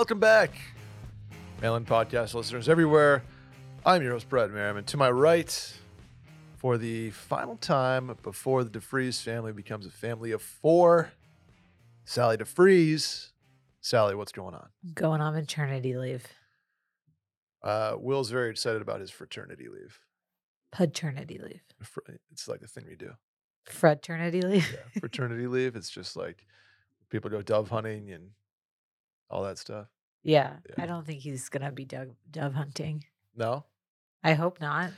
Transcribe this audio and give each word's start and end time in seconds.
welcome 0.00 0.18
back, 0.18 0.50
Mail-In 1.60 1.84
Podcast 1.84 2.32
listeners 2.32 2.70
everywhere. 2.70 3.22
I'm 3.84 4.00
your 4.02 4.12
host, 4.12 4.30
Brett 4.30 4.50
Merriman. 4.50 4.84
To 4.84 4.96
my 4.96 5.10
right, 5.10 5.74
for 6.56 6.78
the 6.78 7.10
final 7.10 7.56
time 7.58 8.16
before 8.22 8.64
the 8.64 8.70
deFries 8.70 9.20
family 9.20 9.52
becomes 9.52 9.84
a 9.84 9.90
family 9.90 10.32
of 10.32 10.40
four, 10.40 11.12
Sally 12.06 12.38
deFries. 12.38 13.32
Sally, 13.82 14.14
what's 14.14 14.32
going 14.32 14.54
on? 14.54 14.70
Going 14.94 15.20
on 15.20 15.34
maternity 15.34 15.94
leave. 15.98 16.26
Uh, 17.62 17.96
Will's 17.98 18.30
very 18.30 18.48
excited 18.48 18.80
about 18.80 19.00
his 19.00 19.10
fraternity 19.10 19.68
leave. 19.68 20.00
Paternity 20.72 21.38
leave. 21.38 21.60
Fr- 21.82 22.00
It's 22.32 22.48
like 22.48 22.62
a 22.62 22.66
thing 22.66 22.86
we 22.88 22.96
do. 22.96 23.10
Fraternity 23.66 24.40
leave. 24.40 24.66
Yeah, 24.72 25.00
fraternity 25.00 25.46
leave. 25.46 25.76
It's 25.76 25.90
just 25.90 26.16
like 26.16 26.46
people 27.10 27.28
go 27.28 27.42
dove 27.42 27.68
hunting 27.68 28.10
and 28.12 28.30
all 29.30 29.42
that 29.44 29.58
stuff. 29.58 29.86
Yeah. 30.22 30.56
Yeah. 30.68 30.82
I 30.84 30.86
don't 30.86 31.06
think 31.06 31.20
he's 31.20 31.48
gonna 31.48 31.72
be 31.72 31.84
dove, 31.84 32.08
dove 32.30 32.54
hunting. 32.54 33.04
No, 33.34 33.64
I 34.22 34.34
hope 34.34 34.60
not. 34.60 34.90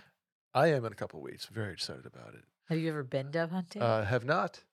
I 0.54 0.68
am 0.68 0.84
in 0.84 0.92
a 0.92 0.96
couple 0.96 1.20
weeks. 1.20 1.46
Very 1.46 1.72
excited 1.72 2.06
about 2.06 2.34
it. 2.34 2.44
Have 2.68 2.78
you 2.78 2.88
ever 2.90 3.04
been 3.04 3.30
dove 3.30 3.50
hunting? 3.50 3.82
Uh, 3.82 4.04
have 4.04 4.24
not, 4.24 4.64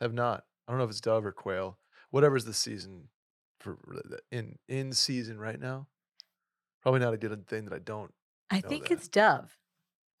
have 0.00 0.12
not. 0.14 0.44
I 0.66 0.72
don't 0.72 0.78
know 0.78 0.84
if 0.84 0.90
it's 0.90 1.00
dove 1.00 1.24
or 1.24 1.32
quail. 1.32 1.78
Whatever's 2.10 2.44
the 2.44 2.54
season 2.54 3.08
for 3.58 3.78
in 4.30 4.58
in 4.68 4.92
season 4.92 5.38
right 5.38 5.60
now. 5.60 5.88
Probably 6.82 7.00
not 7.00 7.14
a 7.14 7.16
good 7.16 7.46
thing 7.46 7.64
that 7.64 7.74
I 7.74 7.78
don't. 7.78 8.12
I 8.50 8.60
think 8.60 8.88
that. 8.88 8.94
it's 8.94 9.08
dove. 9.08 9.56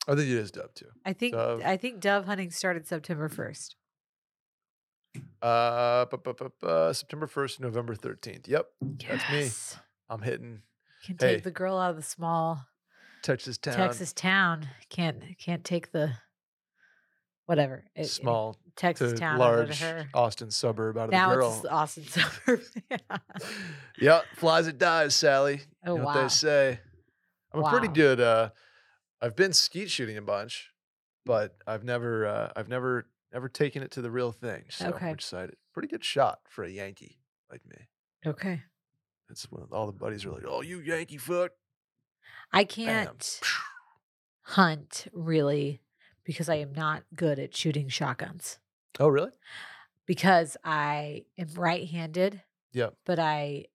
I 0.08 0.14
think 0.14 0.28
it 0.28 0.36
is 0.36 0.50
dove 0.50 0.74
too. 0.74 0.86
I 1.04 1.12
think 1.12 1.34
Dove. 1.34 1.62
I 1.64 1.76
think 1.76 2.00
dove 2.00 2.24
hunting 2.24 2.50
started 2.50 2.86
September 2.86 3.28
first. 3.28 3.76
Uh, 5.42 6.04
bu- 6.06 6.16
bu- 6.18 6.34
bu- 6.34 6.50
bu- 6.60 6.94
September 6.94 7.26
first, 7.26 7.60
November 7.60 7.94
thirteenth. 7.94 8.48
Yep, 8.48 8.66
That's 9.08 9.30
me. 9.30 9.50
I'm 10.08 10.22
hitting 10.22 10.62
Can 11.04 11.16
Hey. 11.18 11.34
take 11.34 11.44
the 11.44 11.50
girl 11.50 11.76
out 11.78 11.90
of 11.90 11.96
the 11.96 12.02
small 12.02 12.64
Texas 13.22 13.58
town. 13.58 13.74
Texas 13.74 14.12
town. 14.12 14.68
Can't 14.88 15.22
can't 15.38 15.64
take 15.64 15.90
the 15.92 16.12
whatever. 17.46 17.84
It- 17.94 18.06
small 18.06 18.56
Texas 18.76 19.12
to 19.12 19.18
town 19.18 19.40
over 19.40 19.50
to 19.52 19.56
large 19.66 19.80
her. 19.80 20.06
Austin 20.14 20.50
suburb 20.50 20.96
out 20.96 21.04
of 21.06 21.10
Now 21.10 21.30
the 21.30 21.34
girl. 21.36 21.52
it's 21.52 21.60
the 21.62 21.70
Austin 21.70 22.04
suburb. 22.06 22.60
yeah. 22.90 22.96
yeah, 23.98 24.20
flies 24.36 24.66
it 24.66 24.78
dies, 24.78 25.14
Sally. 25.14 25.62
Oh 25.84 25.92
you 25.94 25.98
know 25.98 26.04
what 26.06 26.14
wow. 26.16 26.22
they 26.22 26.28
say. 26.28 26.80
I'm 27.52 27.62
a 27.64 27.68
pretty 27.68 27.88
Wow. 27.88 27.94
good. 27.94 28.20
Uh, 28.20 28.50
I've 29.20 29.36
been 29.36 29.52
skeet 29.52 29.90
shooting 29.90 30.16
a 30.16 30.22
bunch, 30.22 30.70
but 31.26 31.56
I've 31.66 31.84
never, 31.84 32.26
uh, 32.26 32.52
I've 32.56 32.68
never, 32.68 33.06
never 33.32 33.48
taken 33.48 33.82
it 33.82 33.90
to 33.92 34.02
the 34.02 34.10
real 34.10 34.32
thing. 34.32 34.64
So 34.70 34.88
Okay. 34.88 35.08
I'm 35.08 35.14
excited. 35.14 35.56
Pretty 35.72 35.88
good 35.88 36.04
shot 36.04 36.40
for 36.48 36.64
a 36.64 36.70
Yankee 36.70 37.18
like 37.50 37.64
me. 37.66 37.88
Okay. 38.26 38.62
It's 39.30 39.44
when 39.50 39.64
all 39.72 39.86
the 39.86 39.92
buddies 39.92 40.24
are 40.24 40.30
like, 40.30 40.44
"Oh, 40.46 40.60
you 40.60 40.80
Yankee 40.80 41.16
fuck." 41.18 41.52
I 42.52 42.64
can't 42.64 43.40
hunt 44.42 45.06
really 45.12 45.80
because 46.24 46.48
I 46.48 46.56
am 46.56 46.72
not 46.72 47.04
good 47.14 47.38
at 47.38 47.54
shooting 47.56 47.88
shotguns 47.88 48.58
Oh, 49.00 49.08
really? 49.08 49.32
because 50.06 50.56
I 50.64 51.24
am 51.38 51.48
right-handed, 51.54 52.42
Yep. 52.72 52.96
but 53.04 53.18
I 53.18 53.66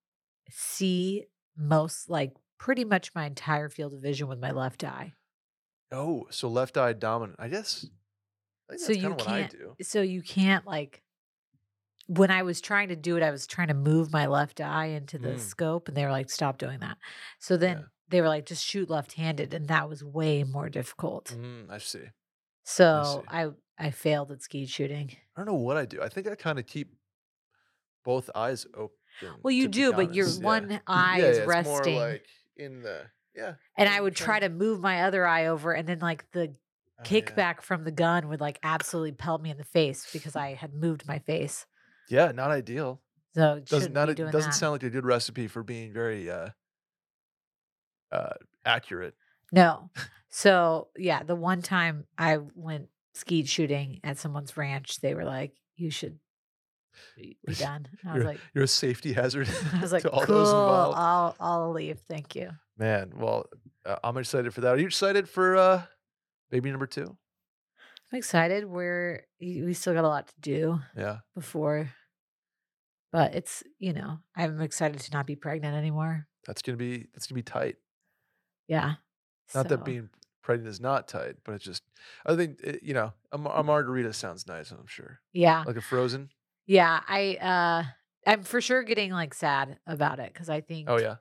see 0.50 1.26
most 1.56 2.10
like 2.10 2.36
pretty 2.58 2.86
much 2.86 3.14
my 3.16 3.26
entire 3.26 3.70
field 3.70 3.94
of 3.94 4.02
vision 4.02 4.28
with 4.28 4.40
my 4.40 4.52
left 4.52 4.84
eye. 4.84 5.14
Oh, 5.92 6.28
so 6.30 6.48
left 6.50 6.78
eye 6.78 6.94
dominant. 6.94 7.40
I 7.40 7.48
guess. 7.48 7.86
I 8.72 8.76
So 8.78 8.92
you 8.92 9.02
kind 9.02 9.14
of 9.14 9.20
what 9.20 9.28
I 9.28 9.40
can't- 9.42 9.52
do. 9.52 9.76
So 9.82 10.02
you 10.02 10.22
can't 10.22 10.66
like 10.66 11.04
when 12.08 12.32
I 12.32 12.44
was 12.44 12.62
trying 12.62 12.88
to 12.88 12.96
do 12.96 13.18
it, 13.18 13.24
I 13.24 13.32
was 13.32 13.46
trying 13.46 13.68
to 13.68 13.74
move 13.74 14.14
my 14.14 14.28
left 14.28 14.62
eye 14.62 14.86
into 14.88 15.18
the 15.18 15.32
Mm. 15.34 15.40
scope 15.40 15.90
and 15.90 15.98
they 15.98 16.06
were 16.06 16.12
like, 16.12 16.30
stop 16.30 16.58
doing 16.58 16.80
that. 16.80 16.98
So 17.40 17.58
then 17.58 17.80
Yeah. 17.80 17.84
they 18.08 18.22
were 18.22 18.30
like, 18.30 18.46
just 18.46 18.64
shoot 18.66 18.90
left 18.90 19.14
handed. 19.14 19.54
And 19.54 19.68
that 19.68 19.90
was 19.90 20.06
way 20.06 20.46
more 20.46 20.70
difficult. 20.70 21.26
Mm, 21.38 21.70
I 21.70 21.80
see. 21.80 22.06
So 22.64 23.24
see. 23.30 23.36
I, 23.38 23.50
I 23.78 23.92
failed 23.92 24.32
at 24.32 24.42
skeet 24.42 24.70
shooting. 24.70 25.18
I 25.36 25.40
don't 25.42 25.48
know 25.48 25.54
what 25.56 25.76
I 25.76 25.84
do. 25.86 26.02
I 26.02 26.08
think 26.08 26.28
I 26.28 26.36
kind 26.36 26.58
of 26.60 26.66
keep 26.66 26.96
both 28.06 28.30
eyes 28.34 28.66
open. 28.74 28.96
Well, 29.44 29.52
you 29.52 29.68
do, 29.68 29.92
but 29.92 30.14
your. 30.16 30.28
Yeah. 30.28 30.40
one 30.44 30.82
eye 30.88 31.20
yeah, 31.20 31.26
is 31.26 31.46
resting. 31.46 31.96
more 31.96 32.10
like 32.12 32.26
in 32.56 32.84
the 32.84 33.02
yeah. 33.36 33.56
and 33.76 33.90
I 33.90 34.00
would 34.00 34.16
try 34.16 34.40
to 34.40 34.48
move 34.50 34.80
my 34.80 35.02
other 35.04 35.26
eye 35.28 35.48
over, 35.48 35.74
and 35.74 35.88
then 35.90 36.00
like 36.00 36.30
the 36.32 36.56
oh, 37.00 37.04
yeah. 37.04 37.22
kickback 37.22 37.62
from 37.62 37.84
the 37.84 37.92
gun 37.92 38.30
would 38.30 38.42
like 38.42 38.60
absolutely 38.64 39.12
pelt 39.14 39.42
me 39.42 39.50
in 39.50 39.58
the 39.58 39.64
face 39.64 40.08
because 40.12 40.36
I 40.36 40.54
had 40.54 40.74
moved 40.74 41.08
my 41.08 41.20
face. 41.20 41.66
Yeah, 42.10 42.32
not 42.32 42.52
ideal. 42.52 43.02
So 43.36 43.60
Doesn't 43.60 43.94
shouldn't 43.94 44.06
be 44.08 44.12
it 44.12 44.16
doing 44.16 44.32
doesn't 44.32 44.52
that. 44.52 44.56
sound 44.56 44.72
like 44.74 44.84
a 44.84 44.90
good 44.90 45.06
recipe 45.06 45.48
for 45.48 45.62
being 45.64 45.94
very 45.94 46.30
uh 46.30 46.50
uh 48.12 48.34
accurate. 48.66 49.16
No. 49.52 49.90
So 50.30 50.90
yeah, 50.98 51.24
the 51.24 51.36
one 51.36 51.62
time 51.62 52.06
I 52.18 52.38
went 52.54 52.90
skeet 53.16 53.48
shooting 53.48 54.02
at 54.04 54.18
someone's 54.20 54.56
ranch, 54.58 55.00
they 55.00 55.16
were 55.16 55.24
like, 55.24 55.54
"You 55.78 55.90
should 55.90 56.20
be 57.16 57.38
done." 57.58 57.88
I 58.06 58.14
was 58.14 58.18
You're, 58.18 58.26
like, 58.26 58.40
you're 58.54 58.64
a 58.66 58.68
safety 58.68 59.14
hazard 59.14 59.48
"I 59.74 59.80
was 59.82 59.92
like, 59.94 60.04
cool. 60.04 60.20
those 60.28 60.50
involved. 60.50 60.98
I'll 61.00 61.36
I'll 61.40 61.72
leave. 61.72 62.00
Thank 62.08 62.36
you." 62.36 62.52
Man, 62.78 63.14
well, 63.16 63.46
uh, 63.86 63.96
I'm 64.04 64.18
excited 64.18 64.54
for 64.54 64.62
that. 64.62 64.76
Are 64.76 64.78
you 64.78 64.86
excited 64.86 65.28
for 65.30 65.56
uh 65.56 65.84
baby 66.50 66.70
number 66.72 66.88
2? 66.88 67.04
I'm 67.04 68.18
excited. 68.18 68.66
We're 68.66 69.26
we 69.42 69.74
still 69.74 69.94
got 69.94 70.06
a 70.06 70.08
lot 70.08 70.28
to 70.28 70.34
do 70.40 70.80
Yeah. 70.96 71.18
before, 71.36 71.90
but 73.12 73.36
it's 73.36 73.64
you 73.80 73.94
know 73.94 74.20
I'm 74.36 74.62
excited 74.62 75.00
to 75.02 75.12
not 75.12 75.26
be 75.28 75.36
pregnant 75.36 75.76
anymore. 75.76 76.28
That's 76.46 76.62
going 76.62 76.78
to 76.78 76.84
be 76.84 77.08
that's 77.14 77.28
going 77.28 77.36
to 77.36 77.36
be 77.36 77.42
tight. 77.44 77.76
Yeah. 78.68 78.96
Not 79.56 79.68
that 79.70 79.84
being 79.86 80.10
pregnant 80.42 80.70
is 80.70 80.80
not 80.80 81.08
tight, 81.10 81.36
but 81.44 81.56
it's 81.56 81.66
just 81.66 81.84
I 82.26 82.36
think 82.38 82.60
it, 82.62 82.84
you 82.84 82.94
know, 82.94 83.12
a, 83.34 83.38
a 83.38 83.64
margarita 83.64 84.14
sounds 84.14 84.48
nice, 84.48 84.72
I'm 84.72 84.88
sure. 84.88 85.20
Yeah. 85.34 85.64
Like 85.68 85.76
a 85.78 85.82
frozen. 85.82 86.30
Yeah. 86.66 87.02
I 87.08 87.36
uh 87.36 87.84
I'm 88.26 88.44
for 88.44 88.62
sure 88.62 88.84
getting 88.84 89.12
like 89.12 89.34
sad 89.34 89.80
about 89.86 90.20
it 90.20 90.32
because 90.34 90.48
I 90.50 90.62
think 90.62 90.90
Oh 90.90 90.98
yeah. 91.00 91.16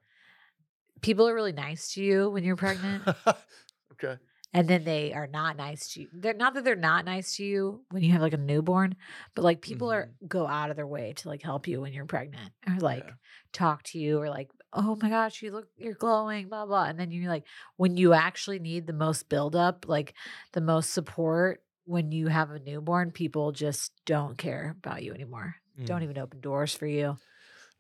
people 1.02 1.26
are 1.28 1.34
really 1.34 1.52
nice 1.52 1.94
to 1.94 2.02
you 2.02 2.30
when 2.30 2.44
you're 2.44 2.56
pregnant. 2.56 3.02
okay. 3.92 4.18
And 4.56 4.68
then 4.68 4.84
they 4.84 5.12
are 5.12 5.26
not 5.26 5.56
nice 5.56 5.88
to 5.94 6.00
you. 6.02 6.08
They're 6.12 6.34
not 6.34 6.54
that 6.54 6.64
they're 6.64 6.76
not 6.76 7.04
nice 7.04 7.36
to 7.36 7.44
you 7.44 7.84
when 7.90 8.02
you 8.02 8.12
have 8.12 8.22
like 8.22 8.32
a 8.32 8.38
newborn, 8.38 8.96
but 9.34 9.42
like 9.44 9.60
people 9.60 9.92
are 9.92 10.10
go 10.26 10.46
out 10.46 10.70
of 10.70 10.76
their 10.76 10.86
way 10.86 11.12
to 11.16 11.28
like 11.28 11.42
help 11.42 11.68
you 11.68 11.80
when 11.80 11.92
you're 11.92 12.06
pregnant 12.06 12.52
or 12.66 12.76
like 12.80 13.04
Yeah. 13.06 13.12
talk 13.52 13.82
to 13.84 13.98
you 13.98 14.18
or 14.18 14.28
like, 14.28 14.50
oh 14.72 14.96
my 15.00 15.08
gosh, 15.08 15.42
you 15.42 15.52
look 15.52 15.68
you're 15.76 15.94
glowing, 15.94 16.48
blah 16.48 16.66
blah. 16.66 16.84
And 16.84 16.98
then 16.98 17.10
you're 17.10 17.28
like, 17.30 17.44
when 17.76 17.96
you 17.96 18.12
actually 18.12 18.58
need 18.58 18.86
the 18.86 18.92
most 18.92 19.28
buildup, 19.28 19.86
like 19.88 20.14
the 20.52 20.60
most 20.60 20.90
support 20.92 21.62
when 21.84 22.10
you 22.10 22.26
have 22.26 22.50
a 22.50 22.58
newborn, 22.58 23.12
people 23.12 23.52
just 23.52 23.92
don't 24.06 24.36
care 24.36 24.74
about 24.82 25.02
you 25.04 25.12
anymore. 25.12 25.54
Don't 25.84 26.00
Mm. 26.00 26.04
even 26.04 26.18
open 26.18 26.40
doors 26.40 26.74
for 26.74 26.86
you. 26.86 27.16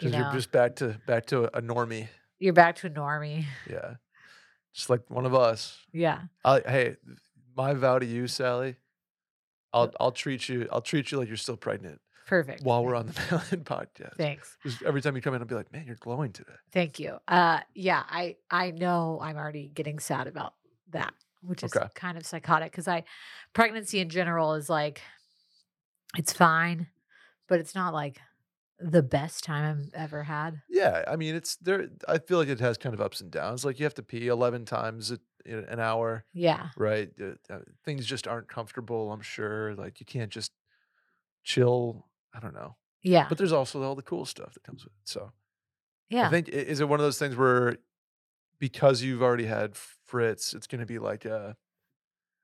You 0.00 0.10
Just, 0.10 0.14
you're 0.18 0.32
just 0.32 0.52
back 0.52 0.76
to 0.76 1.00
back 1.06 1.26
to 1.26 1.44
a 1.56 1.62
normie. 1.62 2.08
you're 2.38 2.52
back 2.52 2.76
to 2.76 2.86
a 2.86 2.90
normie. 2.90 3.46
Yeah. 3.68 3.94
Just 4.76 4.90
like 4.90 5.00
one 5.08 5.24
of 5.24 5.34
us. 5.34 5.78
Yeah. 5.92 6.20
I, 6.44 6.60
hey, 6.60 6.96
my 7.56 7.72
vow 7.72 7.98
to 7.98 8.04
you, 8.04 8.26
Sally, 8.26 8.76
I'll 9.72 9.90
I'll 9.98 10.12
treat 10.12 10.50
you 10.50 10.68
I'll 10.70 10.82
treat 10.82 11.10
you 11.10 11.18
like 11.18 11.28
you're 11.28 11.38
still 11.38 11.56
pregnant 11.56 11.98
Perfect. 12.26 12.62
while 12.62 12.84
we're 12.84 12.94
on 12.94 13.06
the 13.06 13.14
Mail-In 13.30 13.64
podcast. 13.64 14.16
Thanks. 14.18 14.58
Just 14.62 14.82
every 14.82 15.00
time 15.00 15.16
you 15.16 15.22
come 15.22 15.32
in, 15.34 15.40
I'll 15.40 15.46
be 15.48 15.54
like, 15.54 15.72
man, 15.72 15.84
you're 15.86 15.96
glowing 15.96 16.30
today. 16.32 16.52
Thank 16.72 16.98
you. 16.98 17.16
Uh 17.26 17.60
yeah, 17.74 18.02
I 18.06 18.36
I 18.50 18.72
know 18.72 19.18
I'm 19.22 19.36
already 19.36 19.68
getting 19.74 19.98
sad 19.98 20.26
about 20.26 20.52
that, 20.90 21.14
which 21.40 21.62
is 21.62 21.74
Okay. 21.74 21.86
kind 21.94 22.18
of 22.18 22.26
psychotic 22.26 22.70
because 22.70 22.86
I 22.86 23.04
pregnancy 23.54 24.00
in 24.00 24.10
general 24.10 24.52
is 24.54 24.68
like 24.68 25.00
it's 26.18 26.34
fine, 26.34 26.86
but 27.48 27.60
it's 27.60 27.74
not 27.74 27.94
like 27.94 28.20
the 28.78 29.02
best 29.02 29.44
time 29.44 29.90
I've 29.94 30.02
ever 30.02 30.22
had. 30.24 30.60
Yeah, 30.68 31.04
I 31.08 31.16
mean, 31.16 31.34
it's 31.34 31.56
there. 31.56 31.88
I 32.08 32.18
feel 32.18 32.38
like 32.38 32.48
it 32.48 32.60
has 32.60 32.76
kind 32.78 32.94
of 32.94 33.00
ups 33.00 33.20
and 33.20 33.30
downs. 33.30 33.64
Like 33.64 33.78
you 33.78 33.84
have 33.84 33.94
to 33.94 34.02
pee 34.02 34.28
eleven 34.28 34.64
times 34.64 35.10
a, 35.12 35.18
an 35.46 35.80
hour, 35.80 36.24
Yeah. 36.34 36.68
right? 36.76 37.10
Uh, 37.20 37.52
uh, 37.52 37.60
things 37.84 38.04
just 38.06 38.26
aren't 38.28 38.48
comfortable. 38.48 39.12
I'm 39.12 39.22
sure. 39.22 39.74
Like 39.74 40.00
you 40.00 40.06
can't 40.06 40.30
just 40.30 40.52
chill. 41.44 42.06
I 42.34 42.40
don't 42.40 42.54
know. 42.54 42.76
Yeah. 43.02 43.26
But 43.28 43.38
there's 43.38 43.52
also 43.52 43.82
all 43.82 43.94
the 43.94 44.02
cool 44.02 44.24
stuff 44.24 44.54
that 44.54 44.62
comes 44.64 44.84
with 44.84 44.92
it. 44.94 45.08
So 45.08 45.32
yeah. 46.08 46.26
I 46.26 46.30
think 46.30 46.48
is 46.48 46.80
it 46.80 46.88
one 46.88 47.00
of 47.00 47.04
those 47.04 47.18
things 47.18 47.36
where 47.36 47.76
because 48.58 49.02
you've 49.02 49.22
already 49.22 49.46
had 49.46 49.76
Fritz, 49.76 50.54
it's 50.54 50.66
going 50.66 50.80
to 50.80 50.86
be 50.86 50.98
like 50.98 51.24
a. 51.24 51.56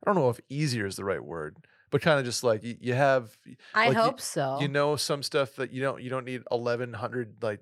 I 0.05 0.07
don't 0.11 0.17
know 0.21 0.31
if 0.31 0.41
easier 0.49 0.87
is 0.87 0.97
the 0.97 1.05
right 1.05 1.25
word, 1.25 1.57
but 1.93 2.03
kind 2.03 2.19
of 2.19 2.25
just 2.25 2.43
like 2.43 2.65
you, 2.65 2.77
you 2.81 2.95
have 2.95 3.37
I 3.75 3.89
like, 3.89 3.97
you- 3.97 4.03
hope 4.03 4.21
so. 4.21 4.59
you 4.61 4.67
know 4.69 4.97
some 4.97 5.23
stuff 5.23 5.55
that 5.57 5.71
you 5.73 5.81
don't 5.83 6.03
you 6.03 6.11
don't 6.11 6.25
need 6.25 6.43
1100 6.51 7.37
like 7.43 7.61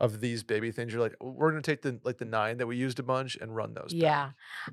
of 0.00 0.20
these 0.20 0.42
baby 0.44 0.70
things 0.72 0.92
you're 0.92 1.02
like 1.02 1.14
"Oh, 1.20 1.30
we're 1.30 1.50
going 1.50 1.62
to 1.62 1.70
take 1.70 1.82
the 1.82 2.00
like 2.04 2.18
the 2.18 2.24
nine 2.24 2.58
that 2.58 2.66
we 2.66 2.76
used 2.76 2.98
a 2.98 3.02
bunch 3.04 3.36
and 3.36 3.54
run 3.54 3.74
those 3.74 3.92
back." 3.94 4.02
yeah. 4.02 4.30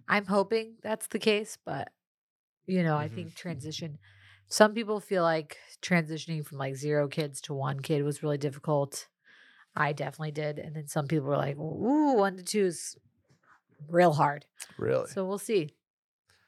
I'm 0.08 0.26
hoping 0.26 0.76
that's 0.82 1.08
the 1.08 1.20
case, 1.20 1.58
but 1.66 1.92
you 2.68 2.84
know, 2.84 2.98
I 2.98 3.08
Mhm. 3.10 3.16
think 3.16 3.36
transition 3.36 4.00
some 4.48 4.74
people 4.76 5.00
feel 5.00 5.24
like 5.24 5.58
transitioning 5.82 6.46
from 6.46 6.60
like 6.60 6.76
zero 6.76 7.08
kids 7.08 7.42
to 7.42 7.54
one 7.54 7.80
kid 7.80 8.04
was 8.04 8.22
really 8.24 8.38
difficult. 8.38 9.08
I 9.76 9.92
definitely 9.94 10.32
did. 10.32 10.60
And 10.60 10.76
then 10.76 10.88
some 10.88 11.08
people 11.08 11.28
were 11.28 11.38
like, 11.38 11.58
ooh, 11.58 12.14
one 12.14 12.38
to 12.38 12.44
two 12.44 12.66
is 12.66 12.96
real 13.90 14.14
hard. 14.14 14.46
Really? 14.78 15.08
So 15.10 15.26
we'll 15.26 15.40
see. 15.40 15.76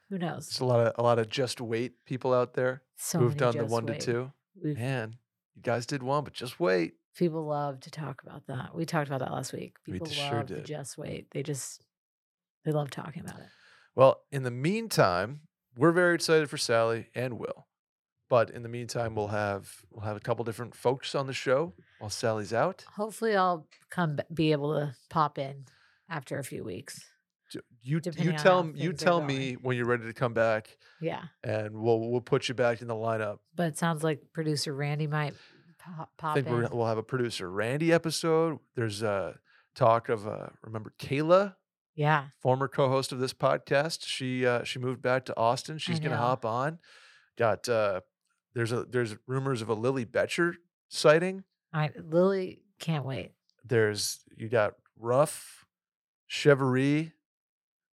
Who 0.10 0.18
knows? 0.18 0.48
There's 0.48 0.60
a 0.62 0.66
lot 0.66 0.80
of 0.80 0.94
a 0.98 1.04
lot 1.04 1.20
of 1.20 1.30
just 1.30 1.60
wait 1.62 2.06
people 2.06 2.34
out 2.34 2.54
there 2.54 2.82
So 2.96 3.20
who've 3.20 3.36
done 3.38 3.58
the 3.58 3.66
one 3.66 3.86
wait. 3.86 4.00
to 4.02 4.06
two. 4.06 4.32
We've- 4.64 4.80
Man, 4.80 5.18
you 5.56 5.62
guys 5.62 5.86
did 5.86 6.02
one, 6.04 6.24
but 6.24 6.34
just 6.34 6.60
wait. 6.60 6.94
People 7.16 7.46
love 7.46 7.80
to 7.82 7.92
talk 7.92 8.22
about 8.24 8.46
that. 8.48 8.76
We 8.76 8.86
talked 8.86 9.08
about 9.08 9.20
that 9.22 9.32
last 9.32 9.52
week. 9.54 9.76
We 9.88 9.94
People 9.94 10.08
sure 10.10 10.38
love 10.38 10.48
to 10.48 10.62
just 10.62 10.98
wait. 10.98 11.28
They 11.32 11.44
just 11.44 11.82
they 12.64 12.72
love 12.72 12.90
talking 12.92 13.24
about 13.24 13.40
it. 13.40 13.48
Well, 13.96 14.22
in 14.32 14.44
the 14.44 14.52
meantime, 14.52 15.42
we're 15.76 15.92
very 15.92 16.16
excited 16.16 16.50
for 16.50 16.58
Sally 16.58 17.08
and 17.16 17.40
Will. 17.40 17.68
But 18.30 18.50
in 18.50 18.62
the 18.62 18.70
meantime, 18.70 19.16
we'll 19.16 19.30
have 19.30 19.84
we'll 19.92 20.06
have 20.06 20.18
a 20.18 20.20
couple 20.20 20.44
different 20.46 20.76
folks 20.76 21.16
on 21.16 21.28
the 21.28 21.34
show 21.34 21.74
while 22.00 22.10
Sally's 22.10 22.54
out. 22.54 22.86
Hopefully, 22.96 23.36
I'll 23.36 23.68
come 23.90 24.20
be 24.34 24.52
able 24.52 24.74
to 24.74 24.96
pop 25.10 25.38
in 25.38 25.66
after 26.10 26.38
a 26.38 26.44
few 26.44 26.64
weeks. 26.64 27.10
You 27.82 28.02
you 28.18 28.34
tell 28.34 28.70
you 28.76 28.94
tell 28.94 29.22
me 29.22 29.54
when 29.54 29.78
you're 29.78 29.86
ready 29.86 30.06
to 30.06 30.14
come 30.14 30.34
back, 30.34 30.78
Yeah, 31.00 31.24
and 31.44 31.76
we'll 31.76 32.00
we'll 32.12 32.22
put 32.22 32.50
you 32.50 32.56
back 32.56 32.82
in 32.82 32.88
the 32.88 32.96
lineup. 32.96 33.40
but 33.56 33.68
it 33.68 33.78
sounds 33.78 34.04
like 34.04 34.22
producer 34.34 34.74
Randy 34.74 35.08
might 35.08 35.34
pop, 35.80 36.12
I 36.22 36.34
think 36.34 36.48
in. 36.48 36.54
we're, 36.54 36.68
we'll 36.72 36.88
have 36.88 36.98
a 36.98 37.04
producer 37.04 37.50
Randy 37.50 37.94
episode. 37.94 38.60
There's 38.76 39.02
uh, 39.04 39.34
talk 39.76 40.10
of 40.10 40.28
uh, 40.28 40.48
remember 40.62 40.94
Kayla, 41.00 41.56
yeah, 41.96 42.26
former 42.42 42.68
co-host 42.68 43.12
of 43.14 43.20
this 43.20 43.34
podcast. 43.34 44.06
She 44.06 44.46
uh, 44.46 44.64
she 44.66 44.80
moved 44.80 45.02
back 45.02 45.24
to 45.26 45.38
Austin. 45.38 45.78
She's 45.78 46.00
gonna 46.00 46.18
hop 46.18 46.44
on. 46.46 46.80
Got 47.38 47.70
uh, 47.70 48.02
there's 48.54 48.72
a 48.74 48.84
there's 48.84 49.16
rumors 49.28 49.62
of 49.62 49.70
a 49.70 49.74
Lily 49.74 50.04
Betcher 50.04 50.56
sighting. 50.90 51.44
I 51.74 51.92
Lily 51.96 52.62
can't 52.80 53.06
wait. 53.06 53.32
There's 53.64 54.20
you 54.36 54.50
got 54.50 54.74
Ruff, 55.00 55.66
Chevrolet, 56.30 57.12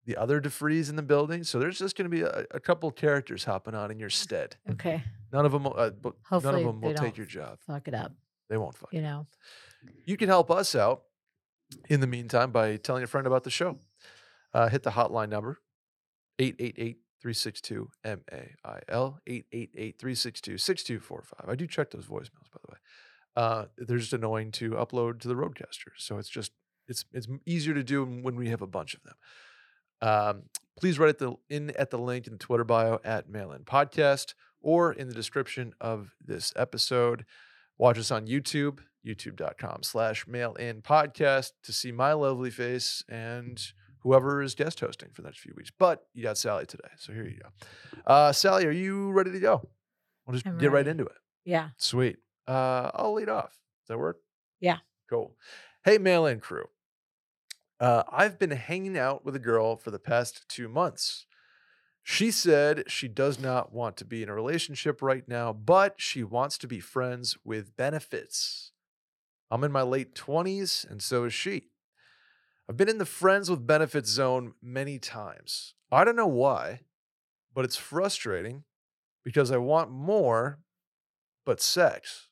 the 0.07 0.17
other 0.17 0.41
deFries 0.41 0.91
in 0.91 0.97
the 0.97 1.03
building. 1.03 1.45
So 1.45 1.59
there's 1.59 1.79
just 1.79 1.97
gonna 1.97 2.09
be 2.09 2.23
a, 2.23 2.45
a 2.51 2.61
couple 2.61 2.91
characters 2.91 3.45
hopping 3.45 3.75
on 3.75 3.91
in 3.91 3.99
your 3.99 4.11
stead. 4.11 4.57
Okay, 4.71 5.03
None 5.33 5.47
of 5.47 5.53
them, 5.53 5.67
uh, 5.67 5.91
none 6.31 6.55
of 6.55 6.65
them 6.65 6.81
will 6.81 6.95
take 6.95 7.17
your 7.17 7.27
job. 7.27 7.59
fuck 7.67 7.89
it 7.89 7.95
up. 7.95 8.13
They 8.49 8.57
won't 8.57 8.77
fuck. 8.77 8.93
You 8.93 9.03
know, 9.03 9.27
You 10.05 10.17
can 10.17 10.29
help 10.29 10.51
us 10.51 10.75
out 10.75 11.03
in 11.89 12.01
the 12.01 12.07
meantime 12.07 12.51
by 12.53 12.77
telling 12.77 13.03
a 13.03 13.07
friend 13.07 13.27
about 13.27 13.43
the 13.45 13.51
show. 13.51 13.79
Uh, 14.53 14.69
hit 14.69 14.83
the 14.85 14.91
hotline 14.91 15.31
number 15.31 15.61
888 16.39 16.99
362 17.21 17.89
MAIL 18.05 19.19
888 19.27 19.99
362 19.99 20.59
6245. 20.59 21.49
I 21.49 21.55
do 21.57 21.67
check 21.67 21.91
those 21.91 22.05
voicemails, 22.07 22.51
by 22.53 22.61
the 22.67 22.73
way. 22.73 22.79
Uh, 23.37 23.65
they're 23.79 23.99
just 23.99 24.13
annoying 24.13 24.53
to 24.53 24.73
upload 24.73 25.21
to 25.21 25.29
the 25.29 25.35
RodeCaster. 25.35 25.93
So 25.97 26.19
it's 26.19 26.29
just, 26.29 26.53
it's, 26.87 27.05
it's 27.13 27.27
easier 27.47 27.75
to 27.75 27.83
do 27.83 28.05
when 28.05 28.37
we 28.37 28.49
have 28.51 28.63
a 28.63 28.67
bunch 28.67 28.95
of 28.95 29.03
them. 29.03 29.15
Um, 30.03 30.43
please 30.79 30.99
write 30.99 31.11
it 31.11 31.19
the, 31.19 31.35
in 31.49 31.71
at 31.79 31.91
the 31.91 31.99
link 31.99 32.27
in 32.27 32.35
the 32.35 32.39
Twitter 32.39 32.65
bio 32.65 33.01
at 33.05 33.29
Mail 33.29 33.53
In 33.53 33.65
Podcast 33.65 34.35
or 34.61 34.93
in 34.93 35.09
the 35.09 35.15
description 35.15 35.75
of 35.81 36.15
this 36.25 36.53
episode. 36.57 37.25
Watch 37.79 37.99
us 37.99 38.11
on 38.11 38.27
YouTube, 38.27 38.79
youtube.com 39.07 39.83
slash 39.83 40.27
mail 40.27 40.55
in 40.55 40.81
podcast 40.83 41.53
to 41.65 41.73
see 41.73 41.93
my 41.93 42.13
lovely 42.13 42.51
face 42.51 43.03
and 43.09 43.61
whoever 44.01 44.43
is 44.43 44.55
guest 44.55 44.81
hosting 44.81 45.09
for 45.13 45.23
the 45.23 45.29
next 45.29 45.41
few 45.41 45.53
weeks. 45.57 45.71
But 45.77 46.07
you 46.15 46.23
got 46.23 46.39
Sally 46.39 46.67
today. 46.67 46.89
So 46.99 47.13
here 47.13 47.25
you 47.25 47.39
go. 47.41 48.03
Uh, 48.07 48.33
Sally, 48.33 48.67
are 48.67 48.71
you 48.71 49.11
ready 49.13 49.33
to 49.33 49.41
go? 49.41 49.69
We'll 50.27 50.35
just 50.35 50.47
I'm 50.47 50.59
get 50.59 50.71
right 50.73 50.87
into 50.87 51.05
it. 51.05 51.17
yeah, 51.45 51.71
Sweet. 51.77 52.17
Uh, 52.47 52.91
I'll 52.95 53.15
lead 53.15 53.29
off. 53.29 53.51
Does 53.83 53.89
that 53.89 53.99
work? 53.99 54.19
Yeah. 54.61 54.79
Cool. 55.11 55.35
Hey, 55.85 55.99
mail 55.99 56.27
in 56.27 56.41
crew. 56.41 56.65
Uh, 57.81 58.05
I've 58.11 58.39
been 58.39 58.53
hanging 58.53 58.97
out 58.97 59.25
with 59.25 59.35
a 59.35 59.41
girl 59.41 59.77
for 59.77 59.91
the 59.91 59.99
past 59.99 60.49
two 60.49 60.69
months. 60.69 61.27
She 62.03 62.31
said 62.31 62.85
she 62.87 63.09
does 63.09 63.41
not 63.41 63.73
want 63.73 63.97
to 63.97 64.05
be 64.05 64.23
in 64.23 64.29
a 64.29 64.35
relationship 64.35 65.01
right 65.01 65.27
now, 65.27 65.53
but 65.53 65.95
she 65.97 66.23
wants 66.23 66.59
to 66.59 66.67
be 66.67 66.79
friends 66.79 67.37
with 67.45 67.77
benefits. 67.77 68.73
I'm 69.51 69.65
in 69.65 69.73
my 69.73 69.83
late 69.83 70.15
20s, 70.15 70.89
and 70.89 71.03
so 71.03 71.25
is 71.25 71.33
she. 71.33 71.71
I've 72.69 72.77
been 72.77 72.89
in 72.89 72.99
the 72.99 73.07
friends 73.07 73.51
with 73.51 73.67
benefits 73.67 74.11
zone 74.11 74.55
many 74.63 74.99
times. 74.99 75.75
I 75.91 76.05
don't 76.05 76.17
know 76.17 76.27
why, 76.27 76.81
but 77.55 77.65
it's 77.65 77.77
frustrating 77.77 78.65
because 79.25 79.51
I 79.51 79.57
want 79.57 79.91
more, 79.91 80.61
but 81.45 81.61
sex. 81.61 82.29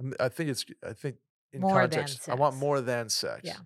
I'm- 0.00 0.30
think 0.30 0.50
it's, 0.50 0.64
I 0.82 0.92
think 0.92 1.16
in 1.52 1.60
More 1.60 1.80
context, 1.80 2.28
I 2.28 2.34
want 2.34 2.56
more 2.56 2.80
than 2.80 3.08
sex. 3.08 3.42
Yeah. 3.44 3.58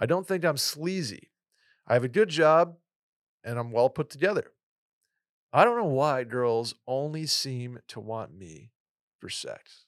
I 0.00 0.06
don't 0.06 0.26
think 0.26 0.44
I'm 0.44 0.56
sleazy. 0.56 1.30
I 1.86 1.94
have 1.94 2.04
a 2.04 2.08
good 2.08 2.28
job 2.28 2.76
and 3.44 3.58
I'm 3.58 3.72
well 3.72 3.88
put 3.88 4.10
together. 4.10 4.52
I 5.52 5.64
don't 5.64 5.76
know 5.76 5.84
why 5.84 6.24
girls 6.24 6.74
only 6.86 7.26
seem 7.26 7.78
to 7.88 8.00
want 8.00 8.36
me 8.36 8.70
for 9.18 9.28
sex. 9.28 9.84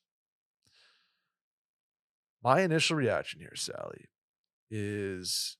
My 2.43 2.61
initial 2.61 2.97
reaction 2.97 3.41
here, 3.41 3.56
Sally, 3.56 4.06
is 4.71 5.56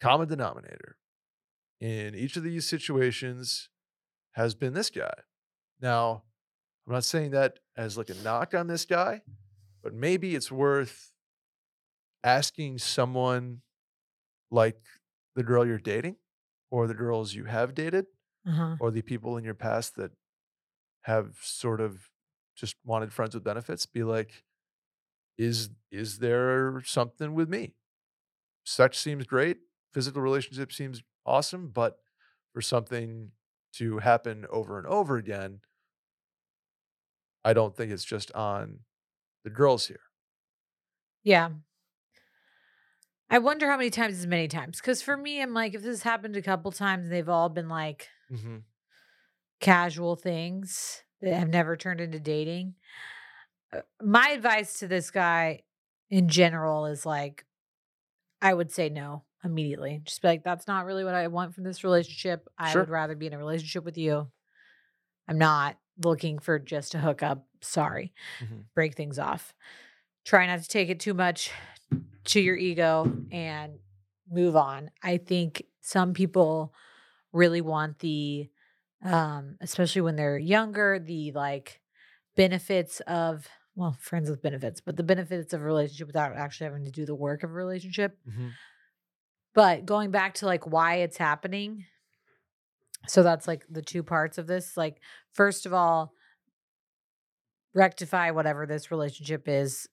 common 0.00 0.28
denominator 0.28 0.96
in 1.80 2.14
each 2.14 2.36
of 2.36 2.42
these 2.42 2.66
situations 2.66 3.68
has 4.32 4.54
been 4.54 4.72
this 4.72 4.90
guy. 4.90 5.12
Now, 5.80 6.22
I'm 6.86 6.94
not 6.94 7.04
saying 7.04 7.32
that 7.32 7.58
as 7.76 7.98
like 7.98 8.08
a 8.08 8.14
knock 8.14 8.54
on 8.54 8.66
this 8.66 8.84
guy, 8.84 9.22
but 9.82 9.92
maybe 9.92 10.34
it's 10.34 10.50
worth 10.50 11.12
asking 12.24 12.78
someone 12.78 13.62
like 14.50 14.80
the 15.36 15.42
girl 15.42 15.66
you're 15.66 15.78
dating 15.78 16.16
or 16.70 16.86
the 16.86 16.94
girls 16.94 17.34
you 17.34 17.44
have 17.44 17.74
dated 17.74 18.06
uh-huh. 18.48 18.76
or 18.80 18.90
the 18.90 19.02
people 19.02 19.36
in 19.36 19.44
your 19.44 19.54
past 19.54 19.96
that 19.96 20.12
have 21.02 21.36
sort 21.42 21.80
of 21.80 22.10
just 22.56 22.76
wanted 22.84 23.12
friends 23.12 23.34
with 23.34 23.44
benefits 23.44 23.86
be 23.86 24.02
like 24.04 24.44
is 25.38 25.70
is 25.90 26.18
there 26.18 26.82
something 26.84 27.34
with 27.34 27.48
me 27.48 27.74
sex 28.64 28.98
seems 28.98 29.26
great 29.26 29.58
physical 29.92 30.22
relationship 30.22 30.72
seems 30.72 31.02
awesome 31.26 31.68
but 31.68 31.98
for 32.52 32.62
something 32.62 33.30
to 33.72 33.98
happen 33.98 34.46
over 34.50 34.78
and 34.78 34.86
over 34.86 35.16
again 35.16 35.60
i 37.44 37.52
don't 37.52 37.76
think 37.76 37.92
it's 37.92 38.04
just 38.04 38.32
on 38.32 38.80
the 39.44 39.50
girls 39.50 39.86
here 39.88 40.00
yeah. 41.24 41.50
I 43.34 43.38
wonder 43.38 43.68
how 43.68 43.76
many 43.76 43.90
times 43.90 44.20
is 44.20 44.28
many 44.28 44.46
times. 44.46 44.80
Because 44.80 45.02
for 45.02 45.16
me, 45.16 45.42
I'm 45.42 45.52
like, 45.52 45.74
if 45.74 45.82
this 45.82 46.04
happened 46.04 46.36
a 46.36 46.42
couple 46.42 46.70
times, 46.70 47.08
they've 47.08 47.28
all 47.28 47.48
been 47.48 47.68
like 47.68 48.08
mm-hmm. 48.32 48.58
casual 49.58 50.14
things 50.14 51.02
that 51.20 51.34
have 51.34 51.48
never 51.48 51.76
turned 51.76 52.00
into 52.00 52.20
dating. 52.20 52.76
Uh, 53.72 53.80
My 54.00 54.28
advice 54.28 54.78
to 54.78 54.86
this 54.86 55.10
guy 55.10 55.62
in 56.10 56.28
general 56.28 56.86
is 56.86 57.04
like, 57.04 57.44
I 58.40 58.54
would 58.54 58.70
say 58.70 58.88
no 58.88 59.24
immediately. 59.42 60.00
Just 60.04 60.22
be 60.22 60.28
like, 60.28 60.44
that's 60.44 60.68
not 60.68 60.84
really 60.84 61.02
what 61.02 61.16
I 61.16 61.26
want 61.26 61.56
from 61.56 61.64
this 61.64 61.82
relationship. 61.82 62.48
I 62.56 62.70
Sure. 62.70 62.82
would 62.82 62.88
rather 62.88 63.16
be 63.16 63.26
in 63.26 63.34
a 63.34 63.38
relationship 63.38 63.84
with 63.84 63.98
you. 63.98 64.30
I'm 65.26 65.38
not 65.38 65.76
looking 66.04 66.38
for 66.38 66.60
just 66.60 66.94
a 66.94 66.98
hookup. 66.98 67.48
Sorry. 67.62 68.14
Mhm. 68.38 68.66
Break 68.76 68.94
things 68.94 69.18
off. 69.18 69.52
Try 70.24 70.46
not 70.46 70.62
to 70.62 70.68
take 70.68 70.88
it 70.88 71.00
too 71.00 71.14
much 71.14 71.50
to 72.26 72.40
your 72.40 72.56
ego 72.56 73.12
and 73.30 73.78
move 74.30 74.56
on. 74.56 74.90
I 75.02 75.18
think 75.18 75.64
some 75.80 76.14
people 76.14 76.72
really 77.32 77.60
want 77.60 77.98
the 77.98 78.48
um 79.02 79.56
especially 79.60 80.00
when 80.00 80.16
they're 80.16 80.38
younger 80.38 80.98
the 80.98 81.30
like 81.32 81.80
benefits 82.36 83.00
of 83.00 83.46
well 83.76 83.94
friends 84.00 84.30
with 84.30 84.40
benefits 84.40 84.80
but 84.80 84.96
the 84.96 85.02
benefits 85.02 85.52
of 85.52 85.60
a 85.60 85.64
relationship 85.64 86.06
without 86.06 86.34
actually 86.36 86.64
having 86.66 86.84
to 86.84 86.90
do 86.92 87.04
the 87.04 87.14
work 87.14 87.42
of 87.42 87.50
a 87.50 87.52
relationship 87.52 88.16
Mm-hmm. 88.26 88.48
but 89.52 89.84
going 89.84 90.10
back 90.10 90.34
to 90.34 90.46
like 90.46 90.64
why 90.66 90.96
it's 90.96 91.18
happening 91.18 91.84
so 93.08 93.22
that's 93.22 93.46
like 93.48 93.66
the 93.68 93.82
two 93.82 94.02
parts 94.02 94.38
of 94.38 94.46
this 94.46 94.76
like 94.76 95.00
first 95.32 95.66
of 95.66 95.74
all 95.74 96.12
rectify 97.74 98.30
whatever 98.30 98.64
this 98.66 98.90
relationship 98.90 99.48
is 99.48 99.88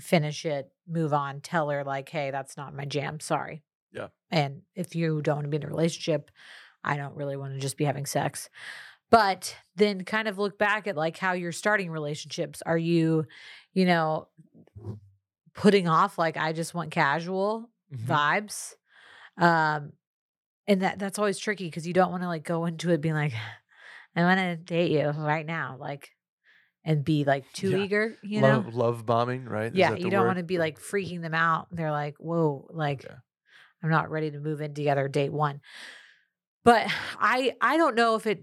finish 0.00 0.44
it 0.44 0.70
move 0.88 1.12
on 1.12 1.40
tell 1.40 1.68
her 1.70 1.84
like 1.84 2.08
hey 2.08 2.30
that's 2.30 2.56
not 2.56 2.74
my 2.74 2.84
jam 2.84 3.20
sorry 3.20 3.62
Yeah. 3.92 4.08
and 4.30 4.62
if 4.74 4.94
you 4.94 5.20
don't 5.22 5.36
want 5.36 5.44
to 5.46 5.50
be 5.50 5.56
in 5.56 5.64
a 5.64 5.68
relationship 5.68 6.30
i 6.84 6.96
don't 6.96 7.16
really 7.16 7.36
want 7.36 7.54
to 7.54 7.60
just 7.60 7.76
be 7.76 7.84
having 7.84 8.06
sex 8.06 8.48
but 9.10 9.54
then 9.76 10.02
kind 10.04 10.26
of 10.28 10.38
look 10.38 10.58
back 10.58 10.86
at 10.86 10.96
like 10.96 11.16
how 11.16 11.32
you're 11.32 11.52
starting 11.52 11.90
relationships 11.90 12.62
are 12.66 12.78
you 12.78 13.24
you 13.72 13.84
know 13.84 14.28
putting 15.54 15.88
off 15.88 16.18
like 16.18 16.36
i 16.36 16.52
just 16.52 16.74
want 16.74 16.90
casual 16.90 17.70
Mhm. 17.92 18.06
vibes 18.06 18.74
um 19.38 19.92
and 20.66 20.82
that 20.82 20.98
that's 20.98 21.18
always 21.18 21.38
tricky 21.38 21.66
because 21.66 21.86
you 21.86 21.92
don't 21.94 22.10
want 22.10 22.22
to 22.22 22.28
like 22.28 22.44
go 22.44 22.66
into 22.66 22.90
it 22.90 23.00
being 23.00 23.14
like 23.14 23.32
i 24.16 24.22
want 24.22 24.38
to 24.38 24.56
date 24.56 24.90
you 24.90 25.08
right 25.10 25.46
now 25.46 25.76
like 25.78 26.10
and 26.86 27.04
be 27.04 27.24
like 27.24 27.52
too 27.52 27.70
Yeah. 27.70 27.76
eager, 27.84 28.16
you 28.22 28.40
know? 28.40 28.60
love, 28.60 28.74
love 28.74 29.06
bombing, 29.06 29.44
right? 29.44 29.66
Is 29.66 29.74
yeah, 29.74 29.94
you 29.94 30.08
don't 30.08 30.26
want 30.26 30.38
to 30.38 30.44
be 30.44 30.56
like 30.56 30.78
freaking 30.80 31.20
them 31.20 31.34
out. 31.34 31.68
They're 31.70 31.92
like, 31.92 32.16
whoa, 32.18 32.66
like. 32.70 33.04
I'm 33.82 33.90
not 33.90 34.10
ready 34.10 34.30
to 34.30 34.40
move 34.40 34.62
in 34.62 34.72
together 34.72 35.06
date 35.06 35.32
one. 35.32 35.60
But 36.64 36.86
I 37.20 37.52
I 37.60 37.76
don't 37.76 37.94
know 37.94 38.16
if 38.16 38.26
it 38.26 38.40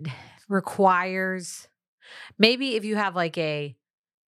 requires 0.48 1.68
maybe 2.38 2.76
if 2.76 2.86
you 2.86 2.96
have 2.96 3.16
like 3.16 3.38
a 3.38 3.76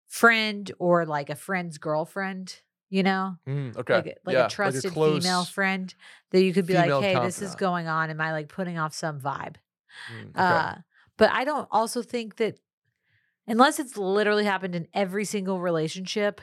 friend 0.07 0.69
or 0.79 1.05
like 1.05 1.29
a 1.29 1.35
friend's 1.35 1.77
girlfriend, 1.77 2.59
you 2.89 3.03
know, 3.03 3.37
Mm, 3.47 3.77
okay. 3.77 3.93
like 3.93 4.05
a- 4.07 4.15
like 4.25 4.33
yeah, 4.33 4.45
a 4.47 4.49
trusted 4.49 4.91
close, 4.91 5.23
female 5.23 5.45
friend 5.45 5.93
that 6.31 6.41
you 6.43 6.53
could 6.53 6.65
be 6.65 6.73
like, 6.73 6.91
hey, 6.91 7.13
this 7.19 7.41
is 7.41 7.55
going 7.55 7.87
on. 7.87 8.09
Am 8.09 8.19
I 8.19 8.31
like 8.31 8.49
putting 8.49 8.77
off 8.77 8.93
some 8.93 9.21
vibe? 9.21 9.55
Mm, 10.11 10.29
okay. 10.31 10.41
Uh, 10.41 10.75
but 11.17 11.31
I 11.31 11.45
don't 11.45 11.67
also 11.71 12.01
think 12.01 12.37
that 12.37 12.57
unless 13.47 13.79
it's 13.79 13.97
literally 13.97 14.45
happened 14.45 14.75
in 14.75 14.87
every 14.93 15.25
single 15.25 15.59
relationship, 15.59 16.41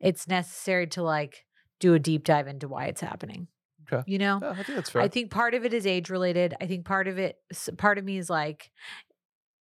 it's 0.00 0.28
necessary 0.28 0.86
to 0.88 1.02
like 1.02 1.44
do 1.80 1.94
a 1.94 1.98
deep 1.98 2.24
dive 2.24 2.48
into 2.48 2.68
why 2.68 2.86
it's 2.86 3.00
happening. 3.00 3.48
Okay. 3.92 4.02
You 4.10 4.18
know? 4.18 4.40
Yeah, 4.42 4.50
I 4.50 4.62
think 4.62 4.76
that's 4.76 4.90
fair. 4.90 5.02
I 5.02 5.08
think 5.08 5.30
part 5.30 5.54
of 5.54 5.64
it 5.64 5.72
is 5.72 5.86
age 5.86 6.10
related. 6.10 6.54
I 6.60 6.66
think 6.66 6.84
part 6.84 7.08
of 7.08 7.18
it, 7.18 7.38
part 7.78 7.98
of 7.98 8.04
me 8.04 8.18
is 8.18 8.28
like, 8.28 8.70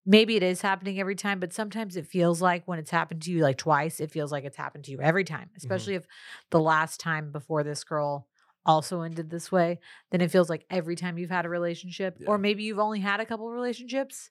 maybe 0.06 0.36
it 0.36 0.44
is 0.44 0.62
happening 0.62 1.00
every 1.00 1.16
time, 1.16 1.40
but 1.40 1.54
sometimes 1.54 1.96
it 1.96 2.06
feels 2.08 2.42
like 2.42 2.68
when 2.68 2.80
it's 2.80 2.92
happened 2.92 3.22
to 3.24 3.32
you 3.32 3.40
like 3.40 3.58
twice, 3.58 4.00
it 4.00 4.12
feels 4.12 4.32
like 4.32 4.44
it's 4.44 4.58
happened 4.58 4.84
to 4.86 4.92
you 4.92 5.00
every 5.02 5.24
time, 5.24 5.50
especially 5.58 5.96
if 5.96 6.06
the 6.52 6.60
last 6.60 7.00
time 7.00 7.32
before 7.32 7.64
this 7.64 7.84
girl 7.84 8.28
also 8.66 9.02
ended 9.02 9.30
this 9.30 9.52
way, 9.52 9.80
then 10.12 10.22
it 10.22 10.32
feels 10.32 10.50
like 10.50 10.66
every 10.70 10.96
time 10.96 11.18
you've 11.18 11.30
had 11.30 11.46
a 11.46 11.50
relationship, 11.50 12.18
Yeah. 12.20 12.28
or 12.30 12.38
maybe 12.38 12.64
you've 12.64 12.80
only 12.80 13.00
had 13.00 13.20
a 13.20 13.26
couple 13.26 13.50
relationships 13.50 14.30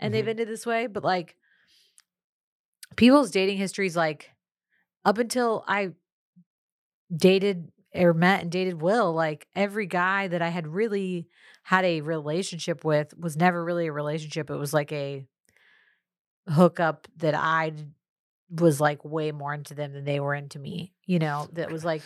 and 0.00 0.12
they've 0.14 0.24
Mhm. 0.24 0.30
ended 0.30 0.48
this 0.48 0.66
way, 0.66 0.86
but 0.86 1.04
like 1.04 1.36
people's 2.96 3.30
dating 3.30 3.58
histories, 3.58 3.96
like 3.96 4.30
up 5.04 5.18
until 5.18 5.64
I 5.66 5.90
dated 7.14 7.70
or 7.94 8.12
met 8.12 8.42
and 8.42 8.50
dated 8.50 8.80
Will, 8.80 9.12
like 9.12 9.46
every 9.54 9.86
guy 9.86 10.28
that 10.28 10.42
I 10.42 10.48
had 10.48 10.66
really 10.66 11.28
had 11.62 11.84
a 11.84 12.00
relationship 12.00 12.84
with 12.84 13.16
was 13.16 13.36
never 13.36 13.64
really 13.64 13.86
a 13.86 13.92
relationship. 13.92 14.50
It 14.50 14.56
was 14.56 14.74
like 14.74 14.92
a 14.92 15.24
hookup 16.48 17.08
that 17.18 17.34
I 17.34 17.72
was 18.50 18.80
like 18.80 19.04
way 19.04 19.32
more 19.32 19.54
into 19.54 19.74
them 19.74 19.92
than 19.92 20.04
they 20.04 20.20
were 20.20 20.34
into 20.34 20.58
me, 20.58 20.92
you 21.06 21.18
know, 21.18 21.48
that 21.52 21.70
was 21.70 21.84
like 21.84 22.02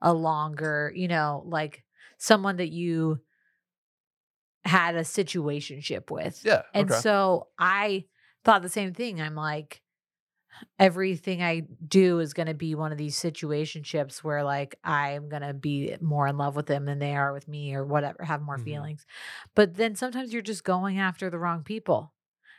a 0.00 0.12
longer, 0.12 0.92
you 0.94 1.08
know, 1.08 1.42
like 1.46 1.84
someone 2.18 2.56
that 2.56 2.70
you 2.70 3.20
had 4.64 4.96
a 4.96 5.02
situationship 5.02 6.10
with. 6.10 6.40
yeah. 6.44 6.62
And 6.74 6.90
okay. 6.90 7.00
so 7.00 7.48
I 7.58 8.06
thought 8.44 8.62
the 8.62 8.68
same 8.68 8.92
thing. 8.92 9.20
I'm 9.20 9.36
like, 9.36 9.80
everything 10.78 11.42
I 11.42 11.62
do 11.86 12.18
is 12.20 12.32
going 12.34 12.46
to 12.48 12.54
be 12.54 12.74
one 12.74 12.92
of 12.92 12.98
these 12.98 13.16
situationships 13.18 14.18
where 14.24 14.42
like 14.44 14.78
I'm 14.84 15.28
going 15.28 15.42
to 15.42 15.54
be 15.54 15.96
more 16.00 16.26
in 16.26 16.36
love 16.36 16.56
with 16.56 16.66
them 16.66 16.84
than 16.84 16.98
they 16.98 17.14
are 17.16 17.32
with 17.32 17.48
me 17.48 17.74
or 17.74 17.84
whatever, 17.84 18.24
have 18.24 18.42
more 18.42 18.58
Mhm. 18.58 18.64
feelings. 18.64 19.06
But 19.54 19.74
then 19.76 19.94
sometimes 19.94 20.32
you're 20.32 20.42
just 20.42 20.64
going 20.64 20.98
after 20.98 21.30
the 21.30 21.38
wrong 21.38 21.62
people. 21.62 22.12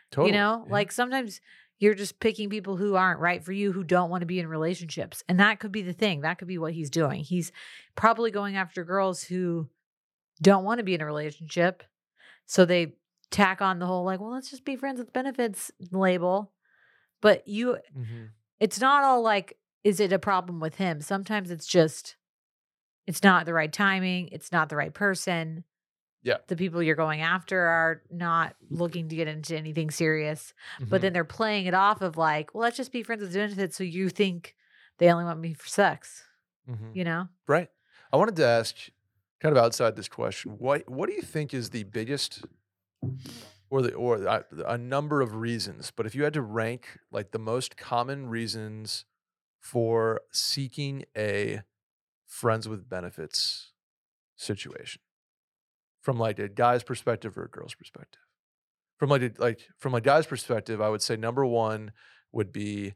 totally. 0.09 0.29
You 0.31 0.37
know, 0.39 0.63
yeah. 0.65 0.71
like 0.71 0.91
sometimes 0.91 1.41
you're 1.79 1.93
just 1.93 2.19
picking 2.21 2.49
people 2.49 2.77
who 2.77 2.95
aren't 2.95 3.19
right 3.19 3.43
for 3.43 3.51
you, 3.51 3.73
who 3.73 3.83
don't 3.83 4.09
want 4.09 4.21
to 4.21 4.25
be 4.25 4.39
in 4.39 4.47
relationships. 4.47 5.21
And 5.27 5.37
that 5.41 5.59
could 5.59 5.71
be 5.73 5.81
the 5.81 5.91
thing. 5.93 6.21
That 6.21 6.37
could 6.39 6.47
be 6.47 6.57
what 6.57 6.73
he's 6.73 6.89
doing. 6.89 7.23
He's 7.25 7.51
probably 7.95 8.31
going 8.31 8.55
after 8.55 8.83
girls 8.85 9.23
who 9.23 9.67
don't 10.41 10.63
want 10.63 10.77
to 10.79 10.83
be 10.85 10.93
in 10.95 11.01
a 11.01 11.05
relationship. 11.05 11.83
So 12.45 12.63
they 12.63 12.93
tack 13.31 13.61
on 13.61 13.79
the 13.79 13.85
whole, 13.85 14.05
like, 14.05 14.19
well, 14.21 14.31
let's 14.31 14.49
just 14.49 14.63
be 14.63 14.77
friends 14.77 14.97
with 14.99 15.11
benefits 15.11 15.71
label. 15.91 16.53
But 17.21 17.47
you, 17.47 17.77
Mhm. 17.97 18.29
it's 18.59 18.79
not 18.79 19.03
all 19.03 19.21
like, 19.21 19.57
is 19.83 19.99
it 19.99 20.11
a 20.13 20.19
problem 20.19 20.59
with 20.59 20.75
him? 20.75 21.01
Sometimes 21.01 21.49
it's 21.51 21.65
just, 21.67 22.15
it's 23.05 23.23
not 23.23 23.45
the 23.45 23.53
right 23.53 23.71
timing. 23.71 24.27
It's 24.31 24.51
not 24.51 24.69
the 24.69 24.75
right 24.75 24.93
person. 24.93 25.63
Yeah. 26.23 26.37
The 26.47 26.55
people 26.57 26.83
you're 26.83 26.95
going 26.95 27.21
after 27.21 27.59
are 27.59 28.01
not 28.11 28.55
looking 28.69 29.07
to 29.09 29.15
get 29.15 29.27
into 29.29 29.55
anything 29.57 29.89
serious 29.91 30.53
but 30.79 30.97
Mhm. 30.97 31.01
then 31.01 31.13
they're 31.13 31.23
playing 31.23 31.67
it 31.67 31.73
off 31.73 32.01
of 32.01 32.17
like, 32.17 32.53
well, 32.53 32.63
let's 32.63 32.75
just 32.77 32.91
be 32.91 33.03
friends 33.03 33.21
with 33.21 33.33
benefits. 33.33 33.77
So 33.77 33.83
you 33.83 34.09
think 34.09 34.55
they 34.97 35.09
only 35.11 35.23
want 35.25 35.39
me 35.39 35.53
for 35.53 35.67
sex, 35.67 36.23
Mhm. 36.69 36.95
you 36.95 37.03
know? 37.05 37.29
Right. 37.47 37.69
I 38.11 38.17
wanted 38.17 38.35
to 38.37 38.45
ask, 38.45 38.75
kind 39.39 39.55
of 39.55 39.63
outside 39.63 39.95
this 39.95 40.09
question, 40.09 40.57
what 40.57 40.89
what 40.89 41.07
do 41.07 41.13
you 41.15 41.21
think 41.21 41.53
is 41.53 41.69
the 41.69 41.83
biggest, 41.83 42.43
or 43.69 43.81
the 43.81 43.93
or 43.93 44.23
a, 44.23 44.45
a 44.65 44.77
number 44.77 45.21
of 45.21 45.35
reasons? 45.35 45.91
But 45.95 46.05
if 46.05 46.15
you 46.15 46.23
had 46.23 46.33
to 46.33 46.41
rank 46.41 46.99
like 47.11 47.31
the 47.31 47.39
most 47.39 47.77
common 47.77 48.27
reasons 48.27 49.05
for 49.59 50.21
seeking 50.31 51.05
a 51.17 51.61
friends 52.25 52.67
with 52.67 52.89
benefits 52.89 53.71
situation, 54.35 55.01
from 56.01 56.17
like 56.17 56.39
a 56.39 56.49
guy's 56.49 56.83
perspective 56.83 57.37
or 57.37 57.43
a 57.45 57.49
girl's 57.49 57.75
perspective, 57.75 58.21
from 58.97 59.09
like 59.09 59.21
a, 59.21 59.31
like 59.37 59.61
from 59.77 59.93
a 59.93 60.01
guy's 60.01 60.25
perspective, 60.25 60.81
I 60.81 60.89
would 60.89 61.01
say 61.01 61.15
number 61.15 61.45
one 61.45 61.91
would 62.31 62.51
be 62.51 62.93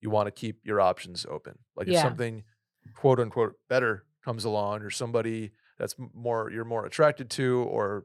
you 0.00 0.10
want 0.10 0.26
to 0.26 0.30
keep 0.30 0.60
your 0.64 0.80
options 0.80 1.26
open. 1.28 1.58
Like 1.76 1.88
if 1.88 1.94
something 2.02 2.44
quote 2.94 3.20
unquote 3.20 3.54
better 3.68 4.04
comes 4.24 4.44
along 4.44 4.82
or 4.82 4.90
somebody 4.90 5.52
that's 5.78 5.94
more 6.14 6.50
you're 6.50 6.64
more 6.64 6.86
attracted 6.86 7.30
to 7.30 7.62
or 7.70 8.04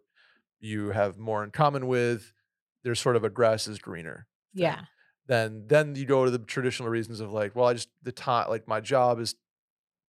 you 0.65 0.89
have 0.91 1.17
more 1.17 1.43
in 1.43 1.51
common 1.51 1.87
with 1.87 2.33
there's 2.83 2.99
sort 2.99 3.15
of 3.15 3.23
a 3.23 3.29
grass 3.29 3.67
is 3.67 3.79
greener 3.79 4.27
thing. 4.55 4.63
Yeah. 4.63 4.81
then 5.27 5.65
then 5.67 5.95
you 5.95 6.05
go 6.05 6.25
to 6.25 6.31
the 6.31 6.39
traditional 6.39 6.89
reasons 6.89 7.19
of 7.19 7.31
like 7.31 7.55
well 7.55 7.67
i 7.67 7.73
just 7.73 7.89
the 8.03 8.11
time 8.11 8.49
like 8.49 8.67
my 8.67 8.79
job 8.81 9.19
is 9.19 9.35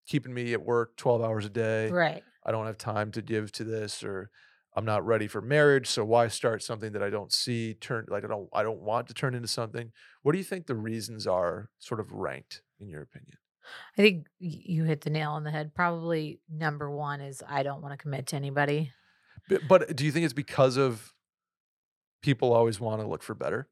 keeping 0.06 0.32
me 0.32 0.52
at 0.52 0.62
work 0.64 0.96
12 0.96 1.22
hours 1.22 1.44
a 1.44 1.48
day 1.50 1.90
Right. 1.90 2.22
i 2.44 2.50
don't 2.52 2.66
have 2.66 2.78
time 2.78 3.10
to 3.12 3.22
give 3.22 3.50
to 3.52 3.64
this 3.64 4.02
or 4.04 4.30
i'm 4.76 4.84
not 4.84 5.04
ready 5.06 5.26
for 5.26 5.40
marriage 5.40 5.88
so 5.88 6.04
why 6.04 6.28
start 6.28 6.62
something 6.62 6.92
that 6.92 7.02
i 7.02 7.10
don't 7.10 7.32
see 7.32 7.74
turn 7.74 8.06
like 8.08 8.24
i 8.24 8.28
don't 8.28 8.48
i 8.52 8.62
don't 8.62 8.80
want 8.82 9.08
to 9.08 9.14
turn 9.14 9.34
into 9.34 9.48
something 9.48 9.90
what 10.22 10.32
do 10.32 10.38
you 10.38 10.44
think 10.44 10.66
the 10.66 10.74
reasons 10.76 11.26
are 11.26 11.70
sort 11.78 12.00
of 12.00 12.12
ranked 12.12 12.62
in 12.80 12.88
your 12.88 13.02
opinion 13.02 13.36
I 13.98 14.00
think 14.00 14.26
you 14.38 14.84
hit 14.84 15.00
the 15.00 15.10
nail 15.10 15.32
on 15.32 15.42
the 15.42 15.50
head. 15.50 15.74
Probably 15.74 16.38
number 16.48 16.88
one 16.88 17.20
is 17.20 17.42
I 17.48 17.64
don't 17.64 17.82
want 17.82 17.94
to 17.94 17.96
commit 18.00 18.28
to 18.28 18.36
anybody. 18.36 18.92
But, 19.68 19.96
do 19.96 20.04
you 20.04 20.12
think 20.12 20.24
it's 20.24 20.34
because 20.34 20.76
of 20.76 21.14
people 22.22 22.52
always 22.52 22.80
want 22.80 23.00
to 23.00 23.06
look 23.06 23.22
for 23.22 23.34
better? 23.34 23.68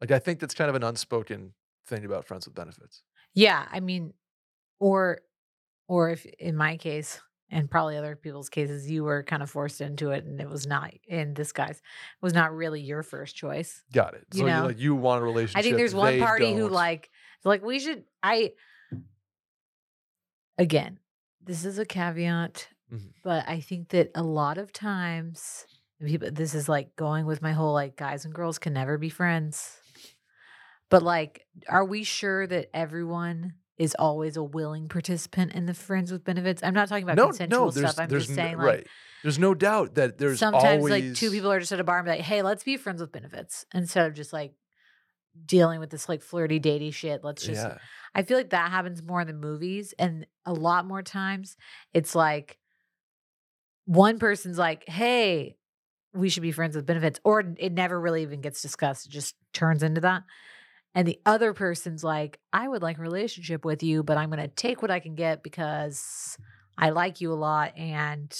Like 0.00 0.10
I 0.10 0.18
think 0.18 0.40
that's 0.40 0.54
kind 0.54 0.70
of 0.70 0.76
an 0.76 0.82
unspoken 0.82 1.52
thing 1.86 2.04
about 2.04 2.24
friends 2.24 2.46
with 2.46 2.54
benefits. 2.54 3.02
Yeah. 3.34 3.66
I 3.70 3.80
mean, 3.80 4.14
or, 4.78 5.20
or 5.88 6.10
if 6.10 6.24
in 6.24 6.56
my 6.56 6.76
case, 6.76 7.20
and 7.52 7.68
probably 7.68 7.96
other 7.96 8.14
people's 8.14 8.48
cases, 8.48 8.88
you 8.88 9.02
were 9.02 9.24
kind 9.24 9.42
of 9.42 9.50
forced 9.50 9.80
into 9.80 10.12
it 10.12 10.24
and 10.24 10.40
it 10.40 10.48
was 10.48 10.66
not, 10.66 10.94
in 11.08 11.34
this 11.34 11.50
guy's, 11.50 11.82
was 12.22 12.32
not 12.32 12.54
really 12.54 12.80
your 12.80 13.02
first 13.02 13.34
choice. 13.34 13.82
Got 13.92 14.14
it. 14.14 14.24
You 14.32 14.40
so 14.40 14.46
know, 14.46 14.66
like 14.66 14.78
you 14.78 14.94
want 14.94 15.20
a 15.20 15.24
relationship. 15.24 15.58
I 15.58 15.62
think 15.62 15.76
there's 15.76 15.94
one 15.94 16.20
party 16.20 16.52
who 16.52 16.60
don't. 16.60 16.72
like 16.72 17.10
like 17.44 17.64
we 17.64 17.80
should 17.80 18.04
I 18.22 18.52
again, 20.58 21.00
this 21.42 21.64
is 21.64 21.78
a 21.78 21.84
caveat, 21.84 22.68
Mhm. 22.92 23.12
but 23.22 23.48
I 23.48 23.60
think 23.60 23.90
that 23.90 24.10
a 24.14 24.22
lot 24.22 24.58
of 24.58 24.72
times 24.72 25.66
people 26.04 26.30
this 26.30 26.54
is 26.54 26.68
like 26.68 26.96
going 26.96 27.26
with 27.26 27.42
my 27.42 27.52
whole 27.52 27.72
like 27.72 27.96
guys 27.96 28.24
and 28.24 28.34
girls 28.34 28.58
can 28.58 28.72
never 28.72 28.98
be 28.98 29.08
friends. 29.10 29.78
But 30.88 31.02
like 31.02 31.46
are 31.68 31.84
we 31.84 32.02
sure 32.04 32.46
that 32.46 32.68
everyone 32.74 33.54
is 33.78 33.94
always 33.98 34.36
a 34.36 34.42
willing 34.42 34.88
participant 34.88 35.52
in 35.52 35.66
the 35.66 35.74
friends 35.74 36.10
with 36.12 36.24
benefits? 36.24 36.62
I'm 36.62 36.74
not 36.74 36.88
talking 36.88 37.04
about 37.04 37.16
no, 37.16 37.26
consensual 37.26 37.66
no, 37.66 37.70
stuff. 37.70 37.98
I'm 37.98 38.10
just 38.10 38.30
no- 38.30 38.36
saying 38.36 38.56
like 38.58 38.66
right. 38.66 38.86
There's 39.22 39.38
no 39.38 39.54
doubt 39.54 39.96
that 39.96 40.16
there's 40.16 40.38
sometimes 40.38 40.78
always 40.78 40.90
like 40.90 41.14
two 41.14 41.30
people 41.30 41.52
are 41.52 41.60
just 41.60 41.72
at 41.72 41.80
a 41.80 41.84
bar 41.84 41.98
and 41.98 42.06
be 42.06 42.10
like, 42.12 42.20
hey, 42.22 42.40
let's 42.40 42.64
be 42.64 42.78
friends 42.78 43.02
with 43.02 43.12
benefits 43.12 43.66
instead 43.74 44.06
of 44.06 44.14
just 44.14 44.32
like 44.32 44.54
dealing 45.44 45.78
with 45.78 45.90
this 45.90 46.08
like 46.08 46.22
flirty 46.22 46.58
datey 46.58 46.92
shit. 46.92 47.22
Let's 47.22 47.44
just 47.44 47.62
yeah. 47.62 47.78
I 48.14 48.22
feel 48.22 48.36
like 48.38 48.50
that 48.50 48.70
happens 48.70 49.02
more 49.02 49.20
in 49.20 49.26
the 49.26 49.34
movies 49.34 49.94
and 49.98 50.26
a 50.46 50.52
lot 50.52 50.86
more 50.86 51.02
times 51.02 51.56
it's 51.92 52.14
like 52.14 52.58
one 53.84 54.18
person's 54.18 54.58
like, 54.58 54.88
hey, 54.88 55.56
we 56.12 56.28
should 56.28 56.42
be 56.42 56.52
friends 56.52 56.76
with 56.76 56.86
benefits, 56.86 57.20
or 57.24 57.40
it 57.58 57.72
never 57.72 58.00
really 58.00 58.22
even 58.22 58.40
gets 58.40 58.62
discussed. 58.62 59.06
It 59.06 59.10
just 59.10 59.34
turns 59.52 59.82
into 59.82 60.00
that. 60.00 60.22
And 60.94 61.06
the 61.06 61.20
other 61.24 61.54
person's 61.54 62.02
like, 62.02 62.40
I 62.52 62.66
would 62.66 62.82
like 62.82 62.98
a 62.98 63.02
relationship 63.02 63.64
with 63.64 63.82
you, 63.82 64.02
but 64.02 64.16
I'm 64.16 64.28
going 64.30 64.42
to 64.42 64.48
take 64.48 64.82
what 64.82 64.90
I 64.90 64.98
can 64.98 65.14
get 65.14 65.42
because 65.44 66.36
I 66.76 66.90
like 66.90 67.20
you 67.20 67.32
a 67.32 67.34
lot 67.34 67.76
and 67.76 68.34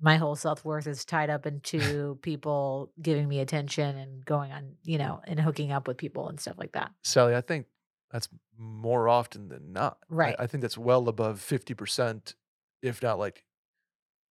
my 0.00 0.16
whole 0.16 0.34
self 0.36 0.64
worth 0.64 0.86
is 0.86 1.04
tied 1.04 1.30
up 1.30 1.46
into 1.46 2.18
people 2.22 2.90
giving 3.00 3.28
me 3.28 3.40
attention 3.40 3.96
and 3.96 4.24
going 4.24 4.52
on, 4.52 4.72
you 4.82 4.98
know, 4.98 5.20
and 5.24 5.38
hooking 5.38 5.72
up 5.72 5.86
with 5.86 5.96
people 5.96 6.28
and 6.28 6.40
stuff 6.40 6.56
like 6.58 6.72
that. 6.72 6.90
Sally, 7.04 7.34
I 7.36 7.40
think 7.40 7.66
that's 8.10 8.28
more 8.58 9.08
often 9.08 9.48
than 9.48 9.72
not. 9.72 9.98
I- 10.02 10.14
Right. 10.14 10.36
I, 10.38 10.46
think 10.46 10.62
that's 10.62 10.78
well 10.78 11.08
above 11.08 11.38
50%, 11.40 12.34
if 12.82 13.02
not 13.02 13.18
like 13.18 13.44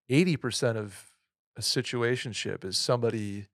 80% 0.10 0.78
of 0.78 1.12
a 1.58 1.62
situationship 1.62 2.64
is 2.66 2.78
somebody 2.78 3.48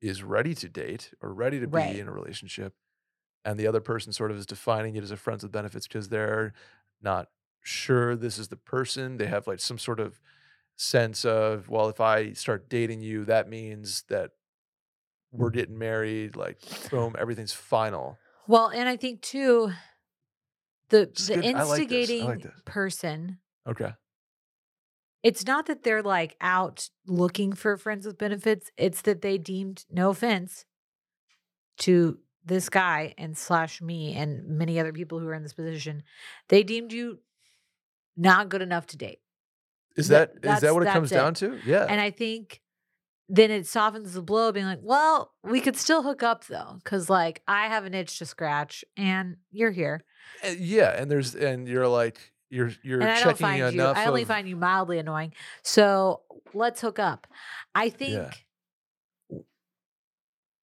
is 0.00 0.22
ready 0.22 0.54
to 0.54 0.68
date 0.68 1.12
or 1.22 1.32
ready 1.34 1.60
to 1.60 1.68
be 1.68 1.98
Right. 1.98 2.00
in 2.00 2.08
a 2.08 2.12
relationship, 2.12 2.74
and 3.44 3.58
the 3.58 3.66
other 3.66 3.80
person 3.80 4.12
sort 4.12 4.30
of 4.32 4.38
is 4.38 4.46
defining 4.46 4.96
it 4.96 5.04
as 5.04 5.10
a 5.12 5.16
friends 5.18 5.42
with 5.42 5.52
benefits 5.52 5.88
because 5.88 6.08
they're 6.10 6.54
not 7.02 7.28
sure 7.62 8.16
this 8.16 8.38
is 8.38 8.48
the 8.48 8.56
person. 8.56 9.18
They 9.18 9.26
have 9.26 9.46
like 9.46 9.60
some 9.60 9.78
sort 9.78 10.00
of 10.00 10.20
sense 10.76 11.24
of, 11.24 11.68
well, 11.70 11.88
if 11.90 12.00
I 12.00 12.32
start 12.34 12.68
dating 12.70 13.02
you, 13.02 13.24
that 13.26 13.48
means 13.48 14.04
that 14.08 14.32
we're 15.32 15.50
getting 15.50 15.78
married. 15.78 16.36
Like, 16.36 16.60
boom, 16.90 17.14
everything's 17.18 17.52
final. 17.52 18.20
Well, 18.46 18.68
and 18.68 18.88
I 18.88 18.96
think 18.96 19.22
too, 19.22 19.72
the 20.88 21.12
the 21.16 21.38
good. 21.42 21.50
I 21.54 21.62
like 21.62 21.88
instigating 21.88 22.20
like 22.20 22.46
person, 22.64 23.40
Okay. 23.66 23.92
It's 25.22 25.46
not 25.46 25.66
that 25.66 25.82
they're 25.82 26.02
like 26.02 26.36
out 26.40 26.88
looking 27.06 27.52
for 27.52 27.76
friends 27.76 28.06
with 28.06 28.18
benefits. 28.18 28.70
It's 28.76 29.02
that 29.02 29.22
they 29.22 29.38
deemed, 29.38 29.84
no 29.90 30.10
offense, 30.10 30.64
to 31.78 32.18
this 32.44 32.68
guy 32.68 33.14
and 33.18 33.36
slash 33.36 33.80
me 33.82 34.14
and 34.14 34.46
many 34.46 34.80
other 34.80 34.92
people 34.92 35.18
who 35.18 35.28
are 35.28 35.34
in 35.34 35.42
this 35.42 35.52
position, 35.52 36.02
they 36.48 36.62
deemed 36.62 36.92
you 36.92 37.18
not 38.16 38.48
good 38.48 38.62
enough 38.62 38.86
to 38.88 38.96
date. 38.96 39.20
Is 39.96 40.08
Th- 40.08 40.28
that 40.42 40.56
is 40.56 40.60
that 40.60 40.74
what 40.74 40.84
it 40.84 40.90
comes 40.92 41.12
it. 41.12 41.14
down 41.14 41.34
to? 41.34 41.58
Yeah. 41.66 41.86
And 41.88 42.00
I 42.00 42.10
think 42.10 42.60
then 43.28 43.50
it 43.50 43.66
softens 43.66 44.12
the 44.14 44.22
blow, 44.22 44.50
being 44.52 44.66
like, 44.66 44.80
well, 44.82 45.32
we 45.44 45.60
could 45.60 45.76
still 45.76 46.02
hook 46.02 46.22
up 46.22 46.46
though, 46.46 46.78
because 46.82 47.08
like 47.10 47.42
I 47.46 47.66
have 47.66 47.84
an 47.84 47.94
itch 47.94 48.18
to 48.18 48.26
scratch 48.26 48.84
and 48.96 49.36
you're 49.50 49.70
here. 49.70 50.04
Uh, 50.44 50.54
yeah, 50.58 51.00
and 51.00 51.10
there's 51.10 51.34
and 51.34 51.68
you're 51.68 51.88
like 51.88 52.32
you're 52.50 52.70
you're 52.82 53.00
and 53.00 53.10
I 53.10 53.14
don't 53.14 53.22
checking 53.24 53.46
find 53.46 53.58
you, 53.58 53.66
enough. 53.66 53.96
I 53.96 54.06
only 54.06 54.22
of- 54.22 54.28
find 54.28 54.48
you 54.48 54.56
mildly 54.56 54.98
annoying. 54.98 55.32
So 55.62 56.22
let's 56.52 56.80
hook 56.80 56.98
up. 56.98 57.26
I 57.74 57.88
think 57.88 58.44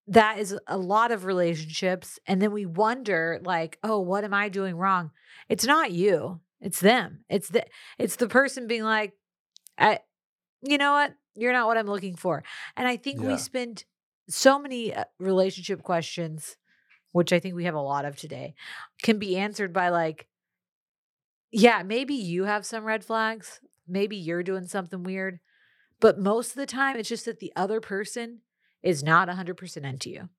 that 0.08 0.40
is 0.40 0.58
a 0.68 0.78
lot 0.78 1.12
of 1.12 1.26
relationships. 1.26 2.20
And 2.26 2.42
then 2.42 2.52
we 2.52 2.66
wonder, 2.66 3.40
like, 3.44 3.78
oh, 3.84 4.00
what 4.00 4.24
am 4.24 4.34
I 4.34 4.50
doing 4.50 4.76
wrong? 4.76 5.12
It's 5.50 5.66
not 5.66 5.92
you. 5.92 6.40
It's 6.62 6.80
them. 6.80 7.24
It's 7.30 7.50
the 7.50 7.66
it's 7.98 8.16
the 8.16 8.28
person 8.28 8.68
being 8.68 8.84
like, 8.84 9.14
I, 9.78 10.00
you 10.62 10.78
know 10.78 10.94
what? 10.94 11.14
You're 11.36 11.54
not 11.54 11.68
what 11.68 11.78
I'm 11.78 11.88
looking 11.88 12.16
for. 12.16 12.44
And 12.76 12.88
I 12.88 12.98
think 12.98 13.22
Yeah. 13.22 13.28
we 13.28 13.38
spend 13.38 13.84
so 14.30 14.58
many 14.58 14.94
uh, 14.94 15.04
relationship 15.20 15.84
questions, 15.84 16.58
which 17.12 17.32
I 17.32 17.40
think 17.40 17.54
we 17.56 17.66
have 17.66 17.76
a 17.76 17.80
lot 17.82 18.06
of 18.06 18.16
today, 18.16 18.56
can 19.04 19.20
be 19.20 19.38
answered 19.38 19.72
by 19.72 19.90
like, 19.90 20.28
yeah, 21.52 21.84
maybe 21.84 22.14
you 22.14 22.44
have 22.46 22.66
some 22.66 22.84
red 22.84 23.04
flags. 23.04 23.60
Maybe 23.88 24.18
you're 24.18 24.44
doing 24.44 24.68
something 24.68 25.04
weird. 25.04 25.40
But 26.00 26.20
most 26.20 26.50
of 26.50 26.56
the 26.56 26.66
time, 26.66 26.98
it's 26.98 27.10
just 27.10 27.26
that 27.26 27.40
the 27.40 27.52
other 27.56 27.82
person 27.82 28.42
is 28.84 29.04
not 29.04 29.28
100% 29.30 29.84
into 29.84 30.10
you. 30.10 30.30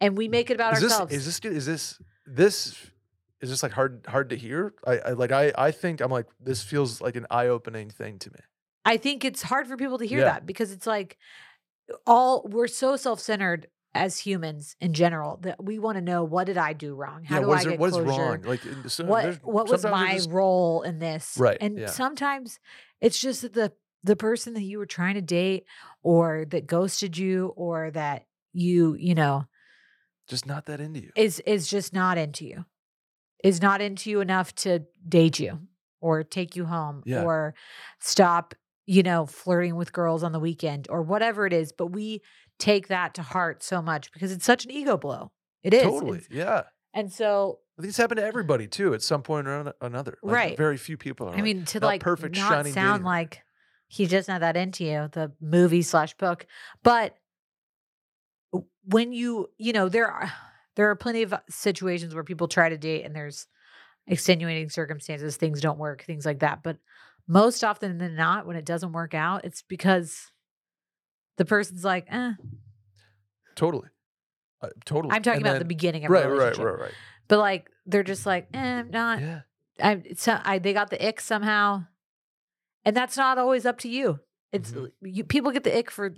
And 0.00 0.16
we 0.16 0.28
make 0.28 0.50
it 0.50 0.54
about 0.54 0.74
is 0.74 0.80
this 0.80 0.92
ourselves. 0.92 1.14
is 1.14 1.24
this 1.26 1.40
is 1.44 1.66
this 1.66 1.98
this 2.26 2.76
is 3.40 3.50
this 3.50 3.62
like 3.62 3.72
hard 3.72 4.04
hard 4.08 4.30
to 4.30 4.36
hear? 4.36 4.74
I, 4.84 4.98
I 4.98 5.10
like 5.12 5.30
I 5.30 5.52
I 5.56 5.70
think 5.70 6.00
I'm 6.00 6.10
like 6.10 6.26
this 6.40 6.60
feels 6.62 7.00
like 7.00 7.14
an 7.14 7.26
eye 7.30 7.46
opening 7.46 7.88
thing 7.88 8.18
to 8.20 8.30
me. 8.30 8.40
I 8.84 8.96
think 8.96 9.24
it's 9.24 9.42
hard 9.42 9.68
for 9.68 9.76
people 9.76 9.98
to 9.98 10.06
hear 10.06 10.18
Yeah. 10.20 10.24
that 10.24 10.46
because 10.46 10.72
it's 10.72 10.88
like 10.88 11.18
all 12.04 12.44
we're 12.50 12.66
so 12.66 12.96
self 12.96 13.20
centered 13.20 13.68
as 13.94 14.18
humans 14.18 14.74
in 14.80 14.92
general 14.94 15.38
that 15.42 15.62
we 15.62 15.78
want 15.78 15.96
to 15.96 16.02
know 16.02 16.24
what 16.24 16.44
did 16.46 16.56
I 16.58 16.72
do 16.72 16.94
wrong? 16.94 17.24
How 17.24 17.36
yeah, 17.36 17.40
do 17.42 17.48
what 17.48 17.54
I 17.54 17.58
is 17.58 17.64
there, 17.64 17.70
get 17.72 17.80
what 17.80 17.86
is 17.88 17.96
closure? 17.96 18.22
wrong? 18.22 18.42
Like 18.42 18.64
in- 18.64 18.88
so 18.88 19.04
what 19.04 19.44
what 19.44 19.68
was 19.68 19.84
my 19.84 20.14
just- 20.14 20.30
role 20.30 20.82
in 20.82 20.98
this? 20.98 21.36
Right, 21.38 21.58
And 21.60 21.78
yeah. 21.78 21.86
sometimes 21.86 22.58
it's 23.00 23.18
just 23.18 23.42
that 23.42 23.52
the 23.52 23.72
the 24.04 24.16
person 24.16 24.54
that 24.54 24.62
you 24.62 24.78
were 24.78 24.86
trying 24.86 25.14
to 25.14 25.22
date 25.22 25.64
or 26.02 26.44
that 26.50 26.66
ghosted 26.66 27.16
you 27.16 27.52
or 27.56 27.90
that 27.92 28.26
you, 28.52 28.94
you 28.98 29.14
know, 29.14 29.44
just 30.28 30.44
not 30.46 30.66
that 30.66 30.80
into 30.80 31.00
you. 31.00 31.10
is 31.14 31.40
is 31.40 31.68
just 31.68 31.92
not 31.92 32.18
into 32.18 32.44
you. 32.46 32.64
Is 33.44 33.60
not 33.60 33.80
into 33.80 34.08
you 34.10 34.20
enough 34.20 34.54
to 34.56 34.84
date 35.08 35.38
you 35.40 35.58
or 36.00 36.22
take 36.24 36.56
you 36.56 36.64
home 36.64 37.02
Yeah. 37.04 37.22
or 37.24 37.54
stop, 38.00 38.54
you 38.86 39.02
know, 39.02 39.26
flirting 39.26 39.76
with 39.76 39.92
girls 39.92 40.22
on 40.22 40.32
the 40.32 40.40
weekend 40.40 40.86
or 40.90 41.02
whatever 41.02 41.46
it 41.46 41.52
is, 41.52 41.72
but 41.72 41.86
we 41.88 42.20
take 42.58 42.88
that 42.88 43.14
to 43.14 43.22
heart 43.22 43.62
so 43.62 43.80
much 43.82 44.12
because 44.12 44.32
it's 44.32 44.44
such 44.44 44.64
an 44.64 44.70
ego 44.70 44.96
blow. 44.96 45.30
It 45.62 45.72
is. 45.74 45.82
Totally. 45.82 46.18
It's- 46.18 46.36
Yeah. 46.36 46.62
And 46.94 47.10
so 47.12 47.60
it's 47.78 47.96
happened 47.96 48.18
to 48.18 48.24
everybody 48.24 48.66
too 48.66 48.92
at 48.92 49.02
some 49.02 49.22
point 49.22 49.46
or 49.48 49.72
another. 49.80 50.18
Like, 50.22 50.34
Right. 50.34 50.56
Very 50.58 50.76
few 50.76 50.96
people 50.98 51.26
are 51.28 51.30
I 51.32 51.36
like, 51.36 51.44
mean, 51.44 51.64
to 51.66 51.80
like 51.80 52.00
perfect, 52.02 52.36
not 52.36 52.50
shining 52.50 52.72
sound 52.72 53.04
like 53.04 53.40
he's 53.88 54.10
just 54.10 54.28
not 54.28 54.40
that 54.42 54.56
into 54.56 54.84
you, 54.84 55.08
the 55.12 55.32
movie 55.40 55.82
slash 55.82 56.14
book. 56.14 56.46
But 56.82 57.16
when 58.84 59.12
you, 59.12 59.48
you 59.58 59.72
know, 59.72 59.88
there 59.88 60.08
are 60.08 60.30
there 60.76 60.90
are 60.90 60.96
plenty 60.96 61.22
of 61.22 61.32
uh, 61.32 61.40
situations 61.48 62.14
where 62.14 62.24
people 62.24 62.48
try 62.48 62.68
to 62.68 62.78
date 62.78 63.04
and 63.04 63.14
there's 63.14 63.46
extenuating 64.06 64.68
circumstances, 64.68 65.36
things 65.36 65.60
don't 65.60 65.78
work, 65.78 66.02
things 66.02 66.26
like 66.26 66.40
that. 66.40 66.62
But 66.62 66.78
most 67.26 67.62
often 67.64 67.98
than 67.98 68.14
not, 68.16 68.46
when 68.46 68.56
it 68.56 68.64
doesn't 68.64 68.92
work 68.92 69.14
out, 69.14 69.44
it's 69.44 69.62
because 69.62 70.30
the 71.38 71.44
person's 71.44 71.84
like, 71.84 72.06
eh. 72.10 72.32
totally. 73.54 73.88
Uh, 74.60 74.68
totally. 74.84 75.12
I'm 75.14 75.22
talking 75.22 75.38
And 75.40 75.46
about 75.46 75.58
the 75.58 75.64
beginning 75.64 76.04
of 76.04 76.10
right, 76.10 76.28
right, 76.28 76.56
right, 76.56 76.78
right. 76.80 76.92
But 77.28 77.38
like 77.38 77.68
they're 77.86 78.02
just 78.04 78.26
like, 78.26 78.48
eh, 78.54 78.58
I'm 78.58 78.90
not. 78.90 79.20
Yeah. 79.20 79.40
I, 79.82 80.02
not- 80.26 80.42
I 80.46 80.58
they 80.58 80.72
got 80.72 80.90
the 80.90 81.04
ick 81.04 81.20
somehow, 81.20 81.86
and 82.84 82.96
that's 82.96 83.16
not 83.16 83.38
always 83.38 83.66
up 83.66 83.78
to 83.78 83.88
you. 83.88 84.20
It's 84.52 84.70
Mhm. 84.72 84.92
you, 85.02 85.24
people 85.24 85.50
get 85.50 85.64
the 85.64 85.76
ick 85.76 85.90
for 85.90 86.14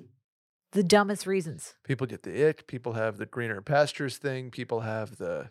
the 0.73 0.83
dumbest 0.83 1.27
reasons. 1.27 1.75
People 1.85 2.07
get 2.07 2.25
the 2.25 2.49
ick. 2.49 2.67
People 2.67 2.95
have 2.95 3.17
the 3.17 3.27
greener 3.27 3.61
pastures 3.63 4.19
thing. 4.19 4.51
People 4.51 4.81
have 4.81 5.17
the 5.19 5.51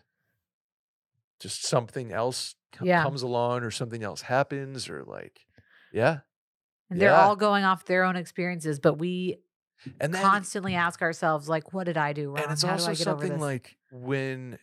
just 1.40 1.64
something 1.66 2.12
else 2.12 2.54
co- 2.74 2.84
Yeah. 2.84 3.02
comes 3.02 3.22
along 3.22 3.62
or 3.62 3.70
something 3.70 4.02
else 4.02 4.20
happens 4.22 4.88
or 4.88 5.02
like, 5.04 5.40
yeah. 5.92 6.20
And 6.90 7.00
they're 7.00 7.10
Yeah. 7.10 7.24
all 7.26 7.36
going 7.36 7.64
off 7.64 7.84
their 7.86 8.04
own 8.04 8.16
experiences, 8.16 8.78
but 8.78 8.98
we 8.98 9.38
And 10.00 10.14
then, 10.14 10.22
constantly 10.22 10.74
ask 10.74 11.02
ourselves, 11.02 11.48
like, 11.48 11.72
what 11.72 11.84
did 11.84 11.96
I 11.96 12.12
do 12.12 12.28
wrong? 12.30 12.42
and 12.42 12.52
it's 12.52 12.62
How 12.62 12.72
also 12.72 12.86
do 12.86 12.90
I 12.92 12.94
get 12.94 13.04
something 13.04 13.38
like 13.38 13.76
when 13.90 14.58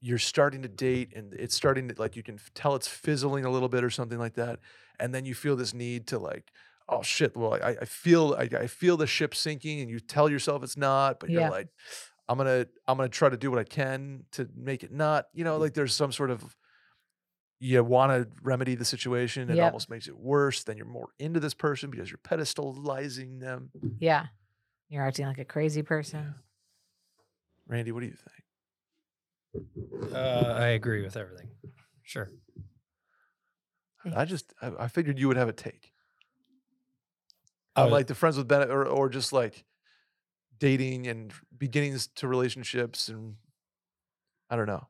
you're 0.00 0.18
starting 0.18 0.62
to 0.62 0.68
date 0.68 1.12
and 1.16 1.32
it's 1.34 1.54
starting 1.54 1.88
to 1.88 1.94
like 1.98 2.14
you 2.16 2.22
can 2.22 2.38
tell 2.54 2.74
it's 2.74 2.88
fizzling 2.88 3.44
a 3.44 3.50
little 3.50 3.68
bit 3.70 3.82
or 3.82 3.90
something 3.90 4.18
like 4.18 4.34
that 4.34 4.60
and 5.00 5.14
then 5.14 5.24
you 5.24 5.34
feel 5.34 5.56
this 5.56 5.72
need 5.72 6.06
to 6.06 6.18
like 6.18 6.52
oh 6.90 7.02
shit 7.02 7.34
well 7.36 7.54
i, 7.54 7.70
I 7.80 7.84
feel 7.86 8.34
I, 8.38 8.42
I 8.54 8.66
feel 8.66 8.98
the 8.98 9.06
ship 9.06 9.34
sinking 9.34 9.80
and 9.80 9.88
you 9.88 10.00
tell 10.00 10.28
yourself 10.28 10.62
it's 10.62 10.76
not 10.76 11.20
but 11.20 11.30
Yeah. 11.30 11.40
you're 11.42 11.50
like 11.50 11.68
i'm 12.28 12.36
gonna 12.36 12.66
i'm 12.86 12.98
gonna 12.98 13.08
try 13.08 13.30
to 13.30 13.36
do 13.38 13.50
what 13.50 13.58
i 13.58 13.64
can 13.64 14.24
to 14.32 14.46
make 14.54 14.82
it 14.84 14.92
not 14.92 15.26
you 15.32 15.42
know 15.42 15.56
like 15.56 15.72
there's 15.72 15.94
some 15.94 16.12
sort 16.12 16.30
of 16.30 16.54
you 17.64 17.82
want 17.82 18.12
to 18.12 18.28
remedy 18.42 18.74
the 18.74 18.84
situation 18.84 19.48
it 19.50 19.56
Yep. 19.56 19.64
almost 19.64 19.88
makes 19.88 20.06
it 20.06 20.16
worse 20.18 20.64
then 20.64 20.76
you're 20.76 20.86
more 20.86 21.08
into 21.18 21.40
this 21.40 21.54
person 21.54 21.90
because 21.90 22.10
you're 22.10 22.18
pedestalizing 22.18 23.40
them 23.40 23.70
yeah, 23.98 24.26
you're 24.88 25.06
acting 25.06 25.26
like 25.26 25.38
a 25.38 25.44
crazy 25.44 25.82
person. 25.82 26.34
randy 27.66 27.90
what 27.92 28.00
do 28.00 28.06
you 28.06 28.16
think 28.26 28.42
Uh, 30.14 30.52
I 30.58 30.66
agree 30.68 31.02
with 31.02 31.16
everything. 31.16 31.48
Sure. 32.02 32.28
i 34.14 34.24
just 34.26 34.52
i, 34.60 34.70
I 34.80 34.88
figured 34.88 35.18
you 35.18 35.28
would 35.28 35.36
have 35.38 35.48
a 35.48 35.52
take 35.52 35.92
I 37.76 37.80
on 37.82 37.86
was- 37.86 37.92
like 37.92 38.06
the 38.08 38.14
friends 38.14 38.36
with 38.36 38.46
benefit 38.46 38.72
or, 38.72 38.84
or 38.86 39.08
just 39.08 39.32
like 39.32 39.64
dating 40.58 41.06
and 41.08 41.32
beginnings 41.56 42.06
to 42.16 42.28
relationships 42.28 43.08
and 43.08 43.36
I 44.50 44.56
don't 44.56 44.66
know. 44.66 44.86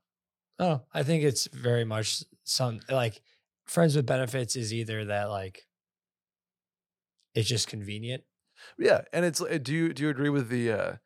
Oh, 0.58 0.82
I 0.92 1.02
think 1.02 1.24
it's 1.24 1.48
very 1.48 1.84
much 1.84 2.22
some 2.44 2.80
like 2.88 3.20
friends 3.66 3.96
with 3.96 4.06
benefits 4.06 4.56
is 4.56 4.72
either 4.72 5.04
that 5.06 5.24
like 5.30 5.62
it's 7.34 7.48
just 7.48 7.68
convenient. 7.68 8.22
Yeah, 8.78 9.02
and 9.12 9.24
it's 9.24 9.40
uh, 9.40 9.58
do 9.60 9.72
you 9.72 9.92
do 9.92 10.04
you 10.04 10.08
agree 10.10 10.28
with 10.30 10.48
the 10.48 10.70
uh 10.72 10.96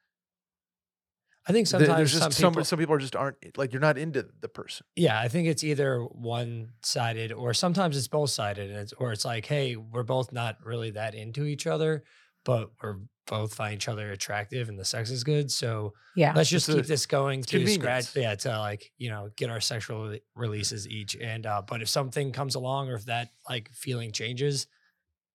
I 1.46 1.52
think 1.52 1.66
the- 1.66 1.70
sometimes 1.70 1.96
there's 1.96 2.12
some 2.12 2.28
just 2.28 2.40
some 2.40 2.52
people, 2.52 2.64
some 2.64 2.78
people 2.78 2.94
are 2.94 2.98
just 2.98 3.16
aren't 3.16 3.56
like 3.56 3.72
you're 3.72 3.80
not 3.80 3.96
into 3.96 4.26
the 4.40 4.48
person. 4.48 4.84
yeah, 4.96 5.18
I 5.18 5.28
think 5.28 5.48
it's 5.48 5.64
either 5.64 6.02
one 6.04 6.72
sided 6.82 7.32
or 7.32 7.54
sometimes 7.54 7.96
it's 7.96 8.08
both 8.08 8.30
sided, 8.30 8.70
and 8.70 8.78
it's 8.80 8.92
or 8.92 9.12
it's 9.12 9.24
like, 9.24 9.46
hey, 9.46 9.76
we're 9.76 10.02
both 10.02 10.30
not 10.32 10.56
really 10.64 10.90
that 10.90 11.14
into 11.14 11.44
each 11.44 11.66
other, 11.66 12.04
but 12.48 12.70
we're 12.82 12.96
both 13.26 13.52
find 13.54 13.74
each 13.74 13.88
other 13.88 14.11
attractive 14.11 14.70
and 14.70 14.78
the 14.78 14.84
sex 14.87 15.11
is 15.11 15.22
good, 15.22 15.50
so 15.50 15.92
Yeah, 16.16 16.32
let's 16.34 16.48
just 16.48 16.66
It's 16.66 16.76
a- 16.78 16.80
keep 16.80 16.87
this 16.88 17.04
going 17.04 17.42
to 17.42 17.66
scratch 17.68 18.16
yeah 18.16 18.34
to 18.37 18.58
like 18.58 18.90
you 18.96 19.11
know 19.11 19.28
get 19.37 19.50
our 19.50 19.61
sexual 19.61 20.16
releases 20.34 20.88
each 20.88 21.14
and 21.14 21.44
uh 21.44 21.61
but 21.68 21.82
if 21.82 21.88
something 21.90 22.32
comes 22.32 22.54
along 22.54 22.88
or 22.88 22.94
if 22.94 23.04
that 23.04 23.28
like 23.50 23.68
feeling 23.74 24.12
changes 24.12 24.66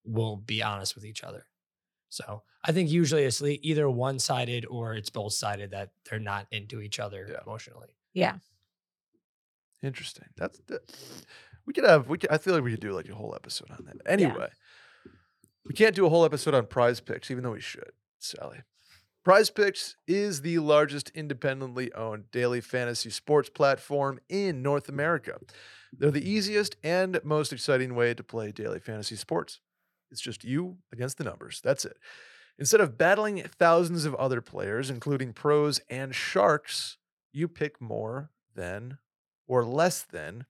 we'll 0.05 0.37
be 0.37 0.63
honest 0.63 0.95
with 0.95 1.05
each 1.05 1.23
other 1.23 1.45
so 2.09 2.41
i 2.65 2.71
think 2.71 2.89
usually 2.89 3.23
it's 3.25 3.41
either 3.43 3.87
one-sided 3.89 4.65
or 4.65 4.95
it's 4.95 5.11
both-sided 5.11 5.69
that 5.71 5.91
they're 6.09 6.19
not 6.33 6.47
into 6.51 6.81
each 6.81 6.99
other 6.99 7.27
Yeah. 7.29 7.41
emotionally 7.45 7.95
yeah. 8.15 8.37
Interesting. 9.83 10.27
That's 10.37 10.59
that, 10.67 10.81
we 11.65 11.73
could 11.73 11.83
have 11.83 12.07
we 12.07 12.17
could, 12.17 12.31
I 12.31 12.37
feel 12.37 12.53
like 12.53 12.63
we 12.63 12.71
could 12.71 12.79
do 12.79 12.93
like 12.93 13.09
a 13.09 13.15
whole 13.15 13.35
episode 13.35 13.69
on 13.71 13.85
that. 13.85 13.97
Anyway, 14.05 14.49
we 15.65 15.73
can't 15.73 15.95
do 15.95 16.05
a 16.05 16.09
whole 16.09 16.25
episode 16.25 16.53
on 16.53 16.65
PrizePicks, 16.65 17.31
even 17.31 17.43
though 17.43 17.51
we 17.51 17.61
should, 17.61 17.91
Sally. 18.19 18.59
PrizePicks 19.25 19.95
is 20.05 20.41
the 20.41 20.59
largest 20.59 21.09
independently 21.15 21.93
owned 21.93 22.29
daily 22.31 22.59
fantasy 22.59 23.09
sports 23.09 23.49
platform 23.49 24.19
in 24.27 24.61
North 24.61 24.89
America. 24.89 25.39
They're 25.97 26.11
the 26.11 26.29
easiest 26.29 26.75
and 26.83 27.19
most 27.23 27.53
exciting 27.53 27.95
way 27.95 28.13
to 28.13 28.23
play 28.23 28.51
daily 28.51 28.79
fantasy 28.79 29.15
sports. 29.15 29.61
It's 30.11 30.19
just 30.19 30.43
you 30.43 30.77
against 30.91 31.17
the 31.17 31.23
numbers. 31.23 31.61
That's 31.63 31.85
it. 31.85 31.97
Instead 32.59 32.81
of 32.81 32.97
battling 32.97 33.41
thousands 33.41 34.05
of 34.05 34.13
other 34.15 34.41
players, 34.41 34.89
including 34.89 35.33
pros 35.33 35.79
and 35.89 36.13
sharks, 36.13 36.97
you 37.31 37.47
pick 37.47 37.81
more 37.81 38.29
than 38.55 38.97
or 39.47 39.65
less 39.65 40.03
than 40.03 40.45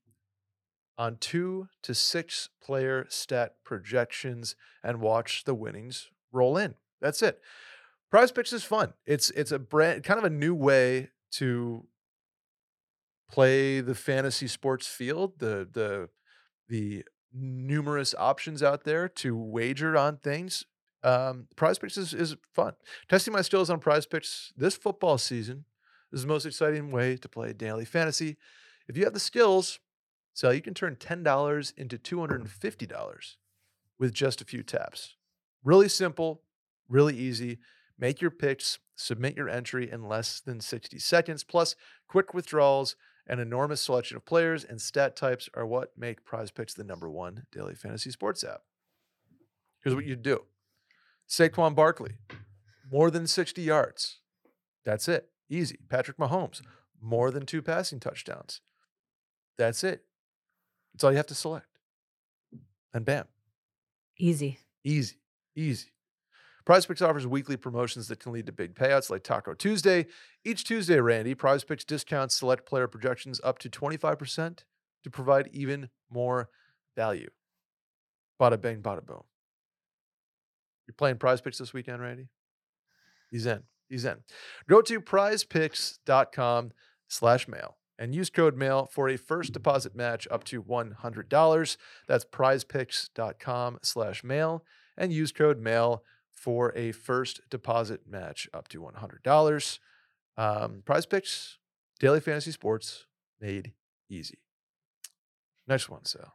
on 0.97 1.17
two 1.17 1.67
to 1.81 1.93
six 1.93 2.49
player 2.61 3.05
stat 3.09 3.55
projections 3.63 4.55
and 4.83 5.01
watch 5.01 5.43
the 5.45 5.55
winnings 5.55 6.09
roll 6.31 6.57
in. 6.57 6.75
That's 7.01 7.21
it. 7.21 7.39
PrizePicks 8.13 8.53
is 8.53 8.63
fun. 8.63 8.93
It's 9.05 9.31
it's 9.31 9.51
a 9.51 9.59
brand 9.59 10.03
kind 10.03 10.19
of 10.19 10.23
a 10.23 10.29
new 10.29 10.53
way 10.53 11.09
to 11.33 11.87
play 13.29 13.81
the 13.81 13.95
fantasy 13.95 14.47
sports 14.47 14.87
field. 14.87 15.39
The 15.39 15.67
the 15.71 16.09
the 16.69 17.03
numerous 17.33 18.13
options 18.17 18.61
out 18.61 18.83
there 18.83 19.09
to 19.09 19.35
wager 19.35 19.97
on 19.97 20.17
things. 20.17 20.65
Um, 21.03 21.47
PrizePicks 21.55 21.97
is, 21.97 22.13
is 22.13 22.35
fun. 22.53 22.73
Testing 23.09 23.33
my 23.33 23.41
skills 23.41 23.69
on 23.69 23.81
PrizePicks 23.81 24.51
this 24.55 24.77
football 24.77 25.17
season 25.17 25.65
is 26.13 26.21
the 26.21 26.27
most 26.27 26.45
exciting 26.45 26.91
way 26.91 27.17
to 27.17 27.27
play 27.27 27.51
daily 27.51 27.83
fantasy. 27.83 28.37
If 28.87 28.95
you 28.95 29.03
have 29.03 29.13
the 29.13 29.19
skills, 29.19 29.79
so 30.33 30.49
you 30.49 30.61
can 30.61 30.73
turn 30.73 30.95
$10 30.95 31.73
into 31.77 31.97
$250 31.97 33.35
with 33.99 34.13
just 34.13 34.41
a 34.41 34.45
few 34.45 34.63
taps. 34.63 35.15
Really 35.63 35.87
simple, 35.87 36.41
really 36.89 37.15
easy. 37.15 37.59
Make 37.97 38.21
your 38.21 38.31
picks, 38.31 38.79
submit 38.95 39.37
your 39.37 39.47
entry 39.47 39.89
in 39.89 40.07
less 40.07 40.39
than 40.39 40.59
60 40.59 40.97
seconds, 40.99 41.43
plus 41.43 41.75
quick 42.07 42.33
withdrawals. 42.33 42.95
An 43.25 43.39
enormous 43.39 43.79
selection 43.79 44.17
of 44.17 44.25
players 44.25 44.65
and 44.65 44.81
stat 44.81 45.15
types 45.15 45.47
are 45.53 45.65
what 45.65 45.97
make 45.97 46.25
PrizePicks 46.25 46.75
the 46.75 46.83
number 46.83 47.09
one 47.09 47.45
daily 47.53 47.75
fantasy 47.75 48.11
sports 48.11 48.43
app. 48.43 48.63
Here's 49.81 49.95
what 49.95 50.05
you 50.05 50.15
do 50.15 50.41
Saquon 51.29 51.75
Barkley, 51.75 52.13
more 52.91 53.09
than 53.09 53.27
60 53.27 53.61
yards. 53.61 54.19
That's 54.83 55.07
it. 55.07 55.29
Easy. 55.49 55.79
Patrick 55.87 56.17
Mahomes, 56.17 56.61
more 57.01 57.31
than 57.31 57.45
two 57.45 57.61
passing 57.61 57.99
touchdowns. 57.99 58.59
That's 59.57 59.83
it. 59.83 60.03
That's 60.93 61.03
all 61.03 61.11
you 61.11 61.17
have 61.17 61.27
to 61.27 61.35
select. 61.35 61.67
And 62.93 63.03
bam, 63.05 63.25
Easy. 64.19 64.59
easy, 64.83 65.17
easy. 65.55 65.87
PrizePicks 66.65 67.05
offers 67.07 67.27
weekly 67.27 67.57
promotions 67.57 68.07
that 68.07 68.19
can 68.19 68.31
lead 68.31 68.45
to 68.45 68.51
big 68.53 68.73
payouts 68.75 69.09
like 69.09 69.23
Taco 69.23 69.53
Tuesday. 69.53 70.05
Each 70.45 70.63
Tuesday, 70.63 70.99
Randy, 70.99 71.35
PrizePicks 71.35 71.85
discounts 71.85 72.35
select 72.37 72.65
player 72.65 72.87
projections 72.87 73.41
up 73.43 73.59
to 73.59 73.69
25% 73.69 74.59
to 75.03 75.09
provide 75.09 75.49
even 75.51 75.89
more 76.09 76.49
value. 76.95 77.29
Bada 78.39 78.61
bang, 78.61 78.81
bada 78.81 79.05
boom. 79.05 79.23
You're 80.87 80.93
playing 80.95 81.17
PrizePicks 81.17 81.57
this 81.57 81.73
weekend, 81.73 82.01
Randy? 82.01 82.29
He's 83.29 83.45
in. 83.45 83.63
He's 83.89 84.05
in. 84.05 84.17
Go 84.69 84.81
to 84.81 85.01
prizepicks.com 85.01 86.71
slash 87.09 87.47
mail 87.47 87.77
and 87.97 88.13
use 88.15 88.29
code 88.29 88.57
mail 88.57 88.89
for 88.91 89.07
a 89.09 89.17
first 89.17 89.53
deposit 89.53 89.95
match 89.95 90.27
up 90.31 90.43
to 90.45 90.61
$100. 90.61 91.77
That's 92.07 92.25
prizepicks.com 92.25 93.79
slash 93.81 94.23
mail 94.23 94.63
and 94.97 95.13
use 95.13 95.31
code 95.31 95.59
mail 95.59 96.03
for 96.31 96.73
a 96.75 96.91
first 96.91 97.41
deposit 97.49 98.01
match 98.07 98.49
up 98.53 98.67
to 98.69 98.81
$100. 98.81 99.79
Um, 100.35 100.81
PrizePicks, 100.85 101.57
daily 101.99 102.19
fantasy 102.19 102.51
sports 102.51 103.05
made 103.39 103.73
easy. 104.09 104.39
Next 105.67 105.89
one, 105.89 106.05
Sal. 106.05 106.33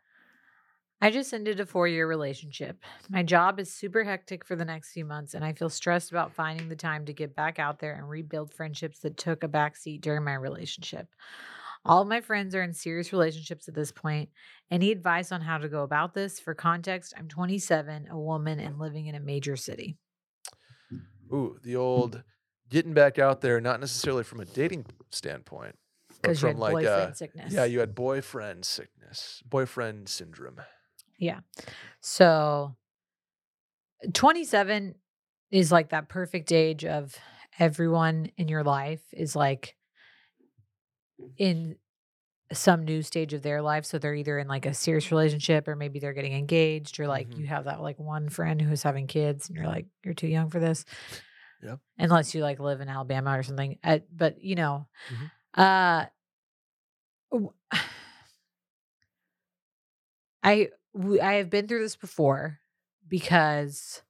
I 1.00 1.10
just 1.10 1.32
ended 1.32 1.60
a 1.60 1.66
four 1.66 1.86
year 1.86 2.08
relationship. 2.08 2.82
My 3.08 3.22
job 3.22 3.60
is 3.60 3.72
super 3.72 4.02
hectic 4.02 4.44
for 4.44 4.56
the 4.56 4.64
next 4.64 4.92
few 4.92 5.04
months, 5.04 5.34
and 5.34 5.44
I 5.44 5.52
feel 5.52 5.68
stressed 5.68 6.10
about 6.10 6.32
finding 6.32 6.68
the 6.68 6.76
time 6.76 7.04
to 7.06 7.12
get 7.12 7.36
back 7.36 7.58
out 7.58 7.78
there 7.78 7.94
and 7.94 8.08
rebuild 8.08 8.52
friendships 8.52 8.98
that 9.00 9.16
took 9.16 9.44
a 9.44 9.48
backseat 9.48 10.00
during 10.00 10.24
my 10.24 10.34
relationship. 10.34 11.06
All 11.84 12.02
of 12.02 12.08
my 12.08 12.20
friends 12.20 12.54
are 12.54 12.62
in 12.62 12.74
serious 12.74 13.12
relationships 13.12 13.68
at 13.68 13.74
this 13.74 13.92
point. 13.92 14.28
Any 14.70 14.90
advice 14.90 15.30
on 15.30 15.40
how 15.40 15.58
to 15.58 15.68
go 15.68 15.84
about 15.84 16.14
this? 16.14 16.40
For 16.40 16.52
context, 16.52 17.14
I'm 17.16 17.28
27, 17.28 18.08
a 18.10 18.18
woman, 18.18 18.58
and 18.58 18.78
living 18.78 19.06
in 19.06 19.14
a 19.14 19.20
major 19.20 19.56
city. 19.56 19.96
Ooh, 21.32 21.58
the 21.62 21.76
old 21.76 22.24
getting 22.70 22.92
back 22.92 23.18
out 23.18 23.40
there, 23.40 23.60
not 23.60 23.80
necessarily 23.80 24.24
from 24.24 24.40
a 24.40 24.44
dating 24.44 24.86
standpoint, 25.10 25.76
but 26.22 26.36
from 26.36 26.48
had 26.48 26.58
like 26.58 26.72
boyfriend 26.72 27.10
uh, 27.10 27.14
sickness. 27.14 27.52
yeah, 27.52 27.64
you 27.64 27.80
had 27.80 27.94
boyfriend 27.94 28.64
sickness, 28.64 29.42
boyfriend 29.48 30.08
syndrome. 30.08 30.60
So 32.00 32.76
27 34.12 34.94
is 35.50 35.72
like 35.72 35.90
that 35.90 36.08
perfect 36.08 36.52
age 36.52 36.84
of 36.84 37.14
everyone 37.58 38.30
in 38.36 38.48
your 38.48 38.62
life 38.62 39.02
is 39.12 39.34
like 39.34 39.76
in 41.36 41.76
some 42.52 42.84
new 42.84 43.02
stage 43.02 43.34
of 43.34 43.42
their 43.42 43.60
life. 43.60 43.84
So 43.84 43.98
they're 43.98 44.14
either 44.14 44.38
in 44.38 44.48
like 44.48 44.66
a 44.66 44.74
serious 44.74 45.10
relationship 45.10 45.68
or 45.68 45.76
maybe 45.76 45.98
they're 45.98 46.12
getting 46.14 46.32
engaged 46.32 46.98
or 47.00 47.06
like 47.06 47.28
Mhm. 47.30 47.38
you 47.40 47.46
have 47.46 47.64
that 47.64 47.82
like 47.82 47.98
one 47.98 48.28
friend 48.28 48.60
who's 48.60 48.82
having 48.82 49.06
kids 49.06 49.48
and 49.48 49.56
you're 49.56 49.66
like, 49.66 49.86
you're 50.04 50.14
too 50.14 50.28
young 50.28 50.48
for 50.48 50.60
this. 50.60 50.84
Yep. 51.62 51.80
Unless 51.98 52.34
you 52.34 52.42
like 52.42 52.60
live 52.60 52.80
in 52.80 52.88
Alabama 52.88 53.38
or 53.38 53.42
something. 53.42 53.78
Uh, 53.82 53.98
but 54.14 54.42
you 54.42 54.54
know, 54.54 54.86
Mhm. 55.10 55.30
uh, 55.54 56.06
I 60.42 60.68
I 61.22 61.34
have 61.34 61.50
been 61.50 61.68
through 61.68 61.82
this 61.82 61.96
before 61.96 62.58
because 63.06 64.02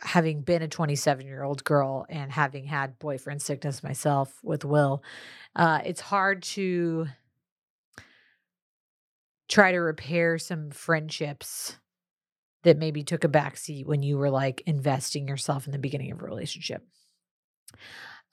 having 0.00 0.40
been 0.42 0.62
a 0.62 0.68
27 0.68 1.26
year 1.26 1.42
old 1.42 1.62
girl 1.64 2.06
and 2.08 2.32
having 2.32 2.64
had 2.64 2.98
boyfriend 2.98 3.42
sickness 3.42 3.82
myself 3.82 4.38
with 4.42 4.64
Will, 4.64 5.02
uh, 5.54 5.80
it's 5.84 6.00
hard 6.00 6.42
to 6.42 7.06
try 9.48 9.72
to 9.72 9.78
repair 9.78 10.38
some 10.38 10.70
friendships 10.70 11.76
that 12.62 12.78
maybe 12.78 13.02
took 13.02 13.24
a 13.24 13.28
backseat 13.28 13.86
when 13.86 14.02
you 14.02 14.16
were 14.16 14.30
like 14.30 14.62
investing 14.66 15.26
yourself 15.28 15.66
in 15.66 15.72
the 15.72 15.78
beginning 15.78 16.12
of 16.12 16.20
a 16.20 16.24
relationship. 16.24 16.86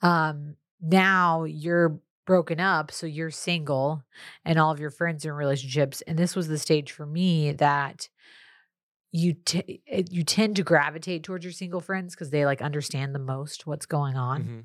Um, 0.00 0.56
now 0.80 1.44
you're 1.44 2.00
broken 2.28 2.60
up, 2.60 2.92
so 2.92 3.06
you're 3.06 3.30
single, 3.30 4.02
and 4.44 4.58
all 4.58 4.70
of 4.70 4.78
your 4.78 4.90
friends 4.90 5.24
are 5.24 5.30
in 5.30 5.34
relationships. 5.36 6.02
And 6.02 6.18
this 6.18 6.36
was 6.36 6.46
the 6.46 6.58
stage 6.58 6.92
for 6.92 7.06
me 7.06 7.52
that 7.52 8.10
you 9.10 9.32
t- 9.32 9.80
you 10.10 10.22
tend 10.22 10.54
to 10.56 10.62
gravitate 10.62 11.24
towards 11.24 11.42
your 11.42 11.52
single 11.52 11.80
friends 11.80 12.14
because 12.14 12.28
they 12.28 12.44
like 12.44 12.60
understand 12.60 13.14
the 13.14 13.18
most 13.18 13.66
what's 13.66 13.86
going 13.86 14.16
on. 14.16 14.42
Mhm. 14.44 14.64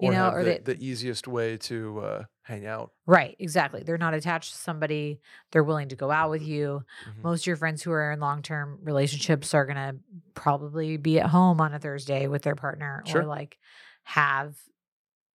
You 0.00 0.08
or 0.08 0.12
know, 0.12 0.30
or 0.30 0.42
the, 0.44 0.50
they- 0.64 0.74
the 0.74 0.82
easiest 0.82 1.28
way 1.28 1.58
to 1.58 2.00
uh, 2.00 2.22
hang 2.42 2.64
out. 2.66 2.92
Right, 3.06 3.36
exactly. 3.38 3.82
They're 3.82 3.98
not 3.98 4.14
attached 4.14 4.52
to 4.52 4.58
somebody. 4.58 5.20
They're 5.52 5.62
willing 5.62 5.90
to 5.90 5.96
go 5.96 6.10
out 6.10 6.30
with 6.30 6.42
you. 6.42 6.82
Mhm. 7.06 7.22
Most 7.22 7.42
of 7.42 7.46
your 7.48 7.56
friends 7.56 7.82
who 7.82 7.92
are 7.92 8.10
in 8.12 8.20
long 8.20 8.40
term 8.40 8.78
relationships 8.82 9.52
are 9.52 9.66
going 9.66 9.76
to 9.76 9.96
probably 10.34 10.96
be 10.96 11.20
at 11.20 11.26
home 11.26 11.60
on 11.60 11.74
a 11.74 11.78
Thursday 11.78 12.26
with 12.26 12.40
their 12.42 12.56
partner 12.56 13.02
Sure. 13.06 13.20
or 13.20 13.24
like 13.26 13.58
have 14.04 14.56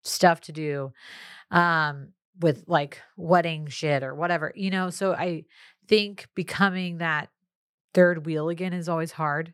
stuff 0.03 0.41
to 0.41 0.51
do 0.51 0.91
um, 1.51 2.09
with 2.39 2.63
like 2.67 3.01
wedding 3.17 3.67
shit 3.67 4.03
or 4.03 4.15
whatever, 4.15 4.51
you 4.55 4.69
know? 4.69 4.89
So 4.89 5.13
I 5.13 5.45
think 5.87 6.27
becoming 6.35 6.97
that 6.99 7.29
third 7.93 8.25
wheel 8.25 8.49
again 8.49 8.73
is 8.73 8.89
always 8.89 9.11
hard. 9.11 9.53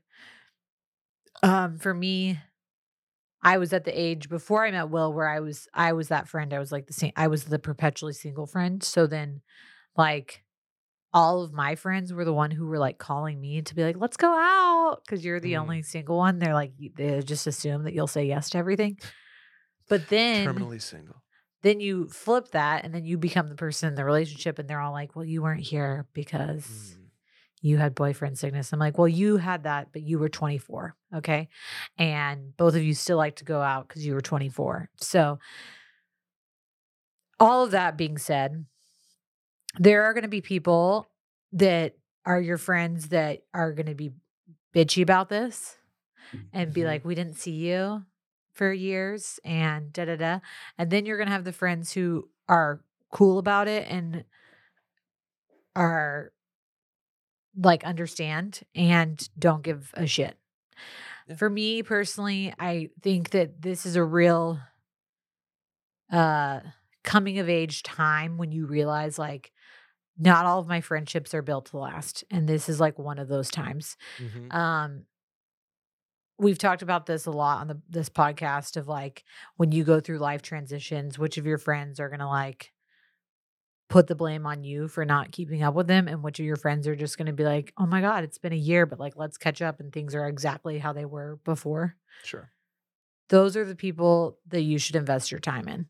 Um, 1.42 1.78
for 1.78 1.94
me, 1.94 2.40
I 3.42 3.58
was 3.58 3.74
at 3.74 3.84
the 3.84 3.92
age 4.00 4.30
before 4.30 4.66
I 4.66 4.72
met 4.72 4.90
Will 4.90 5.12
where 5.14 5.28
I 5.28 5.42
was 5.42 5.68
I 5.74 5.94
was 5.94 6.08
that 6.08 6.28
friend. 6.30 6.54
I 6.54 6.60
was 6.60 6.72
like 6.72 6.88
the 6.88 6.94
same 6.94 7.12
I 7.16 7.28
was 7.28 7.44
the 7.46 7.60
perpetually 7.60 8.14
single 8.14 8.48
friend. 8.48 8.82
So 8.82 9.06
then 9.06 9.42
like 9.98 10.44
all 11.14 11.44
of 11.44 11.54
my 11.54 11.76
friends 11.76 12.14
were 12.14 12.26
the 12.26 12.34
one 12.34 12.52
who 12.52 12.66
were 12.68 12.80
like 12.80 12.98
calling 12.98 13.40
me 13.40 13.62
to 13.62 13.76
be 13.76 13.84
like, 13.84 13.98
let's 13.98 14.18
go 14.18 14.34
out. 14.34 15.00
Cause 15.08 15.24
you're 15.26 15.40
the 15.40 15.54
Mm. 15.54 15.62
only 15.62 15.82
single 15.84 16.18
one. 16.18 16.40
They're 16.40 16.54
like, 16.54 16.74
they 16.96 17.22
just 17.22 17.48
assume 17.48 17.84
that 17.84 17.94
you'll 17.94 18.08
say 18.08 18.26
yes 18.26 18.50
to 18.52 18.58
everything. 18.58 18.98
But 19.90 20.08
then 20.10 20.48
Terminally 20.48 20.82
single. 20.82 21.22
then 21.62 21.80
you 21.80 22.08
flip 22.10 22.50
that 22.52 22.84
and 22.86 22.94
then 22.94 23.06
you 23.06 23.18
become 23.18 23.50
the 23.50 23.56
person 23.56 23.90
in 23.90 23.96
the 23.96 24.06
relationship 24.06 24.60
and 24.60 24.68
they're 24.70 24.80
all 24.82 24.92
like, 24.94 25.16
Well, 25.16 25.26
you 25.26 25.42
weren't 25.42 25.62
here 25.64 26.08
because 26.14 26.66
Mm. 26.66 27.00
you 27.62 27.78
had 27.78 27.96
boyfriend 27.96 28.38
sickness. 28.38 28.74
I'm 28.74 28.80
like, 28.80 28.98
well, 28.98 29.08
you 29.08 29.38
had 29.38 29.64
that, 29.64 29.94
but 29.94 30.02
you 30.02 30.20
were 30.20 30.28
24. 30.30 30.96
Okay. 31.16 31.48
And 31.98 32.56
both 32.58 32.76
of 32.76 32.84
you 32.84 32.94
still 32.94 33.18
like 33.18 33.38
to 33.38 33.46
go 33.46 33.62
out 33.62 33.88
because 33.88 34.06
you 34.06 34.14
were 34.16 34.22
24. 34.22 34.90
So, 34.98 35.40
all 37.40 37.64
of 37.64 37.72
that 37.72 37.98
being 37.98 38.18
said, 38.18 38.66
there 39.80 40.04
are 40.04 40.14
going 40.14 40.24
to 40.24 40.30
be 40.30 40.42
people 40.42 41.10
that 41.54 41.96
are 42.26 42.40
your 42.42 42.58
friends 42.58 43.10
that 43.10 43.44
are 43.54 43.74
going 43.74 43.88
to 43.88 43.96
be 43.96 44.12
bitchy 44.74 45.02
about 45.04 45.30
this. 45.30 45.78
and 46.52 46.74
be 46.74 46.82
Mhm. 46.82 46.86
like, 46.86 47.06
we 47.06 47.16
didn't 47.16 47.36
see 47.38 47.52
you 47.52 48.06
for 48.54 48.72
years 48.72 49.40
and 49.44 49.92
da 49.94 50.06
da 50.06 50.16
da. 50.16 50.40
And 50.78 50.90
then 50.92 51.06
you're 51.06 51.18
going 51.18 51.28
to 51.28 51.34
have 51.34 51.44
the 51.46 51.54
friends 51.54 51.92
who 51.94 52.30
are 52.48 52.82
cool 53.12 53.38
about 53.40 53.68
it 53.68 53.88
and 53.90 54.24
are 55.76 56.32
like 57.56 57.84
understand 57.84 58.62
and 58.76 59.28
don't 59.38 59.64
give 59.64 59.92
a 59.96 60.08
shit. 60.08 60.38
Yeah. 61.28 61.36
For 61.36 61.50
me 61.50 61.84
personally, 61.84 62.54
I 62.60 62.90
think 63.02 63.30
that 63.32 63.62
this 63.62 63.86
is 63.86 63.96
a 63.96 64.04
real 64.04 64.60
uh 66.12 66.60
coming 67.04 67.40
of 67.40 67.50
age 67.50 67.84
time 67.84 68.38
when 68.38 68.52
you 68.52 68.66
realize 68.66 69.18
like 69.20 69.52
not 70.18 70.46
all 70.46 70.60
of 70.60 70.68
my 70.68 70.82
friendships 70.82 71.34
are 71.34 71.42
built 71.42 71.66
to 71.68 71.78
last 71.78 72.24
and 72.32 72.48
this 72.48 72.70
is 72.70 72.80
like 72.80 73.00
one 73.00 73.20
of 73.20 73.28
those 73.28 73.50
times. 73.50 73.98
Mhm. 74.20 74.54
Um 74.54 75.06
we've 76.38 76.58
talked 76.58 76.82
about 76.82 77.06
this 77.06 77.26
a 77.26 77.32
lot 77.32 77.62
on 77.62 77.68
the 77.68 77.82
this 77.90 78.10
podcast 78.10 78.78
of 78.78 78.88
like 78.88 79.24
when 79.58 79.72
you 79.72 79.84
go 79.84 80.00
through 80.00 80.20
life 80.20 80.42
transitions, 80.42 81.20
which 81.20 81.38
of 81.38 81.46
your 81.46 81.58
friends 81.58 82.00
are 82.00 82.10
going 82.10 82.20
to 82.20 82.28
like 82.28 82.72
put 83.90 84.08
the 84.08 84.16
blame 84.16 84.46
on 84.46 84.64
you 84.64 84.88
for 84.88 85.06
not 85.06 85.32
keeping 85.32 85.62
up 85.62 85.76
with 85.76 85.88
them 85.88 86.08
and 86.08 86.24
which 86.24 86.40
of 86.40 86.46
your 86.46 86.56
friends 86.56 86.88
are 86.88 86.96
just 86.96 87.18
going 87.18 87.28
to 87.28 87.34
be 87.34 87.44
like, 87.44 87.74
"Oh 87.78 87.86
my 87.86 88.02
god, 88.02 88.24
it's 88.24 88.38
been 88.38 88.54
a 88.54 88.58
year, 88.58 88.86
but 88.86 89.00
like 89.00 89.16
let's 89.16 89.38
catch 89.38 89.62
up 89.62 89.80
and 89.80 89.92
things 89.92 90.16
are 90.16 90.28
exactly 90.28 90.80
how 90.80 90.94
they 90.94 91.06
were 91.06 91.40
before." 91.44 91.96
Sure. 92.24 92.52
Those 93.30 93.56
are 93.56 93.66
the 93.66 93.76
people 93.76 94.40
that 94.48 94.62
you 94.62 94.78
should 94.78 94.96
invest 94.96 95.32
your 95.32 95.40
time 95.40 95.68
in. 95.68 95.88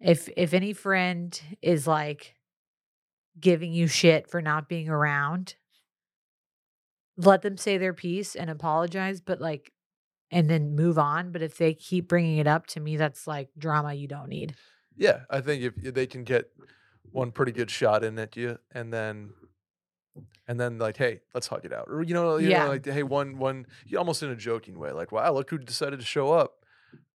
If 0.00 0.28
if 0.36 0.52
any 0.52 0.72
friend 0.72 1.40
is 1.62 1.86
like 1.86 2.34
giving 3.38 3.72
you 3.72 3.86
shit 3.86 4.28
for 4.28 4.42
not 4.42 4.68
being 4.68 4.88
around, 4.88 5.54
let 7.16 7.42
them 7.42 7.56
say 7.56 7.78
their 7.78 7.94
piece 7.94 8.34
and 8.34 8.50
apologize, 8.50 9.20
but 9.20 9.40
like, 9.40 9.72
and 10.30 10.48
then 10.48 10.74
move 10.74 10.98
on. 10.98 11.32
But 11.32 11.42
if 11.42 11.58
they 11.58 11.74
keep 11.74 12.08
bringing 12.08 12.38
it 12.38 12.46
up 12.46 12.66
to 12.68 12.80
me, 12.80 12.96
that's 12.96 13.26
like 13.26 13.50
drama 13.58 13.94
you 13.94 14.08
don't 14.08 14.28
need. 14.28 14.54
Yeah, 14.96 15.20
I 15.30 15.40
think 15.40 15.62
if 15.62 15.94
they 15.94 16.06
can 16.06 16.24
get 16.24 16.50
one 17.12 17.32
pretty 17.32 17.52
good 17.52 17.70
shot 17.70 18.04
in 18.04 18.18
at 18.18 18.36
you, 18.36 18.58
and 18.72 18.92
then 18.92 19.32
and 20.48 20.58
then 20.58 20.78
like, 20.78 20.96
hey, 20.96 21.20
let's 21.34 21.46
hug 21.46 21.64
it 21.64 21.72
out, 21.72 21.86
or 21.88 22.02
you 22.02 22.14
know, 22.14 22.36
you 22.36 22.48
Yeah. 22.48 22.64
know, 22.64 22.68
like, 22.70 22.84
hey, 22.86 23.02
one 23.02 23.38
one, 23.38 23.66
you 23.86 23.98
almost 23.98 24.22
in 24.22 24.30
a 24.30 24.36
joking 24.36 24.78
way, 24.78 24.92
like, 24.92 25.12
wow, 25.12 25.32
look 25.32 25.50
who 25.50 25.58
decided 25.58 26.00
to 26.00 26.06
show 26.06 26.32
up, 26.32 26.64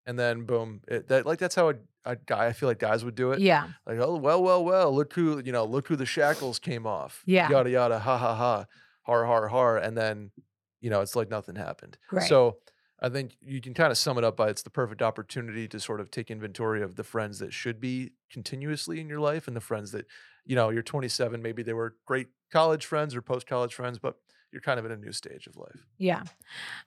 and 0.05 0.17
then 0.17 0.45
boom, 0.45 0.81
it, 0.87 1.07
that 1.09 1.25
like 1.25 1.39
that's 1.39 1.55
how 1.55 1.69
a, 1.69 1.75
a 2.05 2.15
guy, 2.15 2.47
I 2.47 2.53
feel 2.53 2.69
like 2.69 2.79
guys 2.79 3.03
would 3.03 3.15
do 3.15 3.31
it, 3.31 3.41
Yeah. 3.41 3.67
like, 3.85 3.99
oh 3.99 4.15
well, 4.17 4.41
well, 4.41 4.63
well, 4.63 4.93
look 4.93 5.13
who 5.13 5.41
you 5.43 5.51
know, 5.51 5.65
look 5.65 5.87
who 5.87 5.95
the 5.95 6.05
shackles 6.05 6.59
came 6.59 6.87
off, 6.87 7.23
Yeah. 7.25 7.49
yada 7.49 7.69
yada, 7.69 7.99
ha 7.99 8.17
ha 8.17 8.35
ha, 8.35 8.65
har 9.07 9.25
har 9.25 9.47
har, 9.47 9.77
and 9.77 9.97
then 9.97 10.31
you 10.79 10.89
know, 10.89 11.01
it's 11.01 11.15
like 11.15 11.29
nothing 11.29 11.55
happened. 11.55 11.97
Right. 12.11 12.27
So 12.27 12.57
I 13.01 13.09
think 13.09 13.35
you 13.41 13.61
can 13.61 13.73
kind 13.73 13.91
of 13.91 13.97
sum 13.97 14.17
it 14.17 14.23
up 14.23 14.37
by 14.37 14.49
it's 14.49 14.63
the 14.63 14.69
perfect 14.69 15.01
opportunity 15.01 15.67
to 15.67 15.79
sort 15.79 15.99
of 15.99 16.11
take 16.11 16.31
inventory 16.31 16.81
of 16.81 16.95
the 16.95 17.03
friends 17.03 17.39
that 17.39 17.53
should 17.53 17.79
be 17.79 18.11
continuously 18.31 18.99
in 18.99 19.07
your 19.07 19.19
life 19.19 19.47
and 19.47 19.55
the 19.55 19.61
friends 19.61 19.91
that, 19.91 20.05
you 20.45 20.55
know, 20.55 20.69
you're 20.69 20.83
27, 20.83 21.41
maybe 21.41 21.63
they 21.63 21.73
were 21.73 21.95
great 22.05 22.27
college 22.51 22.85
friends 22.85 23.15
or 23.15 23.21
post 23.21 23.47
college 23.47 23.73
friends, 23.73 23.99
but 23.99 24.15
you're 24.51 24.61
kind 24.61 24.79
of 24.79 24.85
in 24.85 24.91
a 24.91 24.97
new 24.97 25.11
stage 25.11 25.47
of 25.47 25.55
life. 25.57 25.85
Yeah. 25.97 26.23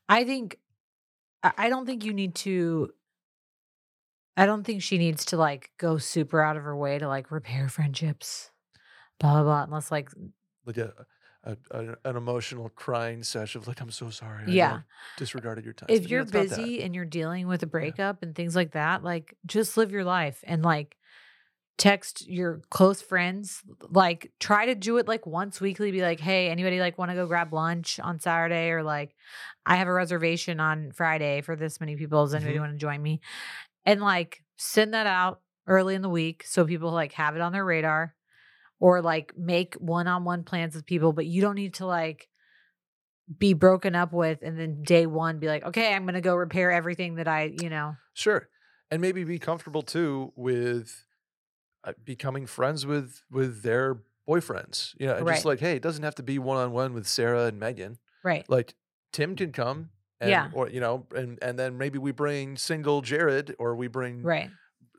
I 0.09 0.25
think, 0.25 0.59
I 1.43 1.53
I 1.57 1.69
don't 1.69 1.87
think 1.87 2.05
you 2.05 2.13
need 2.13 2.35
to, 2.37 2.91
I 4.37 4.47
don't 4.47 4.65
think 4.65 4.83
she 4.83 4.99
needs 4.99 5.25
to 5.27 5.37
like 5.37 5.71
go 5.79 5.99
super 5.99 6.41
out 6.41 6.57
of 6.57 6.63
her 6.63 6.77
way 6.77 6.99
to 6.99 7.09
like 7.09 7.31
repair 7.31 7.69
friendships, 7.77 8.51
blah, 9.19 9.35
blah, 9.35 9.43
blah. 9.43 9.63
Unless 9.65 9.91
like, 9.91 10.11
Like 10.65 10.79
a, 10.79 10.93
a, 11.45 11.57
a- 11.71 11.97
an 12.05 12.17
emotional 12.17 12.69
crying 12.71 13.23
session 13.23 13.61
of 13.61 13.69
like, 13.69 13.81
I'm 13.81 13.91
so 13.91 14.11
sorry. 14.11 14.45
I, 14.47 14.51
Yeah. 14.51 14.81
disregarded 15.17 15.65
your 15.65 15.75
time. 15.75 15.87
if 15.89 16.09
you're 16.11 16.25
busy 16.25 16.83
and 16.83 16.95
you're 16.95 17.05
dealing 17.05 17.47
with 17.49 17.63
a 17.63 17.67
breakup 17.67 18.23
and 18.23 18.35
things 18.35 18.55
like 18.55 18.73
that, 18.73 19.03
like 19.03 19.37
just 19.47 19.77
live 19.77 19.91
your 19.91 20.05
life 20.05 20.43
and 20.47 20.63
like 20.63 20.97
text 21.79 22.29
your 22.29 22.61
close 22.71 23.01
friends. 23.01 23.63
Like 23.89 24.31
try 24.39 24.67
to 24.67 24.75
do 24.75 24.99
it 24.99 25.09
like 25.09 25.25
once 25.27 25.61
weekly. 25.63 25.91
Be 25.91 26.03
like, 26.03 26.21
hey, 26.21 26.51
anybody 26.51 26.79
like 26.79 26.99
want 26.99 27.11
to 27.11 27.15
go 27.15 27.27
grab 27.27 27.55
lunch 27.55 27.99
on 27.99 28.19
Saturday 28.21 28.71
or 28.71 28.83
like 28.83 29.15
I 29.65 29.77
have 29.77 29.89
a 29.89 29.93
reservation 29.93 30.61
on 30.61 30.93
Friday 30.93 31.41
for 31.41 31.57
this 31.57 31.81
many 31.81 31.97
people. 31.97 32.25
Does 32.25 32.35
anybody 32.35 32.59
Mhm. 32.59 32.61
want 32.61 32.73
to 32.73 32.79
join 32.79 33.03
me? 33.03 33.21
And 33.87 34.03
like 34.03 34.43
send 34.59 34.93
that 34.93 35.07
out 35.07 35.41
early 35.67 35.95
in 35.95 36.03
the 36.03 36.09
week 36.11 36.45
so 36.47 36.67
people 36.67 36.91
like 36.93 37.13
have 37.13 37.35
it 37.35 37.41
on 37.41 37.53
their 37.53 37.65
radar 37.65 38.15
or 38.81 39.03
like 39.03 39.33
make 39.37 39.75
one-on-one 39.75 40.43
plans 40.43 40.75
with 40.75 40.87
people, 40.87 41.13
but 41.13 41.27
you 41.27 41.41
don't 41.41 41.55
need 41.55 41.75
to 41.75 41.87
like 41.87 42.29
be 43.39 43.53
broken 43.53 43.95
up 43.95 44.13
with 44.13 44.41
and 44.43 44.59
then 44.59 44.83
day 44.83 45.07
one 45.07 45.39
be 45.39 45.47
like, 45.47 45.65
okay, 45.65 45.95
I'm 45.95 46.05
gonna 46.07 46.21
go 46.21 46.35
repair 46.35 46.73
everything 46.73 47.15
that 47.17 47.29
I, 47.29 47.45
you 47.45 47.69
know. 47.71 47.95
Sure. 48.15 48.49
And 48.91 49.01
maybe 49.01 49.23
be 49.23 49.39
comfortable 49.39 49.83
too 49.83 50.33
with 50.35 51.05
uh, 51.85 51.93
becoming 52.05 52.47
friends 52.47 52.85
with 52.85 53.23
with 53.31 53.63
their 53.63 54.03
boyfriends. 54.29 54.95
You 54.99 55.07
know, 55.07 55.15
and 55.17 55.27
just 55.29 55.45
like, 55.45 55.61
hey, 55.61 55.77
it 55.77 55.83
doesn't 55.83 56.03
have 56.03 56.17
to 56.17 56.23
be 56.25 56.39
one 56.41 56.57
on 56.57 56.73
one 56.73 56.93
with 56.93 57.07
Sarah 57.07 57.45
and 57.47 57.61
Megan. 57.61 57.99
Right. 58.25 58.45
Like 58.49 58.75
Tim 59.13 59.37
can 59.37 59.53
come 59.53 59.91
and 60.21 60.31
Yeah. 60.31 60.49
or 60.53 60.69
you 60.69 60.81
know, 60.81 61.07
and 61.15 61.39
and 61.41 61.57
then 61.59 61.79
maybe 61.79 61.99
we 61.99 62.11
bring 62.11 62.57
single 62.57 63.01
Jared 63.01 63.55
or 63.61 63.77
we 63.77 63.87
bring 63.87 64.23
Right. 64.23 64.51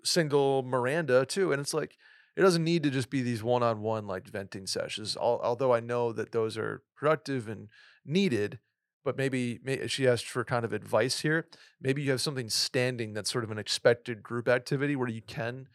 single 0.05 0.63
Miranda 0.63 1.25
too. 1.25 1.51
And 1.51 1.59
it's 1.59 1.73
like 1.73 1.97
it 2.35 2.41
doesn't 2.41 2.63
need 2.63 2.83
to 2.83 2.89
just 2.89 3.09
be 3.09 3.21
these 3.21 3.43
one 3.43 3.63
on 3.63 3.81
one 3.81 4.07
like 4.07 4.27
venting 4.27 4.67
sessions. 4.67 5.17
Although 5.17 5.73
I 5.73 5.79
know 5.79 6.11
that 6.13 6.31
those 6.31 6.57
are 6.57 6.81
productive 6.95 7.47
and 7.47 7.69
needed. 8.05 8.59
But 9.03 9.17
maybe 9.17 9.59
may, 9.63 9.87
she 9.87 10.07
asked 10.07 10.27
for 10.27 10.43
kind 10.45 10.63
of 10.63 10.73
advice 10.73 11.21
here. 11.21 11.47
Maybe 11.81 12.03
you 12.03 12.11
have 12.11 12.21
something 12.21 12.49
standing 12.49 13.13
that's 13.13 13.31
sort 13.31 13.43
of 13.43 13.49
an 13.49 13.57
expected 13.57 14.21
group 14.21 14.47
activity 14.47 14.95
where 14.95 15.07
you 15.09 15.23
can 15.23 15.67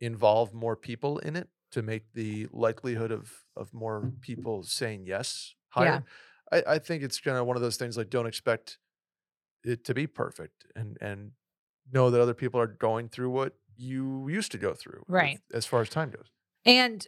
involve 0.00 0.54
more 0.54 0.74
people 0.74 1.18
in 1.18 1.36
it 1.36 1.48
to 1.72 1.82
make 1.82 2.12
the 2.14 2.48
likelihood 2.50 3.10
of 3.12 3.44
of 3.56 3.74
more 3.74 4.08
people 4.22 4.62
saying 4.62 5.04
yes 5.06 5.54
higher. 5.68 6.04
I, 6.50 6.62
I 6.74 6.78
think 6.78 7.02
it's 7.02 7.20
kind 7.20 7.36
of 7.36 7.46
one 7.46 7.56
of 7.56 7.62
those 7.62 7.76
things 7.76 7.96
like 7.98 8.08
don't 8.10 8.26
expect 8.26 8.78
it 9.64 9.84
to 9.84 9.94
be 9.94 10.06
perfect 10.06 10.66
and 10.74 10.96
and 11.00 11.32
know 11.92 12.10
that 12.10 12.20
other 12.22 12.34
people 12.34 12.58
are 12.60 12.66
going 12.66 13.08
through 13.08 13.30
what 13.30 13.54
you 13.76 14.28
used 14.28 14.52
to 14.52 14.58
go 14.58 14.74
through 14.74 15.04
Right. 15.08 15.40
as 15.52 15.66
far 15.66 15.80
as 15.82 15.88
time 15.88 16.10
goes 16.10 16.30
And 16.64 17.06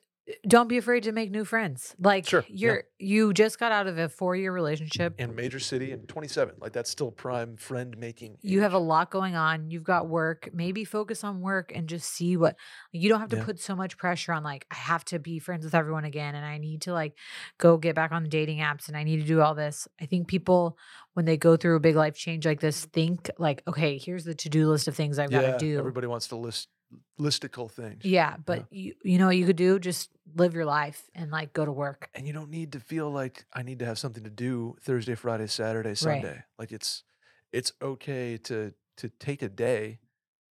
don't 0.48 0.68
be 0.68 0.78
afraid 0.78 1.02
to 1.02 1.12
make 1.12 1.30
new 1.30 1.44
friends. 1.44 1.94
Like 1.98 2.26
Sure, 2.26 2.44
you're 2.48 2.84
you 2.98 3.34
just 3.34 3.58
got 3.58 3.72
out 3.72 3.86
of 3.86 3.98
a 3.98 4.08
four 4.08 4.34
year 4.34 4.52
relationship. 4.52 5.14
in 5.18 5.28
a 5.30 5.32
major 5.34 5.58
city 5.58 5.92
and 5.92 6.08
27 6.08 6.54
like 6.60 6.72
that's 6.72 6.88
still 6.88 7.10
prime 7.10 7.56
friend 7.58 7.98
making 7.98 8.38
You 8.40 8.62
have 8.62 8.72
a 8.72 8.78
lot 8.78 9.10
going 9.10 9.34
on. 9.36 9.70
You've 9.70 9.84
got 9.84 10.08
work. 10.08 10.48
Maybe 10.54 10.84
focus 10.86 11.24
on 11.24 11.42
work 11.42 11.72
and 11.74 11.86
just 11.88 12.10
see 12.10 12.38
what 12.38 12.56
you 12.92 13.10
don't 13.10 13.20
have 13.20 13.28
to 13.30 13.36
Yeah. 13.36 13.44
put 13.44 13.60
so 13.60 13.76
much 13.76 13.98
pressure 13.98 14.32
on 14.32 14.42
like 14.42 14.66
I 14.70 14.76
have 14.76 15.04
to 15.06 15.18
be 15.18 15.38
friends 15.38 15.64
with 15.66 15.74
everyone 15.74 16.04
again 16.04 16.34
and 16.34 16.46
I 16.46 16.56
need 16.56 16.80
to 16.82 16.94
like 16.94 17.18
go 17.58 17.76
get 17.76 17.94
back 17.94 18.10
on 18.12 18.22
the 18.22 18.28
dating 18.30 18.58
apps 18.60 18.88
and 18.88 18.96
I 18.96 19.02
need 19.04 19.20
to 19.20 19.26
do 19.26 19.42
all 19.42 19.54
this. 19.54 19.86
I 20.00 20.06
think 20.06 20.26
people 20.26 20.78
when 21.12 21.26
they 21.26 21.36
go 21.36 21.56
through 21.58 21.76
a 21.76 21.80
big 21.80 21.96
life 21.96 22.14
change 22.16 22.46
like 22.46 22.60
this 22.60 22.86
think 22.86 23.30
like 23.38 23.62
okay, 23.68 23.98
here's 23.98 24.24
the 24.24 24.34
to-do 24.34 24.68
list 24.70 24.88
of 24.88 24.96
things 24.96 25.18
I've 25.18 25.30
got 25.30 25.42
to 25.42 25.58
do. 25.58 25.78
everybody 25.78 26.06
wants 26.06 26.28
to 26.28 26.36
list 26.36 26.68
listicle 27.18 27.70
things 27.70 28.04
Yeah, 28.04 28.36
but 28.44 28.66
you 28.72 28.94
you 29.04 29.18
know 29.18 29.26
what 29.26 29.36
you 29.36 29.46
could 29.46 29.56
do 29.56 29.78
just 29.78 30.10
live 30.34 30.54
your 30.54 30.64
life 30.64 31.02
and 31.14 31.30
like 31.30 31.52
go 31.52 31.64
to 31.64 31.72
work. 31.72 32.08
and 32.14 32.26
you 32.26 32.32
don't 32.32 32.50
need 32.50 32.72
to 32.72 32.80
feel 32.80 33.10
like 33.10 33.44
I 33.52 33.62
need 33.62 33.78
to 33.80 33.84
have 33.86 33.98
something 33.98 34.24
to 34.24 34.30
do 34.30 34.76
Thursday, 34.80 35.14
Friday, 35.14 35.46
Saturday, 35.46 35.94
Sunday. 35.94 36.42
Like 36.58 36.72
it's 36.72 37.04
it's 37.52 37.72
okay 37.80 38.36
to 38.38 38.74
to 38.96 39.08
take 39.08 39.42
a 39.42 39.48
day 39.48 39.98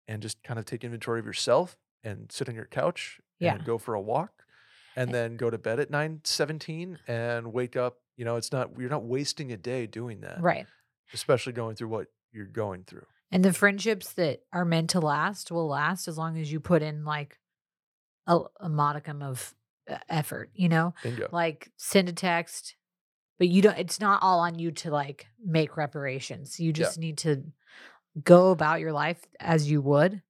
and 0.08 0.22
just 0.22 0.44
kind 0.44 0.60
of 0.60 0.66
take 0.66 0.84
inventory 0.84 1.20
of 1.20 1.26
yourself 1.26 1.78
and 2.04 2.32
sit 2.32 2.48
on 2.48 2.56
your 2.56 2.66
couch 2.66 3.20
Yeah. 3.40 3.56
and 3.56 3.66
go 3.66 3.78
for 3.78 3.94
a 3.96 4.02
walk 4.02 4.44
and 4.96 5.12
then 5.14 5.36
go 5.36 5.50
to 5.50 5.58
bed 5.58 5.80
at 5.80 5.90
9 5.90 6.22
17 6.24 7.00
and 7.08 7.52
wake 7.52 7.76
up. 7.76 7.98
You 8.18 8.24
know, 8.24 8.36
it's 8.38 8.52
not 8.52 8.70
you're 8.78 8.90
not 8.90 9.04
wasting 9.04 9.52
a 9.52 9.58
day 9.58 9.88
doing 9.88 10.22
that. 10.22 10.42
Right. 10.42 10.68
Especially 11.14 11.54
going 11.54 11.76
through 11.76 11.90
what 11.90 12.08
you're 12.32 12.46
going 12.46 12.84
through. 12.84 13.06
And 13.32 13.44
the 13.44 13.54
friendships 13.54 14.14
that 14.14 14.42
are 14.54 14.66
meant 14.66 14.92
to 14.92 15.00
last 15.00 15.52
will 15.52 15.68
last 15.68 16.08
as 16.08 16.18
long 16.18 16.38
as 16.38 16.52
you 16.52 16.60
put 16.60 16.82
in 16.82 17.04
like 17.04 17.40
a, 18.28 18.40
a 18.60 18.70
modicum 18.70 19.22
of 19.22 19.54
uh, 19.90 19.98
effort, 20.10 20.52
you 20.54 20.70
know? 20.70 20.94
Bingo. 21.04 21.28
Like 21.32 21.72
send 21.76 22.08
a 22.10 22.14
text, 22.14 22.76
but 23.38 23.48
you 23.48 23.62
don't 23.62 23.78
it's 23.78 24.00
not 24.00 24.22
all 24.22 24.40
on 24.40 24.58
you 24.58 24.72
to 24.72 24.92
like 24.92 25.28
make 25.44 25.78
reparations. 25.78 26.60
You 26.60 26.72
just 26.72 26.98
need 26.98 27.18
to 27.20 27.44
go 28.24 28.52
about 28.52 28.80
your 28.80 28.94
life 28.94 29.26
as 29.40 29.70
you 29.70 29.82
would 29.82 30.22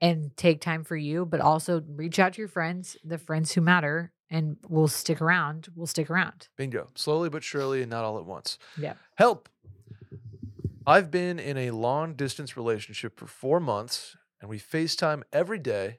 and 0.00 0.36
take 0.36 0.60
time 0.60 0.84
for 0.84 0.96
you, 0.96 1.24
but 1.24 1.40
also 1.40 1.82
reach 1.88 2.18
out 2.18 2.34
to 2.34 2.40
your 2.40 2.48
friends, 2.48 2.96
the 3.04 3.18
friends 3.18 3.52
who 3.52 3.60
matter 3.60 4.12
and 4.30 4.56
will 4.68 4.88
stick 4.88 5.20
around, 5.20 5.68
will 5.74 5.86
stick 5.86 6.10
around. 6.10 6.48
Bingo. 6.56 6.88
Slowly 6.94 7.28
but 7.28 7.42
surely 7.42 7.82
and 7.82 7.90
not 7.90 8.04
all 8.04 8.18
at 8.18 8.24
once. 8.24 8.58
Yeah. 8.78 8.94
Help. 9.16 9.48
I've 10.86 11.10
been 11.10 11.38
in 11.38 11.56
a 11.56 11.70
long 11.72 12.14
distance 12.14 12.56
relationship 12.56 13.18
for 13.18 13.26
four 13.26 13.60
months 13.60 14.16
and 14.40 14.48
we 14.48 14.58
FaceTime 14.58 15.22
every 15.32 15.58
day 15.58 15.98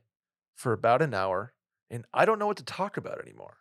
for 0.55 0.73
about 0.73 1.01
an 1.01 1.13
hour. 1.13 1.53
And 1.89 2.05
I 2.13 2.25
don't 2.25 2.39
know 2.39 2.47
what 2.47 2.57
to 2.57 2.63
talk 2.63 2.97
about 2.97 3.21
anymore, 3.21 3.57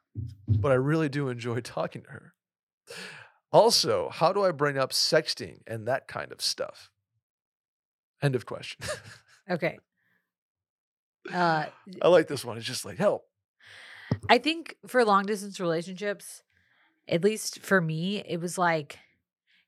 but 0.48 0.72
I 0.72 0.76
really 0.76 1.08
do 1.08 1.28
enjoy 1.28 1.60
talking 1.60 2.02
to 2.02 2.10
her. 2.10 2.34
Also, 3.52 4.08
how 4.10 4.32
do 4.32 4.44
I 4.44 4.52
bring 4.52 4.78
up 4.78 4.92
sexting 4.92 5.58
and 5.66 5.86
that 5.88 6.06
kind 6.06 6.32
of 6.32 6.40
stuff? 6.40 6.90
End 8.22 8.34
of 8.34 8.46
question. 8.46 8.86
Okay. 9.50 9.80
Uh, 11.34 11.64
I 12.00 12.06
like 12.06 12.28
this 12.28 12.44
one. 12.44 12.56
It's 12.56 12.64
just 12.64 12.84
like 12.84 12.98
help. 12.98 13.24
I 14.28 14.38
think 14.38 14.76
for 14.86 15.04
long 15.04 15.24
distance 15.26 15.58
relationships, 15.58 16.44
at 17.08 17.24
least 17.24 17.58
for 17.60 17.80
me, 17.80 18.18
it 18.18 18.40
was 18.40 18.56
like 18.56 19.00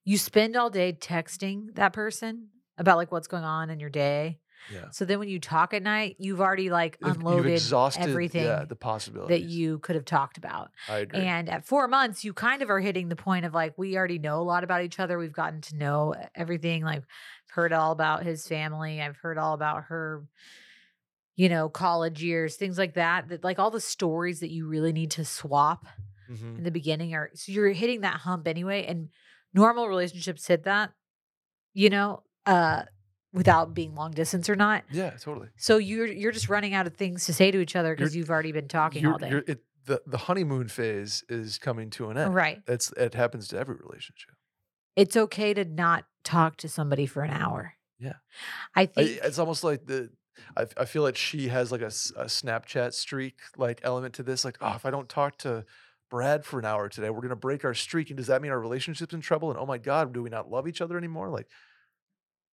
you 0.05 0.19
spend 0.19 0.57
all 0.57 0.71
day 0.71 0.93
texting 0.93 1.75
that 1.75 1.93
person 1.93 2.49
about 2.79 2.97
like 2.97 3.13
what's 3.13 3.29
going 3.29 3.45
on 3.45 3.71
in 3.71 3.81
your 3.81 3.91
day. 3.91 4.39
Yeah. 4.73 4.91
So 4.93 5.05
then 5.05 5.19
when 5.19 5.29
you 5.29 5.41
talk 5.41 5.75
at 5.75 5.83
night, 5.83 6.17
you've 6.19 6.41
already 6.41 6.71
like 6.71 6.97
unloaded 7.03 7.61
everything 7.97 8.45
yeah, 8.45 8.65
the 8.65 8.77
possibilities. 8.77 9.41
that 9.41 9.49
you 9.49 9.79
could 9.81 9.97
have 9.97 10.05
talked 10.05 10.39
about. 10.39 10.71
I 10.89 10.99
agree. 10.99 11.21
And 11.21 11.49
at 11.49 11.67
four 11.67 11.89
months, 11.89 12.25
you 12.25 12.33
kind 12.33 12.63
of 12.63 12.71
are 12.71 12.79
hitting 12.81 13.09
the 13.09 13.17
point 13.17 13.45
of 13.45 13.55
like, 13.55 13.77
we 13.77 13.97
already 13.97 14.19
know 14.21 14.41
a 14.41 14.45
lot 14.45 14.63
about 14.63 14.83
each 14.83 15.01
other. 15.01 15.19
We've 15.19 15.33
gotten 15.33 15.61
to 15.63 15.77
know 15.77 16.15
everything. 16.35 16.85
Like, 16.85 17.03
heard 17.51 17.73
all 17.73 17.93
about 17.93 18.23
his 18.23 18.47
family. 18.47 19.03
I've 19.03 19.17
heard 19.17 19.37
all 19.37 19.53
about 19.53 19.85
her, 19.85 20.25
you 21.37 21.49
know, 21.49 21.69
college 21.69 22.23
years, 22.23 22.57
things 22.57 22.79
like 22.79 22.95
that. 22.95 23.29
That 23.29 23.45
like 23.45 23.59
all 23.59 23.71
the 23.71 23.81
stories 23.81 24.41
that 24.41 24.51
you 24.51 24.67
really 24.69 24.93
need 24.93 25.11
to 25.13 25.25
swap 25.25 25.87
Mhm. 26.31 26.59
in 26.59 26.63
the 26.65 26.71
beginning 26.71 27.15
are 27.15 27.31
so 27.35 27.53
you're 27.53 27.73
hitting 27.73 28.03
that 28.03 28.21
hump 28.21 28.47
anyway. 28.47 28.85
And 28.87 29.11
normal 29.55 29.89
relationships 29.89 30.47
hit 30.47 30.65
that, 30.65 30.93
you 31.75 31.91
know, 31.91 32.23
uh, 32.47 32.83
without 33.33 33.75
being 33.75 33.95
long 33.95 34.11
distance 34.13 34.49
or 34.49 34.57
not. 34.57 34.85
Yeah, 34.91 35.11
totally. 35.11 35.49
So 35.57 35.79
you're 35.79 36.07
you're 36.07 36.33
just 36.33 36.49
running 36.49 36.75
out 36.75 36.87
of 36.87 36.95
things 36.95 37.27
to 37.27 37.33
say 37.33 37.51
to 37.51 37.61
each 37.61 37.77
other 37.77 37.95
because 37.95 38.15
you've 38.15 38.31
already 38.31 38.53
been 38.53 38.69
talking 38.69 39.07
all 39.07 39.19
day. 39.19 39.43
it, 39.47 39.63
the, 39.85 40.01
the 40.07 40.19
honeymoon 40.19 40.69
phase 40.69 41.25
is 41.29 41.59
coming 41.59 41.91
to 41.91 42.11
an 42.11 42.19
end. 42.19 42.35
Right. 42.35 42.63
It's 42.67 42.93
it 42.93 43.15
happens 43.15 43.49
to 43.49 43.59
every 43.59 43.77
relationship. 43.77 44.35
it's 44.97 45.17
okay 45.17 45.55
to 45.55 45.65
not 45.65 46.05
talk 46.25 46.57
to 46.59 46.69
somebody 46.69 47.07
for 47.07 47.23
an 47.23 47.31
hour. 47.31 47.75
Yeah. 47.99 48.15
I 48.77 48.83
I, 48.83 48.87
think 48.87 49.21
it's 49.23 49.39
almost 49.39 49.65
like 49.65 49.87
the 49.87 50.11
I, 50.57 50.67
I 50.77 50.85
feel 50.85 51.03
like 51.03 51.17
she 51.17 51.49
has 51.49 51.73
like 51.73 51.83
a, 51.83 51.87
a 51.87 52.27
Snapchat 52.27 52.93
streak 52.95 53.41
like 53.57 53.81
element 53.83 54.15
to 54.15 54.23
this. 54.23 54.45
Like, 54.45 54.59
oh, 54.61 54.75
if 54.75 54.87
I 54.87 54.91
don't 54.91 55.09
talk 55.09 55.39
to 55.39 55.65
Brad 56.13 56.45
for 56.45 56.59
an 56.59 56.67
hour 56.67 56.91
today, 56.91 57.09
we're 57.09 57.23
gonna 57.23 57.35
break 57.35 57.65
our 57.65 57.73
streak. 57.73 58.11
And 58.11 58.19
does 58.19 58.27
that 58.27 58.43
mean 58.43 58.53
our 58.53 58.61
relationship's 58.61 59.15
in 59.15 59.23
trouble? 59.23 59.51
And 59.51 59.59
oh 59.59 59.65
my 59.65 59.79
God, 59.79 60.13
do 60.13 60.23
we 60.23 60.29
not 60.29 60.51
love 60.51 60.69
each 60.69 60.83
other 60.83 60.99
anymore? 60.99 61.31
Like, 61.31 61.49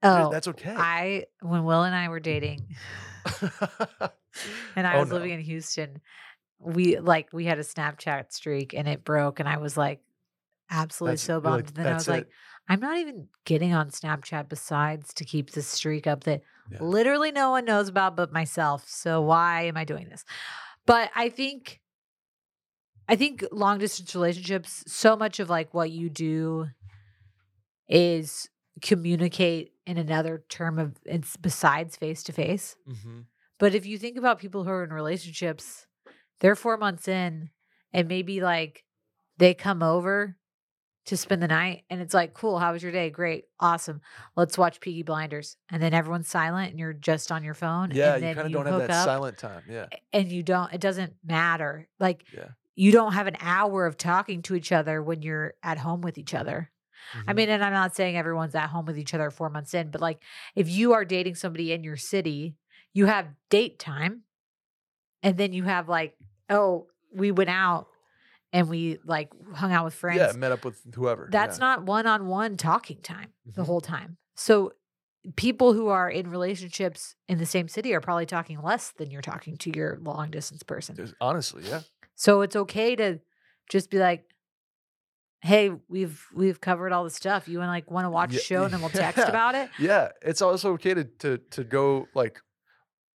oh, 0.02 0.32
that's 0.32 0.48
okay. 0.48 0.74
I 0.78 1.26
when 1.42 1.66
Will 1.66 1.84
and 1.84 1.94
I 1.94 2.08
were 2.08 2.22
dating 2.22 2.66
and 4.78 4.88
I 4.88 4.96
Oh, 4.96 5.02
was 5.02 5.12
living 5.12 5.32
in 5.32 5.42
Houston, 5.42 6.00
we 6.58 7.00
like 7.00 7.34
we 7.34 7.44
had 7.44 7.60
a 7.60 7.64
Snapchat 7.64 8.32
streak 8.32 8.74
and 8.74 8.88
it 8.88 9.04
broke 9.04 9.42
and 9.42 9.50
I 9.50 9.58
was 9.58 9.76
like 9.76 10.00
absolutely 10.72 11.16
That's- 11.16 11.26
so 11.26 11.42
bummed. 11.42 11.66
like, 11.66 11.74
then 11.74 11.86
I 11.88 11.90
"That's 11.90 12.08
was 12.08 12.16
like. 12.16 12.28
I'm 12.70 12.80
not 12.80 12.98
even 13.00 13.28
getting 13.46 13.74
on 13.74 13.90
Snapchat 13.90 14.48
besides 14.48 15.14
to 15.16 15.26
keep 15.26 15.52
this 15.52 15.68
streak 15.68 16.08
up 16.08 16.24
that 16.26 16.44
Yeah. 16.72 16.78
literally 16.82 17.32
no 17.34 17.50
one 17.50 17.66
knows 17.66 17.90
about 17.90 18.16
but 18.16 18.32
myself. 18.32 18.88
So 18.88 19.20
why 19.22 19.64
am 19.64 19.76
I 19.76 19.84
doing 19.84 20.08
this? 20.08 20.24
But 20.86 21.10
I 21.16 21.28
think 21.30 21.82
I 23.10 23.16
think 23.16 23.44
long 23.52 23.80
distance 23.80 24.14
relationships, 24.14 24.84
so 24.88 25.16
much 25.18 25.40
of 25.40 25.50
like 25.50 25.74
what 25.74 25.90
you 25.92 26.10
do 26.10 26.68
is 27.88 28.50
communicate 28.82 29.72
in 29.86 29.98
another 29.98 30.44
term 30.50 30.78
of 30.80 30.96
it's 31.06 31.36
besides 31.36 31.96
face 31.96 32.24
to 32.24 32.32
face. 32.32 32.76
Mhm. 32.88 33.26
But 33.58 33.74
if 33.76 33.86
you 33.86 33.98
think 33.98 34.18
about 34.18 34.40
people 34.40 34.64
who 34.64 34.70
are 34.70 34.84
in 34.84 34.94
relationships, 34.94 35.88
they're 36.40 36.56
four 36.56 36.78
months 36.78 37.08
in 37.08 37.50
and 37.92 38.08
maybe 38.08 38.42
like 38.42 38.86
they 39.38 39.54
come 39.54 39.82
over 39.84 40.38
to 41.06 41.18
spend 41.18 41.42
the 41.42 41.48
night 41.48 41.84
and 41.90 42.00
it's 42.02 42.14
like, 42.14 42.34
cool, 42.36 42.60
how 42.60 42.72
was 42.72 42.84
your 42.84 42.92
day? 42.92 43.10
Great, 43.10 43.46
awesome. 43.60 44.00
Let's 44.36 44.58
watch 44.58 44.80
Peaky 44.80 45.02
Blinders. 45.02 45.58
And 45.72 45.82
then 45.82 45.94
everyone's 45.94 46.30
silent 46.30 46.70
and 46.70 46.80
you're 46.80 46.94
just 46.94 47.32
on 47.32 47.44
your 47.44 47.56
phone. 47.56 47.90
Yeah, 47.92 48.14
and 48.14 48.22
you 48.22 48.28
then 48.28 48.36
kind 48.36 48.48
of 48.48 48.54
don't 48.54 48.66
have 48.68 48.76
hook 48.76 48.88
that 48.88 48.92
up 49.02 49.06
silent 49.06 49.38
time. 49.40 49.64
Yeah. 49.68 49.88
And 50.14 50.28
you 50.32 50.44
don't, 50.44 50.72
it 50.72 50.80
doesn't 50.80 51.16
matter. 51.26 51.88
Like 52.00 52.24
Yeah. 52.34 52.50
You 52.84 52.92
don't 52.94 53.12
have 53.12 53.28
an 53.28 53.36
hour 53.42 53.86
of 53.86 53.98
talking 53.98 54.42
to 54.44 54.56
each 54.56 54.72
other 54.72 55.04
when 55.04 55.22
you're 55.22 55.54
at 55.62 55.78
home 55.80 56.00
with 56.00 56.18
each 56.18 56.34
other. 56.34 56.72
I 57.28 57.34
Mhm. 57.34 57.36
mean, 57.36 57.50
and 57.50 57.62
I'm 57.64 57.74
not 57.74 57.94
saying 57.94 58.16
everyone's 58.16 58.56
at 58.56 58.70
home 58.70 58.86
with 58.86 58.98
each 58.98 59.14
other 59.14 59.30
four 59.32 59.50
months 59.50 59.74
in, 59.74 59.92
but 59.92 60.00
like 60.00 60.22
if 60.56 60.70
you 60.70 60.94
are 60.94 61.04
dating 61.04 61.36
somebody 61.36 61.74
in 61.74 61.84
your 61.84 61.98
city, 61.98 62.56
you 62.94 63.08
have 63.08 63.28
date 63.50 63.80
time. 63.80 64.24
And 65.22 65.38
then 65.38 65.52
you 65.52 65.64
have 65.66 65.90
like, 65.90 66.16
oh, 66.50 66.88
we 67.14 67.32
went 67.32 67.50
out 67.50 67.88
and 68.54 68.70
we 68.70 68.98
like 69.04 69.30
hung 69.56 69.74
out 69.74 69.84
with 69.84 69.94
friends. 69.94 70.20
yeah, 70.20 70.32
met 70.38 70.54
up 70.54 70.64
with 70.64 70.82
whoever. 70.96 71.28
That's 71.30 71.58
yeah. 71.58 71.66
not 71.66 71.84
one 71.84 72.08
on 72.08 72.28
one 72.28 72.56
talking 72.56 73.02
time 73.02 73.34
the 73.46 73.64
Mhm. 73.64 73.66
whole 73.66 73.82
time. 73.82 74.18
So 74.36 74.72
people 75.36 75.74
who 75.74 75.88
are 75.90 76.10
in 76.10 76.30
relationships 76.30 77.16
in 77.28 77.40
the 77.40 77.46
same 77.46 77.68
city 77.68 77.94
are 77.94 78.00
probably 78.00 78.26
talking 78.26 78.62
less 78.62 78.92
than 78.94 79.12
you're 79.12 79.22
talking 79.22 79.58
to 79.58 79.72
your 79.76 79.98
long 80.00 80.32
distance 80.32 80.64
person. 80.64 80.96
There's- 80.96 81.14
honestly, 81.20 81.64
yeah. 81.68 81.82
So 82.20 82.42
it's 82.42 82.58
okay 82.58 82.98
to 82.98 83.20
just 83.72 83.90
be 83.90 83.98
like, 83.98 84.26
"Hey, 85.40 85.72
we've 85.88 86.22
we've 86.36 86.60
covered 86.60 86.92
all 86.92 87.06
the 87.06 87.10
stuff. 87.10 87.48
You 87.48 87.60
want 87.60 87.70
like 87.70 87.90
want 87.90 88.04
to 88.04 88.10
watch 88.10 88.34
Yeah, 88.34 88.40
a 88.40 88.42
show, 88.44 88.64
and 88.66 88.74
then 88.74 88.82
we'll 88.82 88.90
text 89.06 89.20
yeah. 89.20 89.30
about 89.30 89.56
it." 89.56 89.70
Yeah, 89.80 90.10
it's 90.22 90.42
also 90.42 90.74
okay 90.74 90.94
to 90.94 91.06
to 91.06 91.38
to 91.38 91.64
go 91.64 92.08
like 92.14 92.42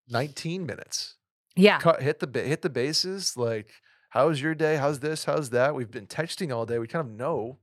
19 0.09 0.65
minutes. 0.65 1.17
Yeah, 1.55 1.77
Cut, 1.77 2.01
hit 2.01 2.19
the 2.19 2.41
hit 2.41 2.63
the 2.63 2.69
bases. 2.69 3.37
Like, 3.37 3.69
how's 4.09 4.41
your 4.41 4.55
day? 4.55 4.75
How's 4.77 4.99
this? 5.01 5.23
How's 5.25 5.51
that? 5.51 5.75
We've 5.75 5.91
been 5.91 6.07
texting 6.07 6.51
all 6.53 6.65
day. 6.65 6.79
We 6.79 6.87
kind 6.87 7.07
of 7.07 7.13
know, 7.13 7.59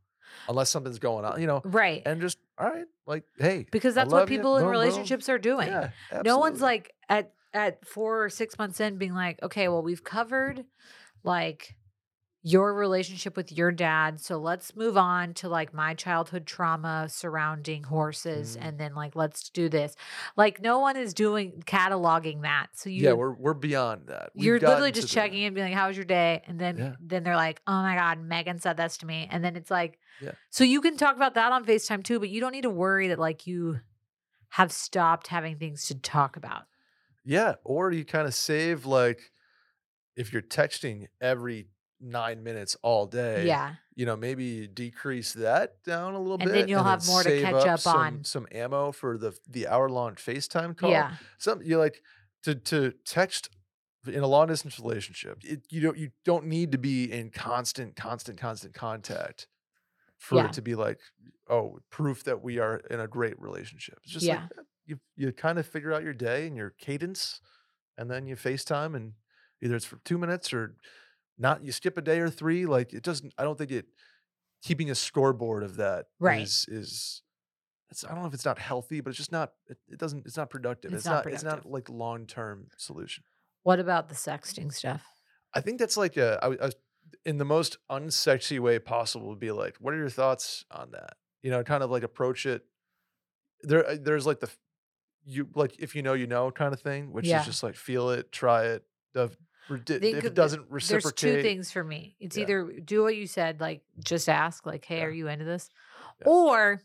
unless 0.48 0.70
something's 0.70 1.00
going 1.00 1.24
on, 1.24 1.40
you 1.40 1.48
know. 1.48 1.60
right. 1.64 2.02
And 2.06 2.20
just 2.20 2.38
all 2.56 2.70
right, 2.70 2.86
like, 3.06 3.24
hey, 3.38 3.66
Because 3.72 3.94
that's 3.96 4.12
what 4.12 4.28
people 4.28 4.56
in 4.58 4.62
boom, 4.62 4.72
boom. 4.72 4.80
relationships 4.80 5.28
are 5.28 5.38
doing. 5.38 5.68
Yeah, 5.68 5.90
no 6.24 6.38
one's 6.38 6.62
like 6.62 6.92
at 7.08 7.32
at 7.52 7.84
four 7.84 8.24
or 8.24 8.30
six 8.30 8.56
months 8.58 8.80
in 8.80 8.96
being 8.96 9.12
like, 9.14 9.42
okay, 9.42 9.66
well, 9.68 9.82
we've 9.82 10.04
covered 10.04 10.64
like 11.24 11.74
your 12.44 12.74
relationship 12.74 13.36
with 13.36 13.52
your 13.52 13.70
dad. 13.70 14.20
So 14.20 14.36
let's 14.36 14.74
move 14.74 14.96
on 14.96 15.32
to 15.34 15.48
like 15.48 15.72
my 15.72 15.94
childhood 15.94 16.44
trauma 16.44 17.06
surrounding 17.08 17.84
horses. 17.84 18.56
Mhm. 18.56 18.66
And 18.66 18.80
then 18.80 18.94
like, 18.96 19.14
let's 19.14 19.48
do 19.48 19.68
this. 19.68 19.94
Like, 20.36 20.60
no 20.60 20.80
one 20.80 20.96
is 20.96 21.14
doing 21.14 21.62
cataloging 21.66 22.42
that. 22.42 22.70
So 22.74 22.90
you, 22.90 23.04
yeah, 23.04 23.12
we're 23.12 23.34
we're 23.34 23.54
beyond 23.54 24.08
that. 24.08 24.30
We've 24.34 24.44
you're 24.44 24.58
literally 24.60 24.90
just 24.90 25.06
the- 25.08 25.14
checking 25.14 25.42
in, 25.42 25.54
being 25.54 25.68
like, 25.68 25.74
"How 25.76 25.86
was 25.86 25.96
your 25.96 26.04
day?" 26.04 26.42
And 26.48 26.58
then 26.58 26.78
Yeah. 26.78 26.96
then 27.00 27.22
they're 27.22 27.36
like, 27.36 27.62
"Oh 27.68 27.80
my 27.80 27.94
god, 27.94 28.18
Megan 28.18 28.58
said 28.58 28.76
this 28.76 28.96
to 28.98 29.06
me," 29.06 29.28
and 29.30 29.44
then 29.44 29.54
it's 29.54 29.70
like, 29.70 30.00
Yeah. 30.20 30.32
so 30.50 30.64
you 30.64 30.80
can 30.80 30.96
talk 30.96 31.14
about 31.14 31.34
that 31.34 31.52
on 31.52 31.64
Facetime 31.64 32.02
too, 32.02 32.18
but 32.18 32.28
you 32.28 32.40
don't 32.40 32.52
need 32.52 32.62
to 32.62 32.70
worry 32.70 33.06
that 33.08 33.20
like 33.20 33.46
you 33.46 33.80
have 34.50 34.72
stopped 34.72 35.28
having 35.28 35.58
things 35.58 35.86
to 35.86 35.94
talk 35.94 36.36
about. 36.36 36.64
Yeah, 37.24 37.54
or 37.64 37.92
you 37.92 38.04
kind 38.04 38.26
of 38.26 38.34
save 38.34 38.84
like 38.84 39.31
if 40.16 40.32
you're 40.32 40.42
texting 40.42 41.06
every 41.20 41.68
nine 42.00 42.42
minutes 42.42 42.76
all 42.82 43.06
day. 43.06 43.46
yeah, 43.46 43.74
you 43.94 44.04
know, 44.06 44.16
maybe 44.16 44.66
decrease 44.66 45.32
that 45.34 45.82
down 45.84 46.14
a 46.14 46.20
little 46.20 46.36
bit 46.38 46.44
And 46.48 46.52
bit, 46.52 46.60
then 46.60 46.68
you'll 46.68 46.82
have 46.82 47.06
more 47.06 47.22
to 47.22 47.40
catch 47.42 47.66
up 47.66 47.80
some, 47.80 47.96
on. 47.96 48.24
Some 48.24 48.46
ammo 48.52 48.92
for 48.92 49.16
the 49.18 49.36
the 49.48 49.68
hour 49.68 49.88
long 49.88 50.14
FaceTime 50.16 50.76
call. 50.76 50.90
yeah, 50.90 51.14
some 51.38 51.62
you 51.62 51.78
like 51.78 52.02
to 52.42 52.54
to 52.54 52.92
text 53.04 53.50
in 54.06 54.20
a 54.20 54.26
long 54.26 54.48
distance 54.48 54.80
relationship. 54.80 55.38
It, 55.44 55.64
you 55.70 55.80
don't 55.80 55.96
you 55.96 56.10
don't 56.24 56.46
need 56.46 56.72
to 56.72 56.78
be 56.78 57.04
in 57.12 57.30
constant, 57.30 57.94
constant, 57.94 58.36
constant 58.38 58.74
contact 58.74 59.46
for 60.18 60.36
Yeah. 60.36 60.46
it 60.46 60.52
to 60.54 60.62
be 60.62 60.74
like, 60.74 60.98
oh, 61.48 61.78
proof 61.90 62.24
that 62.24 62.42
we 62.42 62.58
are 62.58 62.78
in 62.90 62.98
a 63.00 63.06
great 63.06 63.40
relationship. 63.40 63.98
It's 64.02 64.12
just 64.12 64.26
Yeah. 64.26 64.48
like 64.56 64.66
you 64.86 64.98
you 65.14 65.30
kind 65.32 65.58
of 65.58 65.66
figure 65.66 65.92
out 65.92 66.02
your 66.02 66.14
day 66.14 66.48
and 66.48 66.56
your 66.56 66.70
cadence, 66.70 67.40
and 67.96 68.10
then 68.10 68.26
you 68.26 68.34
FaceTime 68.34 68.96
and 68.96 69.12
either 69.62 69.76
it's 69.76 69.84
for 69.84 69.96
two 70.04 70.18
minutes 70.18 70.52
or 70.52 70.74
not. 71.38 71.64
You 71.64 71.72
skip 71.72 71.96
a 71.96 72.02
day 72.02 72.18
or 72.20 72.28
three. 72.28 72.66
Like 72.66 72.92
it 72.92 73.02
doesn't. 73.02 73.32
I 73.38 73.44
don't 73.44 73.56
think 73.56 73.70
it 73.70 73.86
keeping 74.62 74.90
a 74.90 74.94
scoreboard 74.94 75.62
of 75.62 75.76
that 75.76 76.06
Right. 76.20 76.42
is 76.42 76.66
is. 76.68 77.22
It's, 77.90 78.04
I 78.04 78.08
don't 78.12 78.20
know 78.22 78.26
if 78.26 78.32
it's 78.34 78.44
not 78.46 78.58
healthy, 78.58 79.00
but 79.00 79.10
it's 79.10 79.18
just 79.18 79.32
not. 79.32 79.52
It, 79.68 79.76
it 79.88 79.98
doesn't. 79.98 80.24
It's 80.26 80.36
not 80.36 80.48
productive. 80.50 80.92
It's 80.92 81.00
It's, 81.00 81.06
not 81.06 81.24
not. 81.26 81.32
It's 81.34 81.42
not 81.44 81.66
like 81.66 81.88
long 81.88 82.26
term 82.26 82.68
solution. 82.78 83.24
What 83.64 83.78
about 83.80 84.08
the 84.08 84.14
sexting 84.14 84.72
stuff? 84.72 85.02
I 85.54 85.60
think 85.60 85.78
that's 85.78 85.96
like 85.96 86.16
a. 86.16 86.38
I, 86.42 86.46
I 86.46 86.48
was- 86.66 86.76
in 87.26 87.36
the 87.36 87.44
most 87.44 87.76
unsexy 87.90 88.58
way 88.58 88.78
possible 88.78 89.28
would 89.28 89.38
be 89.38 89.50
like, 89.52 89.76
what 89.78 89.92
are 89.92 89.98
your 89.98 90.08
thoughts 90.08 90.64
on 90.70 90.92
that? 90.92 91.14
You 91.42 91.50
know, 91.50 91.62
kind 91.62 91.82
of 91.82 91.90
like 91.90 92.02
approach 92.04 92.46
it. 92.46 92.64
There, 93.62 93.86
uh, 93.86 93.96
there's 94.00 94.24
like 94.26 94.40
the, 94.40 94.48
you 95.24 95.48
like 95.54 95.76
if 95.78 95.94
you 95.94 96.02
know 96.02 96.14
you 96.14 96.26
know 96.26 96.50
kind 96.50 96.72
of 96.72 96.80
thing, 96.80 97.12
which 97.12 97.26
Yeah. 97.26 97.40
is 97.40 97.46
just 97.46 97.62
like 97.62 97.74
feel 97.76 98.10
it, 98.10 98.32
try 98.32 98.64
it. 98.64 98.84
If 99.70 100.24
it 100.24 100.34
doesn't 100.34 100.70
reciprocate. 100.70 101.20
There's 101.20 101.36
two 101.36 101.42
things 101.42 101.70
for 101.70 101.82
me. 101.84 102.16
It's 102.20 102.36
Yeah. 102.36 102.42
either 102.42 102.64
do 102.84 103.02
what 103.02 103.16
you 103.16 103.26
said, 103.26 103.60
like 103.60 103.82
just 104.04 104.28
ask, 104.28 104.66
like, 104.66 104.84
"Hey, 104.84 104.98
Yeah. 104.98 105.04
are 105.04 105.10
you 105.10 105.28
into 105.28 105.44
this?" 105.44 105.68
Yeah. 106.20 106.28
Or 106.28 106.82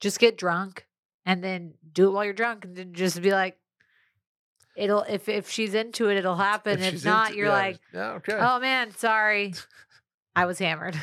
just 0.00 0.18
get 0.18 0.36
drunk 0.38 0.86
and 1.26 1.42
then 1.44 1.74
do 1.92 2.08
it 2.08 2.12
while 2.12 2.24
you're 2.24 2.32
drunk, 2.32 2.64
and 2.64 2.74
then 2.76 2.94
just 2.94 3.20
be 3.20 3.30
like, 3.32 3.58
"It'll 4.76 5.02
if 5.02 5.28
if 5.28 5.50
she's 5.50 5.74
into 5.74 6.08
it, 6.08 6.16
it'll 6.16 6.36
happen. 6.50 6.80
If, 6.82 6.90
she's 6.92 7.04
not, 7.04 7.28
into- 7.28 7.38
you're 7.40 7.48
like." 7.50 7.78
okay. 7.94 8.38
Oh 8.40 8.58
man, 8.60 8.90
sorry. 8.92 9.54
I 10.36 10.46
was 10.46 10.58
hammered. 10.58 10.96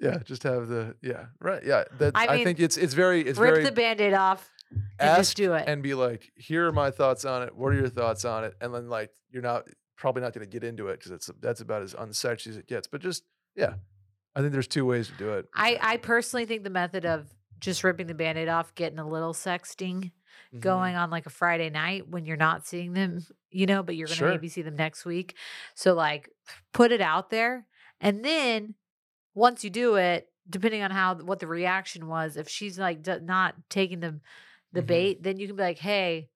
Yeah, 0.00 0.18
just 0.24 0.44
have 0.44 0.68
the 0.68 0.96
yeah 1.02 1.26
right 1.40 1.62
yeah. 1.64 1.84
That 1.98 2.12
I 2.16 2.26
I, 2.38 2.44
think 2.44 2.58
it's 2.60 2.76
it's 2.76 2.94
very 2.94 3.20
it's 3.20 3.38
Rip 3.38 3.52
very 3.54 3.64
the 3.64 3.72
band-aid 3.72 4.14
off 4.14 4.48
and 4.70 4.82
ask 5.00 5.18
just 5.20 5.36
do 5.36 5.52
it. 5.54 5.64
and 5.66 5.82
be 5.82 5.92
like, 5.94 6.30
here 6.36 6.66
are 6.68 6.72
my 6.72 6.90
thoughts 6.90 7.24
on 7.24 7.42
it. 7.42 7.54
What 7.54 7.72
are 7.72 7.76
your 7.76 7.88
thoughts 7.88 8.24
on 8.24 8.44
it? 8.44 8.54
And 8.60 8.72
then 8.72 8.88
like 8.88 9.10
you're 9.30 9.42
not 9.42 9.66
probably 10.00 10.22
not 10.22 10.32
going 10.32 10.44
to 10.44 10.50
get 10.50 10.64
into 10.64 10.88
it 10.88 10.98
because 10.98 11.12
it's 11.12 11.30
that's 11.40 11.60
about 11.60 11.82
as 11.82 11.94
unsexy 11.94 12.48
as 12.48 12.56
it 12.56 12.66
gets. 12.66 12.88
But 12.88 13.00
just 13.00 13.22
yeah, 13.54 13.74
I 14.34 14.40
think 14.40 14.52
there's 14.52 14.66
two 14.66 14.84
ways 14.86 15.08
to 15.08 15.14
do 15.14 15.32
it. 15.34 15.46
I, 15.54 15.78
I 15.80 15.96
personally 15.98 16.46
think 16.46 16.64
the 16.64 16.70
method 16.70 17.04
of 17.04 17.28
just 17.60 17.84
ripping 17.84 18.06
the 18.06 18.14
band-aid 18.14 18.48
off, 18.48 18.74
getting 18.74 18.98
a 18.98 19.06
little 19.08 19.34
sexting 19.34 20.10
Mhm. 20.54 20.60
going 20.60 20.96
on 20.96 21.10
like 21.10 21.26
a 21.26 21.30
Friday 21.30 21.68
night 21.70 22.08
when 22.08 22.24
you're 22.24 22.36
not 22.36 22.66
seeing 22.66 22.92
them, 22.94 23.24
you 23.50 23.66
know, 23.66 23.82
but 23.84 23.94
you're 23.94 24.08
gonna 24.08 24.16
Sure. 24.16 24.30
maybe 24.30 24.48
see 24.48 24.62
them 24.62 24.74
next 24.74 25.04
week. 25.04 25.36
So 25.74 25.92
like 25.94 26.30
put 26.72 26.90
it 26.90 27.00
out 27.00 27.30
there. 27.30 27.66
And 28.00 28.24
then 28.24 28.74
once 29.34 29.62
you 29.62 29.70
do 29.70 29.96
it, 29.96 30.32
depending 30.48 30.82
on 30.82 30.90
how 30.90 31.14
what 31.16 31.38
the 31.40 31.46
reaction 31.46 32.06
was, 32.08 32.36
if 32.36 32.48
she's 32.48 32.78
like 32.78 33.06
not 33.22 33.54
taking 33.68 34.00
the 34.00 34.20
the 34.72 34.82
Mhm. 34.82 34.86
bait, 34.86 35.22
then 35.22 35.36
you 35.38 35.46
can 35.46 35.56
be 35.56 35.62
like, 35.62 35.78
hey, 35.78 36.30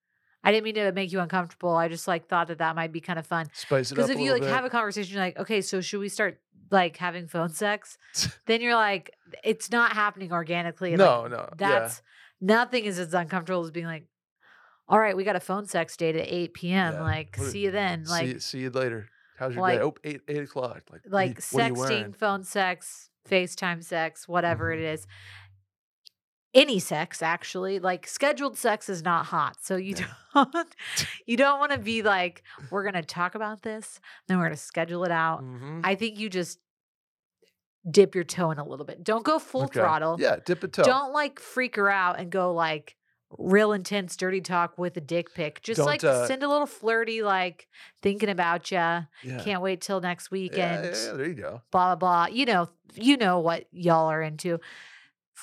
I 0.44 0.52
didn't 0.52 0.64
mean 0.64 0.74
to 0.76 0.92
make 0.92 1.10
you 1.10 1.20
uncomfortable. 1.20 1.74
I 1.74 1.88
just 1.88 2.06
like 2.06 2.28
thought 2.28 2.48
that 2.48 2.58
that 2.58 2.76
might 2.76 2.92
be 2.92 3.00
kind 3.00 3.18
of 3.18 3.26
fun. 3.26 3.46
Spice 3.54 3.90
it 3.90 3.94
up 3.94 3.96
Because 3.96 4.10
if 4.10 4.20
you 4.20 4.30
like 4.32 4.42
bit. 4.42 4.50
have 4.50 4.64
a 4.64 4.70
conversation, 4.70 5.14
you're 5.14 5.24
like, 5.24 5.38
okay, 5.38 5.60
so 5.62 5.80
should 5.80 6.00
we 6.00 6.08
start 6.08 6.38
like 6.70 6.96
having 6.98 7.26
phone 7.26 7.48
sex? 7.50 7.96
then 8.46 8.60
you're 8.60 8.74
like, 8.74 9.10
it's 9.42 9.70
not 9.70 9.92
happening 9.94 10.32
organically. 10.32 10.94
no, 10.96 11.22
like, 11.22 11.30
no, 11.30 11.36
yeah. 11.38 11.48
That's 11.56 12.02
nothing 12.40 12.84
is 12.84 12.98
as 12.98 13.14
uncomfortable 13.14 13.64
as 13.64 13.70
being 13.70 13.86
like, 13.86 14.04
all 14.86 14.98
right, 14.98 15.16
we 15.16 15.24
got 15.24 15.34
a 15.36 15.40
phone 15.40 15.66
sex 15.66 15.96
date 15.96 16.14
at 16.14 16.26
8 16.28 16.52
p.m. 16.54 16.92
Yeah. 16.94 17.00
Like, 17.02 17.36
What- 17.38 17.50
see 17.50 17.60
you 17.60 17.70
then. 17.70 18.04
Like, 18.04 18.26
see, 18.32 18.38
see 18.38 18.58
you 18.60 18.70
later. 18.70 19.08
How's 19.38 19.54
your 19.54 19.62
like- 19.62 19.78
day? 19.78 19.84
Oh, 19.84 19.94
eight, 20.04 20.20
eight 20.28 20.42
o'clock. 20.42 20.82
Like, 20.92 21.00
like 21.08 21.28
you- 21.38 21.56
what 21.56 21.62
are 21.62 21.68
you 21.68 21.74
sexting, 22.04 22.16
phone 22.16 22.44
sex, 22.44 23.08
FaceTime 23.28 23.82
sex, 23.82 24.28
whatever 24.28 24.70
Mhm. 24.70 24.74
it 24.78 24.84
is. 24.92 25.06
Any 26.54 26.78
sex, 26.78 27.20
actually, 27.20 27.80
like 27.80 28.06
scheduled 28.06 28.56
sex 28.56 28.88
is 28.88 29.02
not 29.02 29.26
hot. 29.26 29.56
So 29.62 29.74
you 29.76 29.96
don't 30.34 30.74
you 31.26 31.36
don't 31.36 31.58
want 31.58 31.72
to 31.72 31.78
be 31.78 32.02
like, 32.02 32.42
we're 32.70 32.84
gonna 32.84 33.02
talk 33.02 33.34
about 33.34 33.62
this, 33.62 34.00
then 34.28 34.38
we're 34.38 34.44
gonna 34.44 34.56
schedule 34.56 35.04
it 35.04 35.10
out. 35.10 35.42
Mhm. 35.42 35.80
I 35.82 35.94
think 35.96 36.18
you 36.18 36.30
just 36.30 36.60
dip 37.90 38.14
your 38.14 38.24
toe 38.24 38.50
in 38.50 38.58
a 38.58 38.64
little 38.66 38.86
bit. 38.86 39.04
Don't 39.04 39.24
go 39.24 39.38
full 39.38 39.64
Okay. 39.64 39.80
throttle. 39.80 40.16
Yeah, 40.18 40.36
dip 40.44 40.62
a 40.64 40.68
toe. 40.68 40.84
Don't 40.84 41.12
like 41.12 41.38
freak 41.40 41.76
her 41.76 41.90
out 41.90 42.18
and 42.18 42.30
go 42.30 42.54
like 42.54 42.96
real 43.36 43.72
intense 43.72 44.16
dirty 44.16 44.40
talk 44.40 44.78
with 44.78 44.96
a 44.96 45.00
dick 45.00 45.34
pic. 45.34 45.60
Just 45.60 45.78
Don't, 45.78 45.86
like 45.86 46.04
uh, 46.04 46.26
send 46.26 46.44
a 46.44 46.48
little 46.48 46.66
flirty, 46.68 47.22
like 47.22 47.66
thinking 48.00 48.28
about 48.28 48.70
you. 48.70 48.76
yeah. 48.78 49.06
Can't 49.42 49.60
wait 49.60 49.80
till 49.80 50.00
next 50.00 50.28
yeah, 50.30 50.34
weekend. 50.38 50.84
yeah, 50.84 51.06
yeah, 51.06 51.12
there 51.14 51.26
you 51.26 51.34
go. 51.34 51.62
Blah 51.72 51.96
blah 51.96 52.26
blah. 52.26 52.34
You 52.34 52.46
know, 52.46 52.68
you 52.94 53.16
know 53.16 53.40
what 53.40 53.66
y'all 53.72 54.06
are 54.08 54.22
into. 54.22 54.60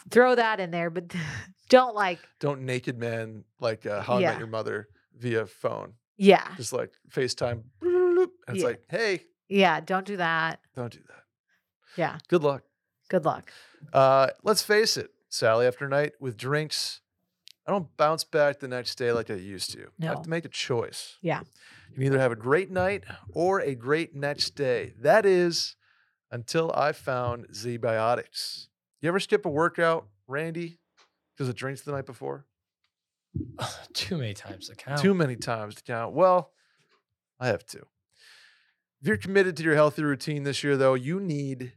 Throw 0.09 0.35
that 0.35 0.59
in 0.59 0.71
there, 0.71 0.89
but 0.89 1.13
don't 1.69 1.95
like, 1.95 2.19
Don't 2.39 2.61
naked 2.61 2.97
man 2.97 3.43
like 3.59 3.85
uh, 3.85 4.01
how 4.01 4.15
I 4.17 4.19
Yeah. 4.21 4.29
met 4.31 4.39
your 4.39 4.47
mother 4.47 4.87
via 5.17 5.45
phone. 5.45 5.93
yeah, 6.17 6.47
Just 6.57 6.73
like 6.73 6.91
FaceTime. 7.09 7.63
And 7.81 8.29
it's 8.49 8.59
Yeah. 8.59 8.65
like, 8.67 8.83
hey, 8.89 9.23
yeah. 9.49 9.79
Don't 9.81 10.05
do 10.05 10.17
that. 10.17 10.59
don't 10.75 10.91
do 10.91 10.99
that. 11.07 11.23
Yeah. 11.97 12.17
Good 12.29 12.43
luck. 12.43 12.63
Good 13.09 13.25
luck. 13.25 13.51
Uh, 13.91 14.27
let's 14.43 14.61
face 14.61 14.95
it, 14.95 15.11
Sally, 15.29 15.65
after 15.67 15.87
night 15.89 16.13
with 16.19 16.37
drinks, 16.37 17.01
I 17.67 17.71
don't 17.71 17.95
bounce 17.97 18.23
back 18.23 18.59
the 18.59 18.67
next 18.67 18.95
day 18.95 19.11
like 19.11 19.29
I 19.29 19.33
used 19.35 19.71
to. 19.71 19.87
No. 19.99 20.07
I 20.07 20.09
have 20.11 20.21
to 20.23 20.29
make 20.29 20.45
a 20.45 20.49
choice. 20.49 21.17
Yeah. 21.21 21.41
You 21.89 21.95
can 21.95 22.03
either 22.03 22.19
have 22.19 22.31
a 22.31 22.35
great 22.37 22.71
night 22.71 23.03
or 23.33 23.59
a 23.59 23.75
great 23.75 24.15
next 24.15 24.51
day. 24.55 24.93
That 24.99 25.25
is 25.25 25.75
until 26.31 26.71
I 26.73 26.93
found 26.93 27.47
ZBiotics. 27.53 28.67
You 29.01 29.07
ever 29.07 29.19
skip 29.19 29.45
a 29.45 29.49
workout, 29.49 30.07
Randy, 30.27 30.77
because 31.33 31.49
of 31.49 31.55
drinks 31.55 31.81
the 31.81 31.91
night 31.91 32.05
before? 32.05 32.45
Too 33.93 34.17
many 34.17 34.35
times 34.35 34.69
to 34.69 34.75
count. 34.75 35.01
Too 35.01 35.15
many 35.15 35.35
times 35.35 35.75
to 35.75 35.83
count. 35.83 36.13
Well, 36.13 36.51
I 37.39 37.47
have 37.47 37.65
two. 37.65 37.85
If 39.01 39.07
you're 39.07 39.17
committed 39.17 39.57
to 39.57 39.63
your 39.63 39.73
healthy 39.73 40.03
routine 40.03 40.43
this 40.43 40.63
year, 40.63 40.77
though, 40.77 40.93
you 40.93 41.19
need 41.19 41.73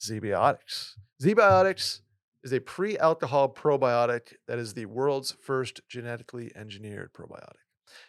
ZBiotics. 0.00 0.94
ZBiotics 1.22 2.00
is 2.42 2.52
a 2.52 2.58
pre 2.58 2.98
alcohol 2.98 3.48
probiotic 3.48 4.34
that 4.48 4.58
is 4.58 4.74
the 4.74 4.86
world's 4.86 5.36
first 5.40 5.80
genetically 5.88 6.50
engineered 6.56 7.12
probiotic. 7.12 7.62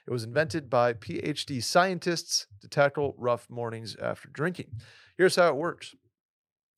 It 0.07 0.11
was 0.11 0.23
invented 0.23 0.67
by 0.71 0.93
PhD 0.93 1.63
scientists 1.63 2.47
to 2.61 2.67
tackle 2.67 3.13
rough 3.19 3.47
mornings 3.51 3.95
after 4.01 4.27
drinking. 4.29 4.71
Here's 5.15 5.35
how 5.35 5.49
it 5.49 5.55
works 5.55 5.93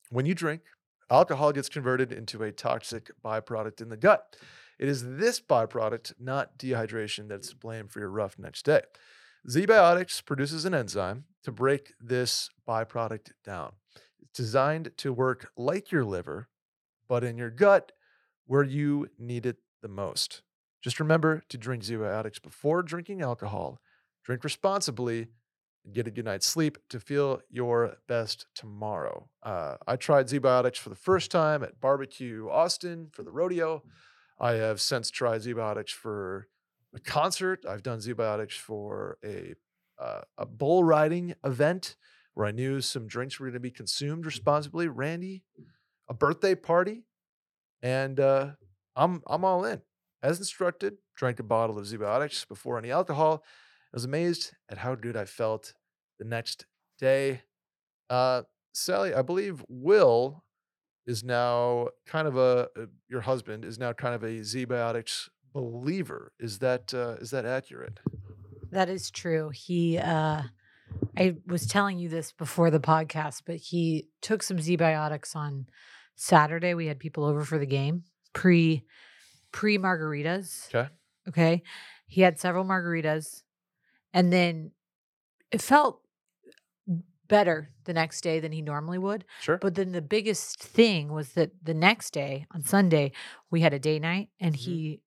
when 0.10 0.26
you 0.26 0.36
drink, 0.36 0.62
alcohol 1.10 1.52
gets 1.52 1.70
converted 1.70 2.12
into 2.12 2.44
a 2.44 2.52
toxic 2.52 3.12
byproduct 3.24 3.82
in 3.82 3.90
the 3.90 3.98
gut. 3.98 4.36
It 4.78 4.88
is 4.88 5.18
this 5.18 5.42
byproduct, 5.42 6.14
not 6.20 6.58
dehydration, 6.58 7.28
that's 7.28 7.50
to 7.50 7.56
blame 7.56 7.88
for 7.88 8.00
your 8.00 8.10
rough 8.10 8.40
next 8.40 8.64
day. 8.64 8.82
ZBiotics 9.48 10.24
produces 10.26 10.66
an 10.66 10.74
enzyme 10.74 11.26
to 11.44 11.52
break 11.52 11.94
this 12.00 12.50
byproduct 12.68 13.32
down. 13.44 13.74
It's 14.22 14.32
designed 14.34 14.92
to 14.98 15.14
work 15.14 15.52
like 15.58 15.92
your 15.92 16.06
liver, 16.06 16.50
but 17.08 17.24
in 17.24 17.38
your 17.38 17.50
gut 17.50 17.92
where 18.46 18.64
you 18.64 19.10
need 19.18 19.46
it 19.46 19.58
the 19.82 19.88
most. 19.88 20.42
Just 20.82 21.00
remember 21.00 21.44
to 21.50 21.58
drink 21.58 21.84
ZBiotics 21.84 22.42
before 22.42 22.82
drinking 22.82 23.22
alcohol. 23.22 23.80
Drink 24.24 24.44
responsibly 24.44 25.28
get 25.92 26.08
a 26.08 26.12
good 26.12 26.26
night's 26.26 26.46
sleep 26.46 26.78
to 26.90 27.00
feel 27.00 27.42
your 27.50 27.96
best 28.08 28.46
tomorrow. 28.54 29.30
Uh, 29.44 29.76
I 29.88 29.96
tried 29.96 30.28
ZBiotics 30.28 30.78
for 30.78 30.90
the 30.90 30.96
first 30.96 31.32
time 31.32 31.64
at 31.64 31.80
Barbecue 31.80 32.48
Austin 32.50 33.10
for 33.12 33.24
the 33.24 33.32
rodeo. 33.32 33.84
I 34.40 34.54
have 34.54 34.80
since 34.80 35.10
tried 35.10 35.42
ZBiotics 35.42 35.92
for 35.92 36.48
a 36.94 37.00
concert. 37.00 37.66
I've 37.68 37.84
done 37.84 38.00
ZBiotics 38.00 38.54
for 38.54 39.18
a 39.24 39.54
uh, 40.00 40.22
a 40.38 40.46
bull 40.46 40.84
riding 40.86 41.34
event 41.44 41.98
where 42.34 42.48
I 42.48 42.52
knew 42.52 42.80
some 42.80 43.06
drinks 43.06 43.38
were 43.38 43.48
going 43.48 43.54
to 43.56 43.60
be 43.60 43.70
consumed 43.70 44.26
responsibly. 44.26 44.88
Randy, 44.88 45.44
a 46.08 46.14
birthday 46.14 46.56
party, 46.56 47.04
and 47.82 48.20
uh, 48.20 48.52
I'm 48.96 49.22
I'm 49.28 49.44
all 49.44 49.66
in. 49.66 49.82
As 50.22 50.38
instructed, 50.38 50.98
drank 51.16 51.40
a 51.40 51.44
bottle 51.44 51.78
of 51.78 51.86
ZBiotics 51.86 52.48
before 52.48 52.78
any 52.78 52.92
alcohol. 52.92 53.44
I 53.92 53.96
was 53.96 54.06
amazed 54.06 54.52
at 54.70 54.78
how 54.80 54.96
good 54.96 55.18
I 55.18 55.26
felt 55.26 55.74
the 56.20 56.26
next 56.26 56.66
day. 57.00 57.42
Uh, 58.10 58.44
Sally, 58.74 59.14
I 59.14 59.24
believe 59.24 59.64
Will 59.68 60.44
is 61.08 61.24
now 61.24 61.88
kind 62.06 62.28
of 62.28 62.38
a 62.38 62.70
uh, 62.78 62.86
your 63.08 63.22
husband 63.22 63.66
is 63.66 63.80
now 63.80 63.94
kind 63.94 64.14
of 64.14 64.24
a 64.24 64.42
ZBiotics 64.42 65.30
believer. 65.54 66.34
Is 66.40 66.60
that 66.60 66.94
uh, 66.94 67.16
is 67.20 67.32
that 67.32 67.46
accurate? 67.46 68.00
That 68.72 68.90
is 68.90 69.10
true. 69.10 69.50
He 69.50 69.98
uh 69.98 70.44
I 71.18 71.36
was 71.48 71.66
telling 71.66 71.98
you 71.98 72.10
this 72.10 72.32
before 72.32 72.70
the 72.70 72.80
podcast, 72.80 73.44
but 73.46 73.56
he 73.58 74.08
took 74.22 74.44
some 74.44 74.58
ZBiotics 74.58 75.36
on 75.36 75.68
Saturday. 76.16 76.74
We 76.74 76.88
had 76.88 77.00
people 77.00 77.26
over 77.26 77.44
for 77.44 77.58
the 77.58 77.66
game, 77.66 78.04
pre 78.34 78.86
pre 79.52 79.78
margaritas. 79.78 80.68
Okay. 80.68 80.90
Okay. 81.28 81.64
He 82.08 82.22
had 82.22 82.40
several 82.40 82.66
margaritas 82.66 83.44
and 84.14 84.32
then 84.34 84.72
it 85.52 85.62
felt 85.62 86.02
better 87.28 87.70
the 87.84 87.94
next 87.94 88.22
day 88.22 88.40
than 88.40 88.52
he 88.52 88.62
normally 88.62 88.98
would. 88.98 89.24
Sure. 89.42 89.58
But 89.58 89.76
then 89.76 89.92
the 89.92 90.02
biggest 90.02 90.60
thing 90.62 91.12
was 91.14 91.34
that 91.34 91.52
the 91.64 91.74
next 91.76 92.12
day 92.12 92.48
on 92.52 92.64
Sunday, 92.64 93.12
we 93.52 93.62
had 93.62 93.74
a 93.74 93.80
day 93.80 94.00
night 94.00 94.30
and 94.40 94.56
Mhm. 94.56 94.60
he 94.60 95.02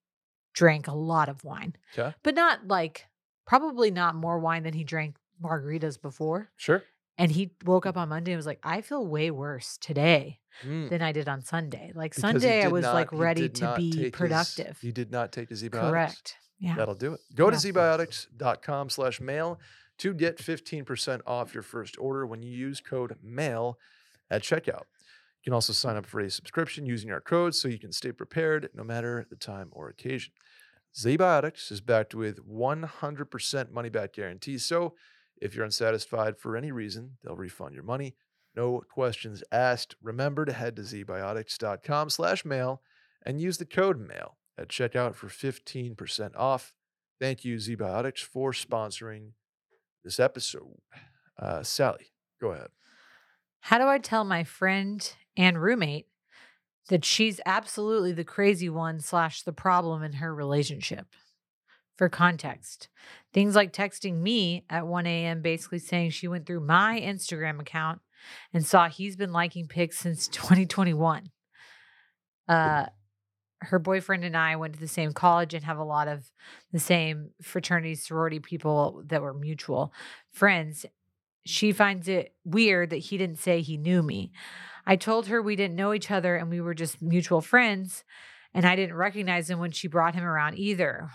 drank 0.54 0.86
a 0.86 0.92
lot 0.94 1.28
of 1.28 1.42
wine, 1.44 1.74
Okay. 1.98 2.14
but 2.22 2.34
not 2.34 2.68
like 2.68 3.06
probably 3.44 3.90
not 3.90 4.14
more 4.14 4.38
wine 4.38 4.62
than 4.62 4.74
he 4.74 4.84
drank 4.84 5.16
margaritas 5.42 6.00
before. 6.00 6.52
Sure. 6.56 6.84
And 7.18 7.32
he 7.32 7.54
woke 7.64 7.86
up 7.86 7.96
on 7.96 8.08
Monday 8.08 8.32
and 8.32 8.38
was 8.38 8.46
like, 8.46 8.60
I 8.62 8.80
feel 8.82 9.04
way 9.06 9.30
worse 9.30 9.76
today 9.78 10.40
Mm. 10.62 10.90
than 10.90 11.02
I 11.02 11.10
did 11.12 11.28
on 11.28 11.42
Sunday. 11.42 11.90
Like 11.94 12.12
Because 12.12 12.20
Sunday, 12.20 12.62
I 12.64 12.68
was 12.68 12.82
not- 12.84 12.94
like 12.94 13.12
ready 13.12 13.48
to 13.48 13.74
be 13.76 13.90
take 13.92 14.00
his- 14.02 14.10
productive. 14.12 14.78
he 14.80 14.92
did 14.92 15.10
not 15.10 15.32
take 15.32 15.48
his 15.48 15.62
ZBiotics. 15.62 15.90
Correct. 15.90 16.36
Yeah. 16.62 16.76
That'll 16.76 16.94
do 16.94 17.12
it. 17.12 17.20
Go 17.34 17.50
to 17.50 17.56
zbiotics.com 17.56 18.88
slash 18.88 19.20
mail 19.20 19.58
to 19.98 20.14
get 20.14 20.38
15% 20.38 21.20
off 21.26 21.54
your 21.54 21.64
first 21.64 21.98
order 21.98 22.24
when 22.24 22.40
you 22.40 22.52
use 22.52 22.80
code 22.80 23.16
MAIL 23.20 23.78
at 24.30 24.42
checkout. 24.42 24.84
You 25.42 25.46
can 25.46 25.54
also 25.54 25.72
sign 25.72 25.96
up 25.96 26.06
for 26.06 26.20
a 26.20 26.30
subscription 26.30 26.86
using 26.86 27.10
our 27.10 27.20
code 27.20 27.56
so 27.56 27.66
you 27.66 27.80
can 27.80 27.90
stay 27.90 28.12
prepared 28.12 28.68
no 28.74 28.84
matter 28.84 29.26
the 29.28 29.34
time 29.34 29.70
or 29.72 29.88
occasion. 29.88 30.32
ZBiotics 30.94 31.72
is 31.72 31.80
backed 31.80 32.14
with 32.14 32.46
100% 32.48 33.70
money 33.72 33.88
back 33.88 34.12
guarantee. 34.12 34.58
So 34.58 34.94
if 35.40 35.56
you're 35.56 35.64
unsatisfied 35.64 36.38
for 36.38 36.56
any 36.56 36.70
reason, 36.70 37.16
they'll 37.24 37.34
refund 37.34 37.74
your 37.74 37.82
money. 37.82 38.14
No 38.54 38.82
questions 38.88 39.42
asked. 39.50 39.96
Remember 40.00 40.44
to 40.44 40.52
head 40.52 40.76
to 40.76 40.82
zbiotics.com 40.82 42.10
slash 42.10 42.44
mail 42.44 42.82
and 43.26 43.40
use 43.40 43.58
the 43.58 43.64
code 43.64 43.98
MAIL 43.98 44.36
at 44.58 44.68
checkout 44.68 45.14
for 45.14 45.28
15% 45.28 46.36
off. 46.36 46.74
Thank 47.20 47.44
you, 47.44 47.56
ZBiotics, 47.56 48.20
for 48.20 48.52
sponsoring 48.52 49.32
this 50.04 50.18
episode. 50.18 50.78
Uh, 51.38 51.62
Sally, 51.62 52.12
go 52.40 52.52
ahead. 52.52 52.68
How 53.60 53.78
do 53.78 53.86
I 53.86 53.98
tell 53.98 54.24
my 54.24 54.44
friend 54.44 55.14
and 55.36 55.60
roommate 55.60 56.06
that 56.88 57.04
she's 57.04 57.40
absolutely 57.46 58.12
the 58.12 58.24
crazy 58.24 58.68
one 58.68 59.00
slash 59.00 59.42
the 59.42 59.52
problem 59.52 60.02
in 60.02 60.14
her 60.14 60.34
relationship. 60.34 61.06
For 61.96 62.08
context, 62.08 62.88
things 63.32 63.54
like 63.54 63.72
texting 63.72 64.20
me 64.20 64.64
at 64.68 64.86
1 64.86 65.06
a.m., 65.06 65.42
basically 65.42 65.78
saying 65.78 66.10
she 66.10 66.26
went 66.26 66.46
through 66.46 66.60
my 66.60 67.00
Instagram 67.00 67.60
account 67.60 68.00
and 68.52 68.66
saw 68.66 68.88
he's 68.88 69.14
been 69.14 69.32
liking 69.32 69.68
pics 69.68 69.98
since 69.98 70.26
2021. 70.32 71.30
Uh, 72.48 72.86
her 73.62 73.78
boyfriend 73.78 74.24
and 74.24 74.36
I 74.36 74.56
went 74.56 74.74
to 74.74 74.80
the 74.80 74.88
same 74.88 75.12
college 75.12 75.54
and 75.54 75.64
have 75.64 75.78
a 75.78 75.84
lot 75.84 76.08
of 76.08 76.30
the 76.72 76.78
same 76.78 77.30
fraternity 77.40 77.94
sorority 77.94 78.38
people 78.38 79.02
that 79.06 79.22
were 79.22 79.34
mutual 79.34 79.92
friends. 80.30 80.86
She 81.44 81.72
finds 81.72 82.08
it 82.08 82.34
weird 82.44 82.90
that 82.90 82.98
he 82.98 83.18
didn't 83.18 83.38
say 83.38 83.60
he 83.60 83.76
knew 83.76 84.02
me. 84.02 84.32
I 84.86 84.96
told 84.96 85.26
her 85.26 85.40
we 85.40 85.56
didn't 85.56 85.76
know 85.76 85.92
each 85.92 86.10
other 86.10 86.36
and 86.36 86.50
we 86.50 86.60
were 86.60 86.74
just 86.74 87.00
mutual 87.00 87.40
friends, 87.40 88.04
and 88.54 88.66
I 88.66 88.76
didn't 88.76 88.96
recognize 88.96 89.48
him 89.48 89.58
when 89.58 89.70
she 89.70 89.88
brought 89.88 90.14
him 90.14 90.24
around 90.24 90.58
either. 90.58 91.10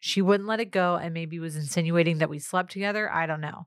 She 0.00 0.20
wouldn't 0.20 0.48
let 0.48 0.60
it 0.60 0.70
go 0.70 0.96
and 0.96 1.14
maybe 1.14 1.38
was 1.38 1.56
insinuating 1.56 2.18
that 2.18 2.28
we 2.28 2.38
slept 2.38 2.72
together. 2.72 3.10
I 3.10 3.26
don't 3.26 3.40
know. 3.40 3.66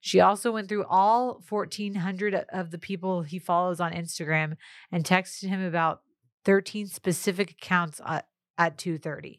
She 0.00 0.20
also 0.20 0.52
went 0.52 0.68
through 0.68 0.84
all 0.84 1.42
1,400 1.48 2.44
of 2.52 2.70
the 2.70 2.78
people 2.78 3.22
he 3.22 3.38
follows 3.38 3.80
on 3.80 3.92
Instagram 3.92 4.56
and 4.92 5.02
texted 5.02 5.48
him 5.48 5.62
about 5.62 6.00
13 6.44 6.86
specific 6.86 7.52
accounts 7.52 8.00
at, 8.04 8.26
at 8.58 8.76
2.30. 8.76 9.38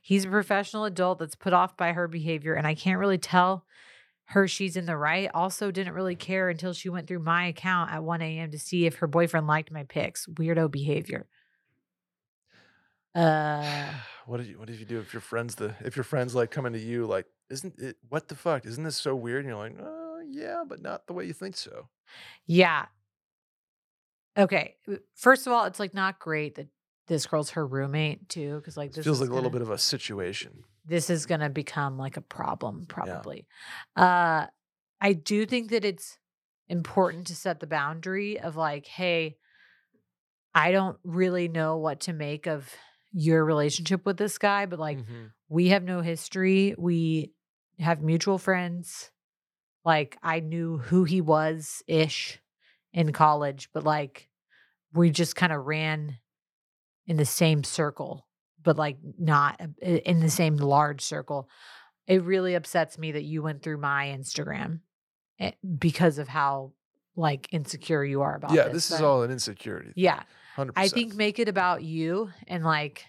He's 0.00 0.24
a 0.24 0.28
professional 0.28 0.84
adult 0.84 1.18
that's 1.18 1.34
put 1.34 1.52
off 1.52 1.76
by 1.76 1.92
her 1.92 2.06
behavior, 2.06 2.54
and 2.54 2.66
I 2.66 2.74
can't 2.74 3.00
really 3.00 3.18
tell 3.18 3.64
her 4.26 4.46
she's 4.46 4.76
in 4.76 4.86
the 4.86 4.96
right. 4.96 5.30
Also, 5.34 5.70
didn't 5.70 5.94
really 5.94 6.14
care 6.14 6.48
until 6.48 6.72
she 6.72 6.88
went 6.88 7.06
through 7.06 7.20
my 7.20 7.46
account 7.46 7.92
at 7.92 8.02
1 8.02 8.22
a.m. 8.22 8.50
to 8.52 8.58
see 8.58 8.86
if 8.86 8.96
her 8.96 9.06
boyfriend 9.06 9.46
liked 9.46 9.72
my 9.72 9.84
pics. 9.84 10.26
Weirdo 10.26 10.70
behavior. 10.70 11.26
Uh, 13.14 13.84
what 14.26 14.38
did 14.38 14.46
you 14.46 14.58
what 14.58 14.66
did 14.66 14.78
you 14.78 14.86
do 14.86 15.00
if 15.00 15.12
your 15.12 15.20
friends 15.20 15.54
the 15.54 15.74
if 15.84 15.96
your 15.96 16.04
friends 16.04 16.34
like 16.34 16.50
coming 16.50 16.72
to 16.72 16.78
you 16.80 17.06
like 17.06 17.26
isn't 17.48 17.78
it 17.78 17.96
what 18.08 18.26
the 18.26 18.34
fuck 18.34 18.66
isn't 18.66 18.82
this 18.82 18.96
so 18.96 19.14
weird 19.14 19.44
and 19.44 19.48
you're 19.48 19.56
like 19.56 19.78
uh 19.80 20.18
yeah 20.28 20.64
but 20.66 20.82
not 20.82 21.06
the 21.06 21.12
way 21.12 21.24
you 21.24 21.32
think 21.32 21.56
so 21.56 21.88
yeah. 22.46 22.86
Okay. 24.36 24.76
First 25.14 25.46
of 25.46 25.52
all, 25.52 25.64
it's 25.64 25.80
like 25.80 25.94
not 25.94 26.18
great 26.18 26.56
that 26.56 26.68
this 27.08 27.26
girl's 27.26 27.50
her 27.50 27.66
roommate 27.66 28.28
too, 28.28 28.56
because 28.56 28.76
like 28.76 28.92
this 28.92 29.04
feels 29.04 29.20
like 29.20 29.30
a 29.30 29.34
little 29.34 29.50
bit 29.50 29.62
of 29.62 29.70
a 29.70 29.78
situation 29.78 30.64
this 30.88 31.10
is 31.10 31.26
going 31.26 31.40
to 31.40 31.50
become 31.50 31.98
like 31.98 32.16
a 32.16 32.20
problem 32.20 32.86
probably. 32.88 33.46
Uh 33.96 34.46
I 35.00 35.12
do 35.12 35.44
think 35.44 35.70
that 35.70 35.84
it's 35.84 36.18
important 36.68 37.26
to 37.26 37.36
set 37.36 37.60
the 37.60 37.66
boundary 37.66 38.40
of 38.40 38.56
like, 38.56 38.86
hey, 38.86 39.36
I 40.54 40.72
don't 40.72 40.98
really 41.04 41.48
know 41.48 41.76
what 41.76 42.00
to 42.00 42.12
make 42.14 42.46
of 42.46 42.72
your 43.12 43.44
relationship 43.44 44.06
with 44.06 44.16
this 44.16 44.38
guy, 44.38 44.66
but 44.66 44.78
like 44.78 44.98
Mhm. 44.98 45.32
we 45.48 45.68
have 45.68 45.82
no 45.82 46.00
history. 46.00 46.74
We 46.78 47.32
have 47.78 48.02
mutual 48.02 48.38
friends. 48.38 49.10
Like 49.84 50.16
I 50.22 50.40
knew 50.40 50.78
who 50.78 51.04
he 51.04 51.20
was 51.20 51.82
ish 51.86 52.40
in 52.96 53.12
college, 53.12 53.68
but 53.72 53.84
like 53.84 54.28
we 54.92 55.10
just 55.10 55.36
kind 55.36 55.52
of 55.52 55.66
ran 55.66 56.16
in 57.06 57.16
the 57.18 57.24
same 57.26 57.62
circle, 57.62 58.26
but 58.64 58.76
like 58.76 58.96
not 59.18 59.60
in 59.80 60.18
the 60.18 60.30
same 60.30 60.56
large 60.56 61.02
circle. 61.02 61.48
It 62.08 62.24
really 62.24 62.54
upsets 62.54 62.98
me 62.98 63.12
that 63.12 63.22
you 63.24 63.42
went 63.42 63.62
through 63.62 63.76
my 63.78 64.06
Instagram 64.18 64.80
eh, 65.38 65.52
because 65.78 66.18
of 66.18 66.26
how 66.26 66.72
like 67.16 67.48
insecure 67.52 68.04
you 68.04 68.22
are 68.22 68.36
about 68.36 68.52
yeah 68.52 68.64
this. 68.64 68.72
this 68.72 68.90
is 68.92 69.00
but- 69.00 69.06
all 69.06 69.22
an 69.22 69.30
insecurity 69.30 69.92
Yeah. 69.94 70.22
100% 70.56 70.72
I 70.76 70.88
think 70.88 71.14
make 71.14 71.38
it 71.38 71.48
about 71.48 71.82
you 71.82 72.30
and 72.48 72.64
like 72.64 73.04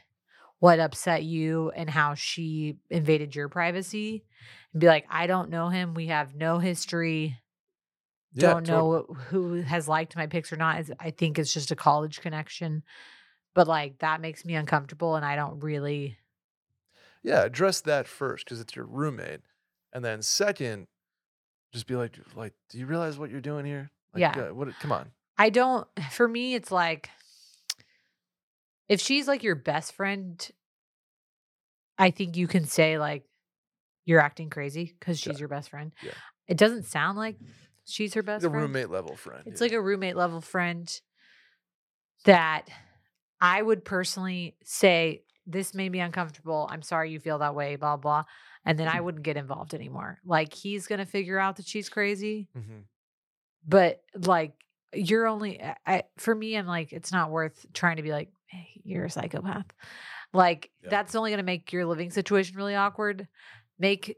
what 0.59 0.79
upset 0.79 1.23
you 1.23 1.71
and 1.71 1.89
how 1.89 2.13
she 2.15 2.77
invaded 2.89 3.35
your 3.35 3.47
privacy 3.47 4.25
and 4.73 4.81
be 4.81 4.87
like, 4.87 5.05
I 5.09 5.27
don't 5.27 5.49
know 5.49 5.69
him. 5.69 5.93
We 5.93 6.07
have 6.07 6.35
no 6.35 6.57
history. 6.59 7.37
Yeah, 8.37 8.53
don't 8.53 8.67
know 8.67 9.03
who 9.29 9.61
has 9.61 9.87
liked 9.87 10.15
my 10.15 10.27
pics 10.27 10.53
or 10.53 10.57
not. 10.57 10.83
I 10.99 11.11
think 11.11 11.37
it's 11.39 11.53
just 11.53 11.71
a 11.71 11.75
college 11.75 12.21
connection. 12.21 12.83
But 13.53 13.67
like 13.67 13.99
that 13.99 14.21
makes 14.21 14.45
me 14.45 14.55
uncomfortable 14.55 15.15
and 15.15 15.25
I 15.25 15.35
don't 15.35 15.59
really 15.59 16.17
yeah 17.23 17.43
address 17.43 17.81
that 17.81 18.07
first 18.07 18.45
because 18.45 18.61
it's 18.61 18.75
your 18.75 18.85
roommate 18.85 19.41
and 19.91 20.05
then 20.05 20.21
second 20.21 20.87
just 21.73 21.87
be 21.87 21.95
like 21.95 22.17
like 22.35 22.53
do 22.69 22.77
you 22.77 22.85
realize 22.85 23.17
what 23.17 23.31
you're 23.31 23.41
doing 23.41 23.65
here 23.65 23.89
like, 24.13 24.21
Yeah. 24.21 24.43
uh, 24.49 24.53
what 24.53 24.69
come 24.79 24.91
on 24.91 25.09
I 25.39 25.49
don't 25.49 25.87
for 26.11 26.27
me 26.27 26.53
it's 26.53 26.71
like 26.71 27.09
if 28.87 29.01
she's 29.01 29.27
like 29.27 29.43
your 29.43 29.55
best 29.55 29.93
friend, 29.93 30.49
I 31.97 32.11
think 32.11 32.37
you 32.37 32.47
can 32.47 32.65
say 32.65 32.97
like 32.97 33.23
you're 34.05 34.21
acting 34.21 34.49
crazy 34.49 34.95
because 34.99 35.19
she's 35.19 35.33
Yeah. 35.33 35.39
your 35.39 35.49
best 35.49 35.69
friend. 35.69 35.91
Yeah. 36.01 36.11
It 36.47 36.57
doesn't 36.57 36.83
sound 36.85 37.17
like 37.17 37.35
she's 37.87 38.13
her 38.13 38.21
best 38.23 38.41
friend. 38.41 38.53
the 38.53 38.57
friend. 38.59 38.73
roommate 38.73 38.89
level 38.89 39.15
friend 39.15 39.43
It's 39.45 39.61
yeah. 39.61 39.65
like 39.65 39.71
a 39.73 39.81
roommate 39.81 40.15
level 40.15 40.41
friend 40.41 40.87
that 42.25 42.65
I 43.39 43.61
would 43.61 43.85
personally 43.85 44.55
say 44.63 45.23
this 45.45 45.73
made 45.73 45.91
me 45.91 45.99
uncomfortable. 45.99 46.67
I'm 46.69 46.81
sorry 46.81 47.11
you 47.11 47.19
feel 47.19 47.39
that 47.39 47.55
way, 47.55 47.75
blah 47.75 47.97
blah. 47.97 48.23
And 48.65 48.77
then 48.77 48.89
I 48.89 48.99
wouldn't 48.99 49.23
get 49.23 49.37
involved 49.37 49.73
anymore. 49.73 50.19
Like 50.25 50.53
he's 50.53 50.87
gonna 50.87 51.05
figure 51.05 51.39
out 51.39 51.55
that 51.57 51.65
she's 51.67 51.87
crazy 51.89 52.49
Mhm. 52.57 52.83
but 53.67 54.01
like 54.15 54.53
you're 54.93 55.27
only 55.27 55.61
I, 55.85 56.03
for 56.17 56.33
me 56.33 56.55
i'm 56.57 56.65
like 56.65 56.93
it's 56.93 57.11
not 57.11 57.29
worth 57.29 57.65
trying 57.73 57.97
to 57.97 58.01
be 58.03 58.11
like 58.11 58.29
hey, 58.45 58.69
you're 58.85 59.05
a 59.05 59.09
psychopath 59.09 59.65
like 60.33 60.71
Yeah. 60.81 60.89
that's 60.91 61.13
only 61.15 61.31
going 61.31 61.39
to 61.39 61.43
make 61.43 61.73
your 61.73 61.85
living 61.85 62.09
situation 62.09 62.55
really 62.55 62.75
awkward 62.75 63.27
make 63.77 64.15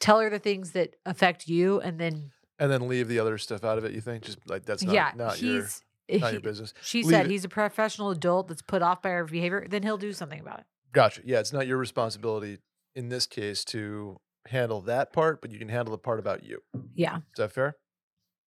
tell 0.00 0.20
her 0.20 0.30
the 0.30 0.38
things 0.38 0.70
that 0.72 0.94
affect 1.04 1.48
you 1.48 1.80
and 1.80 1.98
then 1.98 2.30
and 2.62 2.70
then 2.70 2.88
leave 2.88 3.08
the 3.08 3.18
other 3.18 3.36
stuff 3.38 3.64
out 3.64 3.76
of 3.78 3.84
it 3.84 3.92
you 3.92 4.00
think 4.00 4.22
just 4.22 4.38
like 4.48 4.64
that's 4.64 4.82
not, 4.82 4.94
yeah 4.94 5.12
not 5.16 5.40
your 5.42 5.66
not 6.10 6.32
your 6.32 6.40
business 6.40 6.72
she 6.82 7.02
Leave 7.02 7.10
said 7.10 7.26
it- 7.26 7.30
he's 7.30 7.44
a 7.44 7.48
professional 7.48 8.10
adult 8.10 8.48
that's 8.48 8.62
put 8.62 8.82
off 8.82 9.02
by 9.02 9.10
our 9.10 9.24
behavior 9.24 9.66
then 9.68 9.82
he'll 9.82 9.98
do 9.98 10.12
something 10.12 10.40
about 10.40 10.60
it 10.60 10.64
Gotcha. 10.92 11.22
Yeah, 11.24 11.40
it's 11.40 11.54
not 11.54 11.66
your 11.66 11.78
responsibility 11.78 12.58
in 12.94 13.08
this 13.08 13.26
case 13.26 13.64
to 13.64 14.20
handle 14.48 14.82
that 14.82 15.10
part, 15.14 15.40
but 15.40 15.50
you 15.50 15.58
can 15.58 15.70
handle 15.70 15.90
the 15.92 15.96
part 15.96 16.18
about 16.18 16.44
you. 16.44 16.60
yeah 16.94 17.16
Is 17.16 17.22
that 17.38 17.50
fair? 17.52 17.76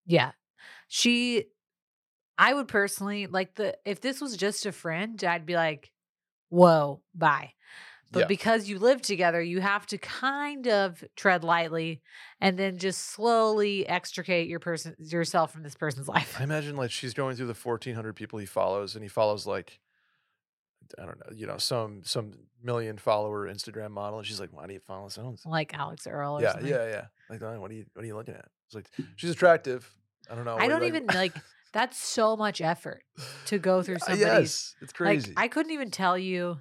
Yeah. 0.06 0.34
She 0.88 1.46
I 2.38 2.54
would 2.54 2.68
personally 2.68 3.26
like 3.26 3.56
the 3.56 3.76
if 3.84 4.00
this 4.00 4.22
was 4.22 4.38
just 4.38 4.68
a 4.68 4.72
friend, 4.72 5.24
I'd 5.24 5.48
be 5.48 5.56
like, 5.56 5.92
"Whoa, 6.50 7.02
bye." 7.16 7.54
But 8.12 8.20
Yeah. 8.22 8.28
because 8.28 8.70
you 8.70 8.80
live 8.80 9.02
together, 9.02 9.42
you 9.42 9.62
have 9.62 9.86
to 9.88 9.98
kind 9.98 10.68
of 10.68 11.04
tread 11.16 11.44
lightly 11.44 12.02
and 12.40 12.58
then 12.58 12.78
just 12.78 13.02
slowly 13.10 13.86
extricate 13.88 14.48
your 14.48 14.60
person 14.60 14.96
yourself 15.00 15.52
from 15.52 15.64
this 15.64 15.76
person's 15.76 16.08
life. 16.16 16.40
I 16.40 16.44
imagine 16.44 16.76
like 16.78 16.92
she's 16.92 17.14
going 17.14 17.36
through 17.36 17.48
the 17.48 17.54
1400 17.54 18.16
people 18.16 18.40
he 18.40 18.46
follows 18.46 18.96
and 18.96 19.04
he 19.04 19.10
follows 19.10 19.46
like 19.46 19.80
I 21.00 21.06
don't 21.06 21.18
know, 21.20 21.36
you 21.36 21.48
know, 21.48 21.58
some 21.58 22.04
some 22.04 22.34
million 22.62 22.98
follower 22.98 23.48
Instagram 23.52 23.90
model 23.92 24.20
and 24.20 24.28
she's 24.28 24.40
like, 24.40 24.54
"Why 24.54 24.68
do 24.68 24.74
you 24.74 24.80
follow 24.80 25.10
so 25.10 25.28
and 25.28 25.40
so?" 25.40 25.50
Like 25.50 25.74
Alix 25.74 26.06
Earle 26.06 26.38
or 26.38 26.42
Yeah, 26.44 26.52
something. 26.54 26.70
yeah, 26.70 26.86
yeah. 26.88 27.06
Like, 27.30 27.42
"Oh, 27.42 27.60
what 27.60 27.72
are 27.72 27.74
you 27.74 27.86
what 27.94 28.04
are 28.04 28.08
you 28.08 28.16
looking 28.16 28.36
at? 28.36 28.46
It's 28.68 28.76
like 28.76 28.90
she's 29.16 29.32
attractive. 29.32 29.92
I 30.30 30.36
don't 30.36 30.46
know. 30.46 30.58
I 30.58 30.68
don't 30.68 30.84
even 30.84 31.08
like 31.08 31.34
that's 31.74 31.98
so 31.98 32.38
much 32.38 32.62
effort 32.62 33.04
to 33.46 33.58
go 33.58 33.82
through 33.84 34.00
somebody's 34.00 34.22
Yes, 34.32 34.76
it's 34.80 34.94
crazy. 34.94 35.16
Like 35.18 35.24
crazy. 35.26 35.34
I 35.38 35.48
couldn't 35.48 35.72
even 35.72 35.90
tell 35.90 36.18
you 36.20 36.60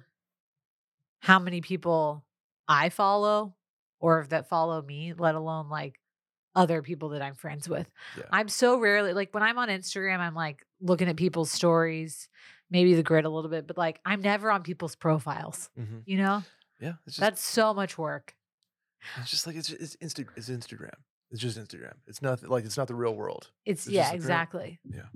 how 1.25 1.39
many 1.39 1.59
people 1.61 2.23
I 2.67 2.89
follow 2.89 3.55
or 3.99 4.25
that 4.29 4.47
follow 4.47 4.81
me, 4.81 5.13
let 5.17 5.33
alone 5.35 5.69
like 5.69 5.99
other 6.55 6.81
people 6.81 7.09
that 7.09 7.21
I'm 7.21 7.33
friends 7.33 7.67
with. 7.67 7.89
Yeah. 8.17 8.25
I'm 8.31 8.47
so 8.47 8.79
rarely 8.79 9.13
like 9.13 9.33
when 9.33 9.43
I'm 9.43 9.57
on 9.57 9.69
Instagram, 9.69 10.19
I'm 10.19 10.35
like 10.35 10.65
looking 10.79 11.07
at 11.09 11.15
people's 11.15 11.51
stories, 11.51 12.29
maybe 12.69 12.93
the 12.93 13.03
grid 13.03 13.25
a 13.25 13.29
little 13.29 13.49
bit, 13.49 13.65
but 13.67 13.77
like 13.77 13.99
I'm 14.05 14.21
never 14.21 14.51
on 14.51 14.61
people's 14.63 14.95
profiles. 14.95 15.69
Mhm. 15.79 16.03
You 16.05 16.17
know? 16.17 16.43
Yeah, 16.79 16.93
it's 17.07 17.15
just 17.15 17.19
That's 17.19 17.41
so 17.43 17.73
much 17.73 17.97
work. 17.97 18.35
it's 19.21 19.31
just 19.31 19.47
like 19.47 19.55
it's 19.55 19.69
it's 19.71 19.95
Insta- 19.97 20.27
it's 20.35 20.49
Instagram. 20.49 20.93
It's 21.31 21.41
just 21.41 21.57
Instagram. 21.57 21.93
It's 22.05 22.21
not 22.21 22.43
like 22.47 22.65
it's 22.65 22.77
not 22.77 22.87
the 22.87 22.95
real 22.95 23.15
world. 23.15 23.49
It's, 23.65 23.87
It's 23.87 23.93
yeah, 23.95 24.11
exactly. 24.13 24.79
Yeah. 24.83 25.07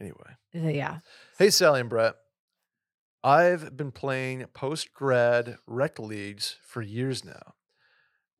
Anyway. 0.00 0.36
Yeah. 0.52 0.98
Hey, 1.38 1.50
Sally 1.50 1.80
and 1.80 1.88
Brett. 1.88 2.16
I've 3.24 3.76
been 3.76 3.92
playing 3.92 4.44
post 4.52 4.92
grad 4.92 5.58
rec 5.66 5.98
leagues 6.00 6.56
for 6.64 6.82
years 6.82 7.24
now. 7.24 7.54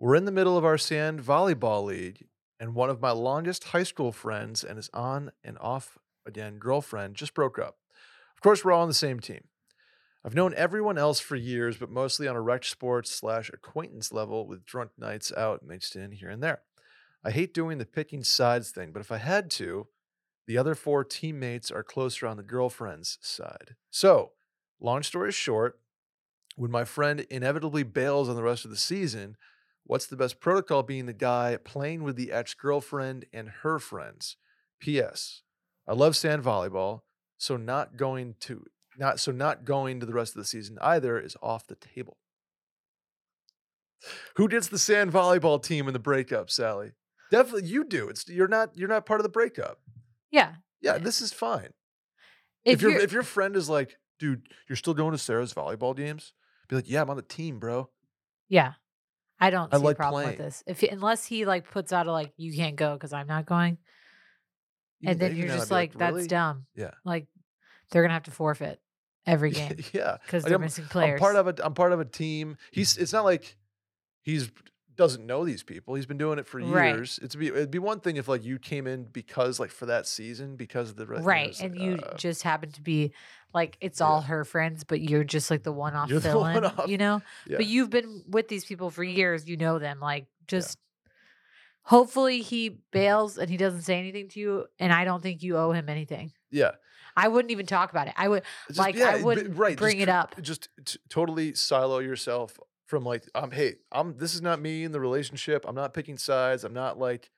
We're 0.00 0.16
in 0.16 0.24
the 0.24 0.32
middle 0.32 0.58
of 0.58 0.64
our 0.64 0.78
sand 0.78 1.20
volleyball 1.20 1.84
league, 1.84 2.26
and 2.58 2.74
one 2.74 2.90
of 2.90 3.00
my 3.00 3.12
longest 3.12 3.64
high 3.64 3.84
school 3.84 4.10
friends 4.10 4.64
and 4.64 4.76
his 4.76 4.90
on 4.92 5.30
and 5.44 5.56
off 5.60 5.98
again 6.26 6.58
girlfriend 6.58 7.14
just 7.14 7.32
broke 7.34 7.60
up. 7.60 7.76
Of 8.36 8.42
course, 8.42 8.64
we're 8.64 8.72
all 8.72 8.82
on 8.82 8.88
the 8.88 8.94
same 8.94 9.20
team. 9.20 9.44
I've 10.24 10.34
known 10.34 10.52
everyone 10.56 10.98
else 10.98 11.20
for 11.20 11.36
years, 11.36 11.76
but 11.76 11.90
mostly 11.90 12.26
on 12.26 12.34
a 12.34 12.40
rec 12.40 12.64
sports 12.64 13.10
slash 13.10 13.50
acquaintance 13.50 14.12
level 14.12 14.46
with 14.48 14.64
drunk 14.64 14.90
nights 14.98 15.32
out 15.36 15.62
mixed 15.64 15.94
in 15.94 16.10
here 16.12 16.30
and 16.30 16.42
there. 16.42 16.62
I 17.24 17.30
hate 17.30 17.54
doing 17.54 17.78
the 17.78 17.86
picking 17.86 18.24
sides 18.24 18.72
thing, 18.72 18.90
but 18.92 19.00
if 19.00 19.12
I 19.12 19.18
had 19.18 19.48
to, 19.52 19.86
The 20.46 20.58
other 20.58 20.74
four 20.74 21.04
teammates 21.04 21.70
are 21.70 21.82
closer 21.84 22.26
on 22.26 22.36
the 22.36 22.42
girlfriend's 22.42 23.18
side. 23.20 23.76
So, 23.90 24.32
long 24.82 25.02
story 25.02 25.32
short, 25.32 25.78
when 26.56 26.70
my 26.70 26.84
friend 26.84 27.20
inevitably 27.30 27.82
bails 27.82 28.28
on 28.28 28.36
the 28.36 28.42
rest 28.42 28.64
of 28.64 28.70
the 28.70 28.76
season, 28.76 29.36
what's 29.84 30.06
the 30.06 30.16
best 30.16 30.40
protocol 30.40 30.82
being 30.82 31.06
the 31.06 31.12
guy 31.12 31.56
playing 31.62 32.02
with 32.02 32.16
the 32.16 32.32
ex 32.32 32.54
girlfriend 32.54 33.26
and 33.32 33.48
her 33.62 33.78
friends? 33.78 34.36
P.S. 34.80 35.42
I 35.86 35.94
love 35.94 36.16
sand 36.16 36.42
volleyball, 36.42 37.02
so 37.38 37.56
not 37.56 37.96
going 37.96 38.34
to 38.40 38.64
not 38.98 39.18
so 39.18 39.32
not 39.32 39.64
going 39.64 40.00
to 40.00 40.06
the 40.06 40.12
rest 40.12 40.34
of 40.34 40.42
the 40.42 40.44
season 40.44 40.76
either 40.80 41.18
is 41.18 41.36
off 41.42 41.66
the 41.66 41.76
table. 41.76 42.18
Who 44.36 44.48
gets 44.48 44.68
the 44.68 44.78
sand 44.78 45.12
volleyball 45.12 45.62
team 45.62 45.86
in 45.86 45.92
the 45.92 45.98
breakup, 45.98 46.50
Sally? 46.50 46.92
Definitely 47.30 47.68
you 47.68 47.84
do. 47.84 48.08
It's 48.08 48.28
you're 48.28 48.48
not 48.48 48.76
you're 48.76 48.88
not 48.88 49.06
part 49.06 49.20
of 49.20 49.24
the 49.24 49.30
breakup. 49.30 49.78
Yeah. 50.30 50.54
Yeah, 50.80 50.98
this 50.98 51.20
is 51.20 51.32
fine. 51.32 51.70
If, 52.64 52.74
If, 52.74 52.82
your 52.82 52.90
you're, 52.92 53.00
if 53.00 53.12
your 53.12 53.22
friend 53.22 53.56
is 53.56 53.68
like, 53.68 53.96
dude, 54.22 54.42
you're 54.68 54.76
still 54.76 54.94
going 54.94 55.10
to 55.12 55.18
Sarah's 55.18 55.52
volleyball 55.52 55.96
games, 55.96 56.32
be 56.68 56.76
like, 56.76 56.88
yeah, 56.88 57.02
I'm 57.02 57.10
on 57.10 57.16
the 57.16 57.22
team, 57.22 57.58
bro. 57.58 57.90
yeah, 58.48 58.74
I 59.40 59.50
don't 59.50 59.74
I 59.74 59.78
see 59.78 59.82
like 59.84 59.96
a 59.96 59.96
problem 59.96 60.22
playing. 60.22 60.38
with 60.38 60.46
this. 60.46 60.62
If 60.66 60.82
unless 60.84 61.26
he 61.26 61.44
like 61.44 61.68
puts 61.70 61.92
out 61.92 62.06
a 62.06 62.12
like 62.12 62.32
you 62.36 62.54
can't 62.54 62.76
go 62.76 62.94
because 62.94 63.12
I'm 63.12 63.26
not 63.26 63.44
going, 63.46 63.78
Even 65.02 65.10
and 65.12 65.20
then 65.20 65.36
you're 65.36 65.48
just 65.48 65.70
like, 65.72 65.92
that's 65.94 66.14
"Really?" 66.14 66.28
dumb. 66.28 66.66
Yeah. 66.76 66.92
Like 67.04 67.26
they're 67.90 68.02
gonna 68.02 68.14
have 68.14 68.22
to 68.24 68.30
forfeit 68.30 68.80
every 69.26 69.50
game 69.58 69.76
yeah. 69.92 70.18
because 70.24 70.44
Like, 70.44 70.50
they're 70.50 70.58
I'm- 70.58 70.60
missing 70.62 70.84
players. 70.86 71.14
I'm 71.14 71.20
part 71.20 71.36
of 71.36 71.48
a 71.48 71.54
I'm 71.66 71.74
part 71.74 71.92
of 71.92 71.98
a 72.00 72.04
team. 72.04 72.56
He's 72.70 72.96
it's 72.96 73.12
not 73.12 73.24
like 73.24 73.56
he's 74.22 74.50
doesn't 75.02 75.26
know 75.26 75.44
these 75.44 75.62
people. 75.62 75.94
He's 75.94 76.06
been 76.06 76.18
doing 76.18 76.38
it 76.38 76.46
for 76.46 76.58
Right. 76.60 76.94
years. 76.94 77.18
It's 77.22 77.34
be 77.34 77.48
it'd 77.48 77.70
be 77.70 77.78
one 77.78 78.00
thing 78.00 78.16
if 78.16 78.28
like 78.28 78.44
you 78.44 78.58
came 78.58 78.86
in 78.86 79.04
because 79.04 79.58
like 79.60 79.70
for 79.70 79.86
that 79.86 80.06
season 80.06 80.56
because 80.56 80.90
of 80.90 80.96
the 80.96 81.06
right, 81.06 81.58
and 81.60 81.74
like, 81.74 81.82
you 81.84 81.94
uh, 81.96 82.16
just 82.16 82.42
happen 82.44 82.70
to 82.72 82.80
be 82.80 83.12
like 83.52 83.76
it's 83.80 84.00
Yeah. 84.00 84.06
all 84.06 84.20
her 84.22 84.44
friends, 84.44 84.84
but 84.84 85.00
you're 85.00 85.24
just 85.24 85.50
like 85.50 85.62
the 85.62 85.72
You're 85.72 86.20
fill-in, 86.20 86.54
one-off. 86.62 86.88
you 86.88 86.98
know. 86.98 87.20
yeah. 87.46 87.56
But 87.58 87.66
you've 87.66 87.90
been 87.90 88.22
with 88.28 88.48
these 88.48 88.64
people 88.64 88.90
for 88.90 89.02
years. 89.04 89.48
You 89.48 89.56
know 89.56 89.78
them. 89.78 89.98
Like 90.00 90.26
just 90.46 90.78
hopefully 91.82 92.42
he 92.42 92.68
bails 92.92 93.38
and 93.38 93.50
he 93.50 93.56
doesn't 93.56 93.82
say 93.82 93.98
anything 93.98 94.28
to 94.30 94.40
you. 94.40 94.66
And 94.78 94.92
I 94.92 95.04
don't 95.04 95.22
think 95.22 95.42
you 95.42 95.56
owe 95.56 95.72
him 95.72 95.88
anything. 95.88 96.32
yeah. 96.50 96.72
I 97.14 97.28
wouldn't 97.28 97.50
even 97.50 97.66
talk 97.66 97.90
about 97.90 98.08
it. 98.08 98.14
I 98.16 98.26
would 98.26 98.42
Just- 98.68 98.78
like 98.78 98.94
yeah, 98.94 99.10
I 99.10 99.22
wouldn't 99.22 99.54
right, 99.58 99.76
bring 99.76 99.98
just 99.98 100.02
it 100.04 100.08
up. 100.08 100.34
Just 100.40 100.68
t- 100.86 100.98
totally 101.10 101.54
silo 101.54 101.98
yourself 101.98 102.58
from 102.92 103.04
like, 103.04 103.24
um, 103.34 103.50
hey, 103.50 103.76
I'm 103.90 104.18
this 104.18 104.34
is 104.34 104.42
not 104.42 104.60
me 104.60 104.84
in 104.84 104.92
the 104.92 105.00
relationship. 105.00 105.64
I'm 105.66 105.74
not 105.74 105.94
picking 105.94 106.18
sides. 106.18 106.62
I'm 106.62 106.74
not 106.74 106.98
like 106.98 107.30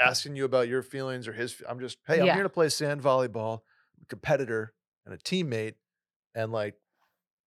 asking 0.00 0.34
you 0.34 0.44
about 0.44 0.66
your 0.66 0.82
feelings 0.82 1.28
or 1.28 1.32
his. 1.32 1.62
I'm 1.68 1.78
just, 1.78 1.98
hey, 2.08 2.18
I'm 2.18 2.26
Yeah. 2.26 2.34
here 2.34 2.42
to 2.42 2.48
play 2.48 2.68
sand 2.68 3.00
volleyball, 3.00 3.60
I'm 3.96 4.02
a 4.02 4.06
competitor 4.06 4.74
and 5.06 5.14
a 5.14 5.18
teammate, 5.18 5.74
and 6.34 6.50
like, 6.50 6.74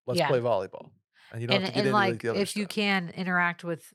let's 0.08 0.18
Yeah. 0.22 0.30
play 0.30 0.40
volleyball. 0.40 0.92
And 1.34 1.42
you 1.42 1.48
don't 1.50 1.56
And 1.58 1.66
have 1.66 1.74
to 1.74 1.76
get 1.76 1.80
and 1.80 1.88
into 1.88 1.92
like 1.92 2.22
the 2.22 2.30
other 2.30 2.40
if 2.40 2.56
you 2.56 2.68
can 2.68 3.10
interact 3.10 3.66
with 3.66 3.94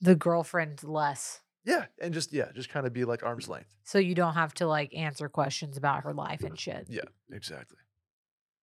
the 0.00 0.14
girlfriend 0.14 0.82
less. 0.84 1.40
yeah, 1.66 1.84
and 2.00 2.14
just 2.14 2.32
yeah, 2.32 2.50
just 2.54 2.70
kind 2.70 2.86
of 2.86 2.94
be 2.94 3.04
like 3.04 3.22
arm's 3.24 3.46
length. 3.46 3.68
So 3.84 3.98
you 3.98 4.14
don't 4.14 4.32
have 4.34 4.54
to 4.54 4.66
like 4.66 4.94
answer 4.94 5.28
questions 5.28 5.76
about 5.76 6.04
her 6.04 6.14
life 6.14 6.42
and 6.44 6.58
shit. 6.58 6.86
Yeah, 6.88 7.02
exactly. 7.30 7.76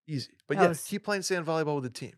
Easy, 0.08 0.32
but 0.48 0.58
That 0.58 0.64
yeah, 0.64 0.70
was- 0.70 0.84
keep 0.84 1.04
playing 1.04 1.22
sand 1.22 1.46
volleyball 1.46 1.76
with 1.76 1.84
the 1.84 1.90
team. 1.92 2.14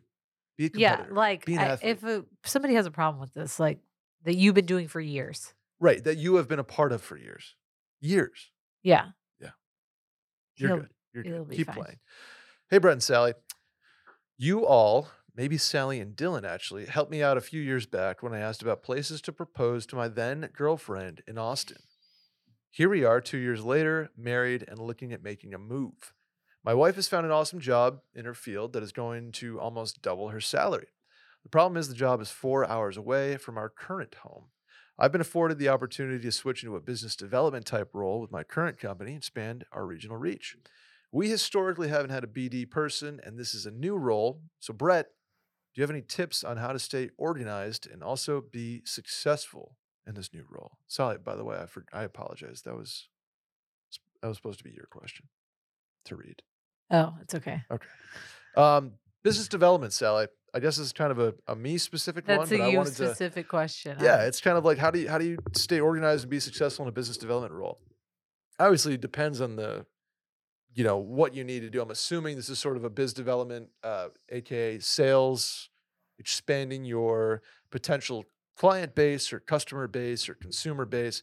Be 0.58 0.72
Yeah, 0.74 1.06
like 1.10 1.45
Be 1.45 1.58
I- 1.58 1.78
if 1.82 2.03
a, 2.03 2.24
somebody 2.43 2.76
has 2.76 2.86
a 2.86 2.91
problem 2.91 3.20
with 3.22 3.34
this, 3.34 3.60
like 3.60 3.80
that 4.24 4.36
you've 4.36 4.56
been 4.56 4.66
doing 4.66 4.88
for 4.88 4.99
years. 5.01 5.53
right, 5.80 6.03
that 6.03 6.18
you 6.18 6.36
have 6.36 6.47
been 6.47 6.60
a 6.60 6.64
part 6.64 6.91
of 6.91 7.01
for 7.01 7.18
years, 7.18 7.56
years. 7.99 8.51
Yeah. 8.84 9.10
Yeah. 9.39 9.49
You're 10.56 10.70
He'll- 10.70 10.78
good. 10.80 10.89
You're 11.14 11.24
good. 11.45 11.51
Keep 11.56 11.68
fine. 11.68 11.76
playing. 11.76 11.99
Hey, 12.70 12.78
Brett 12.78 12.93
and 12.93 13.03
Sally. 13.03 13.34
You 14.38 14.66
all, 14.66 15.10
maybe 15.36 15.58
Sally 15.58 15.99
and 15.99 16.16
Dylan 16.16 16.43
actually, 16.45 16.86
helped 16.86 17.12
me 17.12 17.22
out 17.24 17.38
a 17.38 17.41
few 17.41 17.62
years 17.62 17.86
back 17.86 18.22
when 18.24 18.34
I 18.34 18.39
asked 18.39 18.62
about 18.62 18.84
places 18.84 19.22
to 19.22 19.32
propose 19.34 19.86
to 19.88 19.95
my 19.95 20.08
then 20.10 20.49
girlfriend 20.53 21.22
in 21.28 21.38
Austin. 21.38 21.78
Here 22.72 22.89
we 22.89 23.06
are 23.06 23.22
two 23.22 23.38
years 23.38 23.64
later, 23.64 24.10
married 24.18 24.66
and 24.68 24.78
looking 24.80 25.14
at 25.14 25.24
making 25.24 25.53
a 25.53 25.58
move. 25.58 26.14
My 26.66 26.74
wife 26.74 26.95
has 26.95 27.07
found 27.07 27.28
an 27.28 27.32
awesome 27.32 27.59
job 27.59 27.99
in 28.16 28.26
her 28.26 28.34
field 28.34 28.74
that 28.74 28.82
is 28.82 28.91
going 28.91 29.32
to 29.34 29.59
almost 29.59 30.01
double 30.01 30.30
her 30.30 30.41
salary. 30.41 30.88
The 31.43 31.49
problem 31.49 31.78
is 31.78 31.89
the 31.89 31.93
job 31.93 32.22
is 32.22 32.32
four 32.32 32.68
hours 32.68 32.97
away 32.97 33.38
from 33.38 33.55
our 33.55 33.70
current 33.70 34.16
home. 34.24 34.45
I've 34.97 35.11
been 35.11 35.22
afforded 35.22 35.59
the 35.59 35.70
opportunity 35.70 36.24
to 36.24 36.32
switch 36.32 36.63
into 36.63 36.76
a 36.76 36.82
business 36.82 37.16
development 37.16 37.68
type 37.68 37.91
role 37.93 38.20
with 38.20 38.32
my 38.32 38.41
current 38.41 38.80
company 38.80 39.11
and 39.11 39.20
expand 39.20 39.66
our 39.72 39.86
regional 39.86 40.18
reach. 40.18 40.57
We 41.11 41.30
historically 41.30 41.89
haven't 41.89 42.09
had 42.09 42.24
a 42.24 42.28
BD 42.28 42.68
person, 42.68 43.22
and 43.24 43.38
this 43.38 43.53
is 43.53 43.68
a 43.68 43.72
new 43.72 43.95
role. 43.95 44.41
So, 44.59 44.74
Brett, 44.74 45.05
do 45.76 45.82
you 45.82 45.84
have 45.84 45.91
any 45.91 46.01
tips 46.01 46.43
on 46.43 46.57
how 46.57 46.72
to 46.72 46.80
stay 46.80 47.11
organized 47.16 47.88
and 47.88 48.01
also 48.01 48.41
be 48.41 48.82
successful 48.86 49.76
in 50.07 50.16
this 50.16 50.34
new 50.34 50.45
role? 50.49 50.80
Sally, 50.88 51.18
by 51.24 51.36
the 51.36 51.43
way, 51.43 51.57
I, 51.61 51.68
for, 51.68 51.86
I 51.93 52.01
apologize. 52.01 52.63
That 52.63 52.76
was 52.76 53.07
that 54.24 54.30
was 54.30 54.38
supposed 54.38 54.57
to 54.57 54.63
be 54.63 54.72
your 54.72 54.88
question 54.89 55.28
to 56.05 56.16
read. 56.16 56.41
Oh, 56.91 57.13
it's 57.21 57.36
okay. 57.36 57.63
Um, 58.55 58.93
business 59.23 59.47
development, 59.47 59.93
Sally. 59.93 60.27
I 60.53 60.59
guess 60.59 60.77
this 60.77 60.86
is 60.86 60.93
kind 60.93 61.11
of 61.11 61.19
a, 61.19 61.33
a 61.47 61.55
me 61.55 61.77
specific 61.77 62.27
one, 62.27 62.38
That's 62.38 62.49
but 62.49 62.59
a 62.61 62.63
I 62.63 62.67
you 62.69 62.77
wanted 62.77 62.95
to 62.95 63.07
specific 63.07 63.49
question. 63.49 63.97
yeah, 63.99 64.23
it's 64.23 64.39
kind 64.39 64.57
of 64.57 64.63
like 64.63 64.77
how 64.77 64.89
do 64.89 64.99
you 64.99 65.09
how 65.09 65.17
do 65.17 65.25
you 65.25 65.38
stay 65.53 65.81
organized 65.81 66.23
and 66.23 66.31
be 66.31 66.39
successful 66.39 66.86
in 66.86 66.89
a 66.89 66.93
business 66.93 67.17
development 67.17 67.53
role? 67.53 67.77
Obviously, 68.57 68.93
it 68.93 69.01
depends 69.01 69.41
on 69.41 69.57
the 69.57 69.86
you 70.73 70.86
know 70.86 70.97
what 70.97 71.33
you 71.33 71.43
need 71.43 71.61
to 71.61 71.69
do. 71.69 71.81
I'm 71.81 71.91
assuming 71.91 72.38
this 72.38 72.49
is 72.49 72.57
sort 72.57 72.77
of 72.77 72.86
a 72.86 72.89
biz 72.89 73.13
development, 73.13 73.67
uh, 73.83 74.07
aka 74.29 74.79
sales, 74.79 75.69
expanding 76.19 76.86
your 76.86 77.41
potential 77.69 78.23
client 78.55 78.95
base 78.95 79.33
or 79.33 79.41
customer 79.41 79.88
base 79.88 80.29
or 80.29 80.36
consumer 80.36 80.86
base 80.86 81.21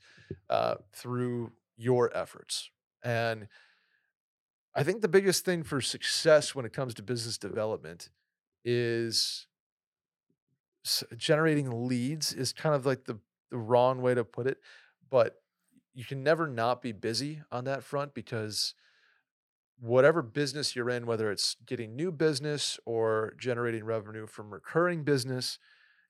uh, 0.51 0.75
through 0.93 1.53
your 1.79 2.15
efforts. 2.15 2.71
And 3.03 3.49
I 4.75 4.83
think 4.83 5.03
the 5.03 5.09
biggest 5.09 5.45
thing 5.45 5.63
for 5.63 5.81
success 5.81 6.55
when 6.55 6.65
it 6.65 6.73
comes 6.73 6.95
to 6.95 7.03
business 7.03 7.37
development 7.37 8.09
is 8.65 9.47
generating 11.17 11.89
leads 11.89 12.33
is 12.33 12.53
kind 12.53 12.75
of 12.75 12.87
like 12.87 13.05
the 13.05 13.19
the 13.53 13.59
wrong 13.59 14.01
way 14.03 14.15
to 14.15 14.25
put 14.25 14.49
it, 14.49 14.59
but 15.09 15.43
you 15.95 16.05
can 16.05 16.25
never 16.25 16.49
not 16.49 16.83
be 16.83 16.91
busy 16.91 17.43
on 17.53 17.65
that 17.65 17.85
front 17.85 18.15
because 18.15 18.75
whatever 19.79 20.23
business 20.23 20.75
you're 20.75 20.89
in, 20.89 21.05
whether 21.07 21.31
it's 21.31 21.57
getting 21.67 21.95
new 21.95 22.11
business 22.11 22.81
or 22.87 23.35
generating 23.39 23.85
revenue 23.85 24.27
from 24.27 24.53
recurring 24.53 25.05
business, 25.05 25.59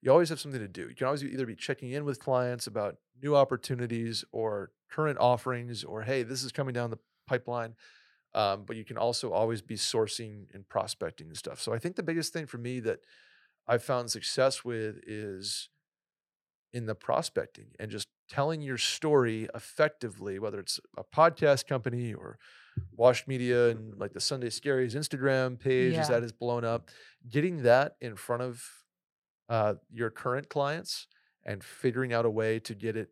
you 0.01 0.11
always 0.11 0.29
have 0.29 0.39
something 0.39 0.61
to 0.61 0.69
do. 0.69 0.89
You 0.89 0.95
can 0.95 1.07
always 1.07 1.25
either 1.25 1.47
be 1.47 1.57
checking 1.57 1.91
in 1.91 2.05
with 2.05 2.21
clients 2.21 2.69
about 2.69 2.97
new 3.21 3.35
opportunities 3.35 4.25
or 4.31 4.71
current 4.89 5.19
offerings, 5.19 5.83
or 5.83 6.03
hey, 6.03 6.23
this 6.23 6.45
is 6.45 6.53
coming 6.53 6.73
down 6.73 6.91
the 6.91 6.99
pipeline. 7.27 7.75
Um, 8.35 8.65
but 8.67 8.77
you 8.77 8.85
can 8.85 8.97
also 8.97 9.33
always 9.33 9.61
be 9.61 9.75
sourcing 9.77 10.47
and 10.55 10.67
prospecting 10.69 11.27
and 11.29 11.37
stuff. 11.37 11.61
So 11.61 11.73
I 11.75 11.79
think 11.79 11.97
the 11.97 12.03
biggest 12.03 12.33
thing 12.33 12.47
for 12.47 12.59
me 12.59 12.81
that 12.81 13.01
I've 13.69 13.85
found 13.85 14.11
success 14.11 14.65
with 14.65 14.97
is 15.07 15.69
in 16.73 16.87
the 16.87 16.95
prospecting 16.95 17.67
and 17.79 17.91
just 17.91 18.09
telling 18.31 18.63
your 18.63 18.79
story 18.79 19.49
effectively, 19.55 20.39
whether 20.39 20.59
it's 20.59 20.81
a 20.97 21.05
podcast 21.05 21.67
company 21.67 22.15
or 22.15 22.39
Washed 22.97 23.29
Media 23.29 23.69
and 23.69 23.99
like 23.99 24.15
the 24.15 24.21
Sunday 24.21 24.49
Scaries 24.49 24.95
Instagram 24.97 25.59
page 25.59 25.93
as 25.99 26.09
Yeah. 26.09 26.15
that 26.19 26.25
is 26.25 26.33
blown 26.33 26.65
up, 26.65 26.89
getting 27.29 27.63
that 27.65 27.97
in 28.01 28.17
front 28.17 28.41
of 28.43 28.65
uh, 29.51 29.75
your 29.93 30.09
current 30.09 30.49
clients 30.49 31.07
and 31.45 31.63
figuring 31.63 32.15
out 32.15 32.25
a 32.25 32.31
way 32.31 32.59
to 32.61 32.75
get 32.75 32.97
it 32.97 33.11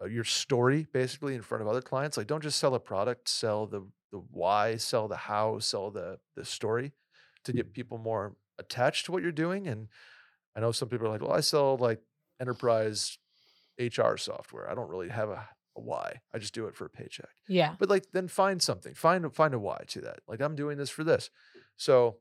Uh, 0.00 0.06
your 0.06 0.24
story 0.24 0.86
basically 0.92 1.34
in 1.34 1.42
front 1.42 1.60
of 1.62 1.68
other 1.68 1.82
clients. 1.82 2.16
Like 2.16 2.28
don't 2.28 2.42
just 2.42 2.58
sell 2.58 2.74
a 2.74 2.80
product, 2.80 3.28
sell 3.28 3.66
the 3.66 3.86
the 4.12 4.18
why, 4.30 4.76
sell 4.76 5.08
the 5.08 5.16
how, 5.16 5.58
sell 5.58 5.90
the 5.90 6.18
the 6.36 6.44
story 6.44 6.92
to 7.44 7.52
get 7.52 7.70
mm. 7.70 7.72
people 7.72 7.98
more 7.98 8.36
attached 8.58 9.06
to 9.06 9.12
what 9.12 9.22
you're 9.22 9.32
doing. 9.32 9.66
And 9.66 9.88
I 10.56 10.60
know 10.60 10.72
some 10.72 10.88
people 10.88 11.06
are 11.06 11.10
like, 11.10 11.22
well, 11.22 11.32
I 11.32 11.40
sell 11.40 11.76
like 11.76 12.00
enterprise 12.40 13.18
HR 13.78 14.16
software. 14.16 14.70
I 14.70 14.74
don't 14.74 14.88
really 14.88 15.08
have 15.08 15.30
a, 15.30 15.48
a 15.76 15.80
why. 15.80 16.20
I 16.32 16.38
just 16.38 16.54
do 16.54 16.66
it 16.66 16.74
for 16.74 16.86
a 16.86 16.90
paycheck. 16.90 17.30
yeah. 17.48 17.74
But 17.78 17.88
like 17.88 18.06
then 18.12 18.28
find 18.28 18.62
something. 18.62 18.94
Find 18.94 19.34
find 19.34 19.54
a 19.54 19.58
why 19.58 19.82
to 19.88 20.00
that. 20.02 20.20
Like 20.28 20.40
I'm 20.40 20.56
doing 20.56 20.78
this 20.78 20.90
for 20.90 21.04
this. 21.04 21.30
So 21.76 22.18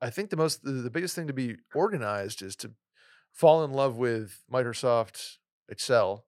I 0.00 0.10
think 0.10 0.30
the 0.30 0.36
most 0.36 0.62
the, 0.62 0.72
the 0.72 0.90
biggest 0.90 1.14
thing 1.14 1.26
to 1.26 1.32
be 1.32 1.56
organized 1.74 2.42
is 2.42 2.56
to 2.56 2.72
fall 3.32 3.64
in 3.64 3.72
love 3.72 3.96
with 3.96 4.42
Microsoft 4.52 5.36
Excel 5.68 6.26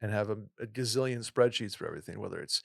and 0.00 0.12
have 0.12 0.30
a, 0.30 0.38
a 0.60 0.66
gazillion 0.66 1.18
spreadsheets 1.18 1.76
for 1.76 1.86
everything, 1.86 2.20
whether 2.20 2.40
it's 2.40 2.62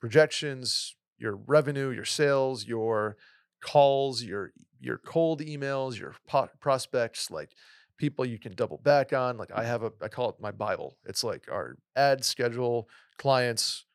projections, 0.00 0.96
your 1.18 1.36
revenue, 1.36 1.90
your 1.90 2.04
sales, 2.04 2.66
your 2.66 3.16
calls, 3.60 4.22
your 4.22 4.52
your 4.80 4.98
cold 4.98 5.40
emails, 5.40 5.98
your 5.98 6.14
po- 6.28 6.48
prospects, 6.60 7.30
like 7.30 7.50
people 7.96 8.24
you 8.24 8.38
can 8.38 8.54
double 8.54 8.78
back 8.78 9.12
on. 9.12 9.36
Like 9.36 9.50
I 9.52 9.64
have 9.64 9.82
a, 9.82 9.92
I 10.00 10.08
call 10.08 10.28
it 10.30 10.36
my 10.40 10.52
Bible. 10.52 10.96
It's 11.04 11.24
like 11.24 11.46
our 11.50 11.76
ad 11.96 12.24
schedule, 12.24 12.88
clients, 13.16 13.86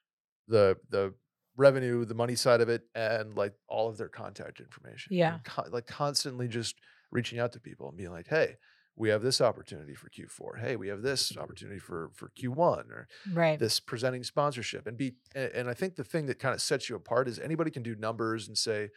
the 0.47 0.77
the 0.89 1.13
revenue, 1.55 2.03
the 2.03 2.15
money 2.15 2.35
side 2.35 2.61
of 2.61 2.69
it, 2.69 2.81
and 2.95 3.35
like 3.35 3.53
all 3.67 3.87
of 3.87 3.97
their 3.97 4.09
contact 4.09 4.59
information. 4.59 5.15
Yeah. 5.15 5.35
And 5.35 5.43
co- 5.43 5.69
like 5.71 5.87
constantly 5.87 6.47
just 6.47 6.75
reaching 7.11 7.39
out 7.39 7.53
to 7.53 7.59
people 7.59 7.87
and 7.87 7.97
being 7.97 8.11
like, 8.11 8.27
hey, 8.27 8.57
we 8.95 9.09
have 9.09 9.21
this 9.23 9.41
opportunity 9.41 9.95
for 9.95 10.09
Q4. 10.09 10.59
Hey, 10.59 10.75
we 10.75 10.87
have 10.89 11.01
this 11.01 11.35
opportunity 11.37 11.79
for 11.79 12.11
for 12.13 12.29
Q1 12.29 12.89
or 12.91 13.07
Right. 13.31 13.57
this 13.59 13.79
presenting 13.79 14.23
sponsorship 14.23 14.85
and 14.87 14.97
be 14.97 15.15
and, 15.33 15.51
and 15.51 15.69
I 15.69 15.73
think 15.73 15.95
the 15.95 16.03
thing 16.03 16.27
that 16.27 16.39
kind 16.39 16.53
of 16.53 16.61
sets 16.61 16.89
you 16.89 16.95
apart 16.95 17.27
is 17.27 17.39
anybody 17.39 17.71
can 17.71 17.83
do 17.83 17.95
numbers 17.95 18.47
and 18.47 18.57
say, 18.57 18.89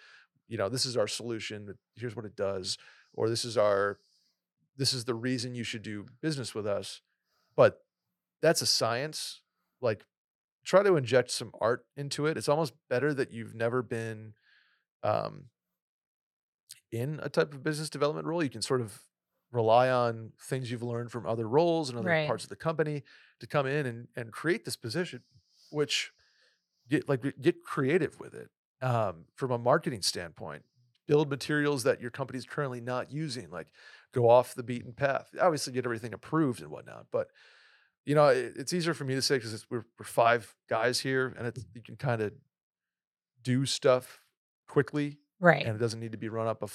you 0.49 0.59
know, 0.59 0.69
this 0.69 0.85
is 0.87 0.97
our 0.97 1.09
solution, 1.09 1.75
here's 1.95 2.15
what 2.15 2.25
it 2.27 2.37
does, 2.37 2.77
or 3.15 3.29
this 3.29 3.45
is 3.45 3.57
our 3.57 3.99
this 4.77 4.93
is 4.93 5.07
the 5.07 5.15
reason 5.15 5.55
you 5.55 5.65
should 5.65 5.83
do 5.83 6.05
business 6.21 6.55
with 6.55 6.67
us. 6.67 7.01
But 7.57 7.79
that's 8.43 8.61
a 8.61 8.67
science. 8.67 9.41
Like 9.81 10.05
try 10.65 10.83
to 10.83 10.97
inject 10.97 11.31
some 11.31 11.53
art 11.61 11.87
into 11.97 12.27
it. 12.27 12.37
It's 12.37 12.49
almost 12.49 12.75
better 12.91 13.15
that 13.15 13.31
you've 13.33 13.55
never 13.55 13.83
been 13.83 14.35
um 15.03 15.47
in 16.93 17.19
a 17.23 17.29
type 17.29 17.53
of 17.55 17.63
business 17.63 17.89
development 17.91 18.27
role. 18.27 18.43
You 18.43 18.51
can 18.51 18.63
sort 18.63 18.81
of 18.81 19.01
rely 19.53 19.89
on 19.89 20.33
things 20.41 20.71
you've 20.71 20.83
learned 20.83 21.11
from 21.11 21.27
other 21.27 21.49
roles 21.49 21.89
and 21.89 21.99
other 21.99 22.09
Right. 22.09 22.27
parts 22.27 22.45
of 22.45 22.51
the 22.51 22.57
company 22.57 23.03
to 23.41 23.47
come 23.47 23.67
in 23.67 23.87
and, 23.87 24.09
and 24.17 24.33
create 24.33 24.65
this 24.65 24.77
position, 24.77 25.23
which 25.71 26.13
get 26.89 27.09
like 27.09 27.23
get 27.41 27.63
creative 27.63 28.19
with 28.21 28.35
it 28.35 28.51
um, 28.83 29.25
from 29.35 29.51
a 29.51 29.59
marketing 29.59 30.03
standpoint. 30.03 30.63
Build 31.07 31.31
materials 31.31 31.85
that 31.85 32.01
your 32.01 32.11
company's 32.11 32.45
currently 32.45 32.81
not 32.81 33.13
using, 33.13 33.49
like 33.51 33.69
go 34.13 34.29
off 34.29 34.55
the 34.55 34.65
beaten 34.65 34.93
path. 34.93 35.29
Obviously, 35.41 35.73
get 35.73 35.85
everything 35.85 36.13
approved 36.13 36.61
and 36.61 36.71
whatnot, 36.71 37.07
but 37.13 37.29
you 38.05 38.15
know 38.17 38.27
it, 38.27 38.55
it's 38.57 38.73
easier 38.73 38.93
for 38.95 39.05
me 39.05 39.15
to 39.15 39.23
say 39.23 39.37
because 39.37 39.65
we're, 39.71 39.85
we're 39.99 40.05
five 40.05 40.53
guys 40.69 40.99
here, 41.01 41.33
and 41.39 41.47
it's 41.47 41.65
you 41.75 41.83
can 41.83 41.95
kind 41.95 42.21
of 42.23 42.33
do 43.43 43.65
stuff 43.67 44.21
quickly, 44.67 45.19
right. 45.39 45.65
and 45.65 45.77
it 45.77 45.79
doesn't 45.79 46.01
need 46.01 46.11
to 46.13 46.19
be 46.19 46.29
run 46.29 46.49
up 46.49 46.63
a 46.63 46.67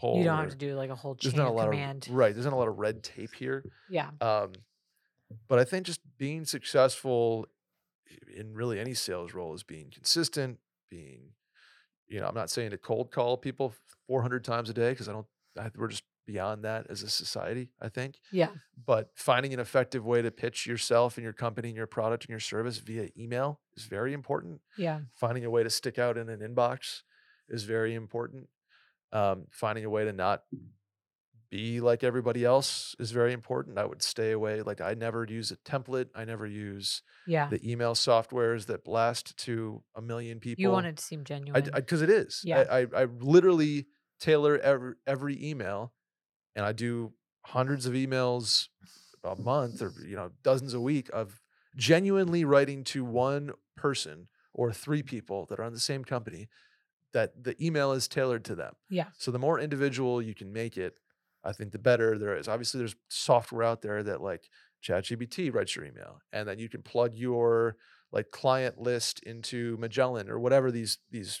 flagpole. 0.00 0.18
you 0.18 0.24
don't 0.24 0.38
have 0.38 0.50
to 0.50 0.56
do 0.56 0.74
like 0.74 0.90
a 0.90 0.94
whole 0.94 1.16
there's 1.20 1.32
chain 1.34 1.38
not 1.42 1.48
a 1.48 1.50
of 1.50 1.56
lot 1.56 1.70
command. 1.70 2.06
of 2.08 2.14
right. 2.14 2.32
There's 2.34 2.44
not 2.46 2.52
a 2.54 2.56
lot 2.56 2.68
of 2.68 2.78
red 2.78 3.02
tape 3.02 3.34
here. 3.34 3.64
Yeah. 3.88 4.10
Um, 4.20 4.52
but 5.48 5.58
I 5.58 5.64
think 5.64 5.86
just 5.86 6.00
being 6.18 6.44
successful 6.44 7.46
in 8.36 8.54
really 8.54 8.78
any 8.78 8.94
sales 8.94 9.34
role 9.34 9.54
is 9.54 9.62
being 9.62 9.90
consistent, 9.92 10.58
being, 10.90 11.30
you 12.08 12.20
know, 12.20 12.26
I'm 12.26 12.34
not 12.34 12.50
saying 12.50 12.70
to 12.70 12.78
cold 12.78 13.10
call 13.10 13.36
people 13.36 13.74
400 14.06 14.44
times 14.44 14.70
a 14.70 14.74
day 14.74 14.90
because 14.90 15.08
I 15.08 15.12
don't, 15.12 15.26
I, 15.58 15.70
we're 15.76 15.88
just 15.88 16.04
beyond 16.26 16.64
that 16.64 16.86
as 16.90 17.02
a 17.02 17.08
society, 17.08 17.68
I 17.80 17.88
think. 17.88 18.16
Yeah. 18.32 18.50
But 18.84 19.10
finding 19.14 19.52
an 19.54 19.60
effective 19.60 20.04
way 20.04 20.22
to 20.22 20.30
pitch 20.30 20.66
yourself 20.66 21.16
and 21.16 21.24
your 21.24 21.32
company 21.32 21.68
and 21.68 21.76
your 21.76 21.86
product 21.86 22.24
and 22.24 22.30
your 22.30 22.40
service 22.40 22.78
via 22.78 23.08
email 23.18 23.60
is 23.76 23.84
very 23.84 24.12
important. 24.12 24.60
Yeah. 24.76 25.00
Finding 25.14 25.44
a 25.44 25.50
way 25.50 25.62
to 25.62 25.70
stick 25.70 25.98
out 25.98 26.16
in 26.16 26.28
an 26.28 26.40
inbox 26.40 27.02
is 27.48 27.64
very 27.64 27.94
important. 27.94 28.48
Um, 29.12 29.46
finding 29.50 29.84
a 29.84 29.90
way 29.90 30.04
to 30.04 30.12
not 30.12 30.42
be 31.48 31.80
like 31.80 32.02
everybody 32.02 32.44
else 32.44 32.96
is 32.98 33.12
very 33.12 33.32
important. 33.32 33.78
I 33.78 33.84
would 33.84 34.02
stay 34.02 34.32
away. 34.32 34.62
Like 34.62 34.80
I 34.80 34.94
never 34.94 35.24
use 35.24 35.52
a 35.52 35.56
template. 35.58 36.08
I 36.14 36.24
never 36.24 36.46
use 36.46 37.02
Yeah. 37.26 37.48
the 37.48 37.60
email 37.70 37.94
softwares 37.94 38.66
that 38.66 38.84
blast 38.84 39.36
to 39.44 39.82
a 39.94 40.02
million 40.02 40.40
people. 40.40 40.60
You 40.60 40.70
want 40.70 40.86
it 40.86 40.96
to 40.96 41.04
seem 41.04 41.22
genuine. 41.24 41.68
because 41.74 42.02
it 42.02 42.10
is. 42.10 42.40
Yeah. 42.44 42.64
I, 42.68 42.80
I 42.80 42.86
I 42.94 43.04
literally 43.04 43.86
tailor 44.18 44.58
every 44.58 44.94
every 45.06 45.42
email, 45.48 45.92
and 46.56 46.66
I 46.66 46.72
do 46.72 47.12
hundreds 47.44 47.86
of 47.86 47.92
emails 47.92 48.66
a 49.22 49.36
month 49.36 49.80
or 49.82 49.92
you 50.04 50.16
know 50.16 50.32
dozens 50.42 50.74
a 50.74 50.80
week 50.80 51.08
of 51.12 51.40
genuinely 51.76 52.44
writing 52.44 52.82
to 52.84 53.04
one 53.04 53.52
person 53.76 54.26
or 54.52 54.72
three 54.72 55.02
people 55.02 55.46
that 55.46 55.60
are 55.60 55.64
on 55.64 55.72
the 55.72 55.78
same 55.80 56.04
company 56.04 56.48
that 57.16 57.42
the 57.42 57.56
email 57.64 57.92
is 57.92 58.08
tailored 58.08 58.44
to 58.44 58.54
them. 58.54 58.74
yeah. 58.90 59.06
So 59.16 59.30
the 59.30 59.38
more 59.38 59.58
individual 59.58 60.20
you 60.20 60.34
can 60.34 60.52
make 60.52 60.76
it, 60.76 60.98
I 61.42 61.52
think 61.52 61.72
the 61.72 61.78
better 61.78 62.18
there 62.18 62.36
is. 62.36 62.46
Obviously, 62.46 62.76
there's 62.76 62.94
software 63.08 63.62
out 63.62 63.80
there 63.80 64.02
that 64.02 64.20
like 64.20 64.50
ChatGPT 64.86 65.52
writes 65.52 65.74
your 65.74 65.86
email, 65.86 66.20
and 66.30 66.46
then 66.46 66.58
you 66.58 66.68
can 66.68 66.82
plug 66.82 67.14
your 67.14 67.76
like 68.12 68.30
client 68.32 68.78
list 68.78 69.20
into 69.22 69.78
Magellan 69.78 70.28
or 70.28 70.38
whatever 70.38 70.70
these 70.70 70.98
these 71.10 71.40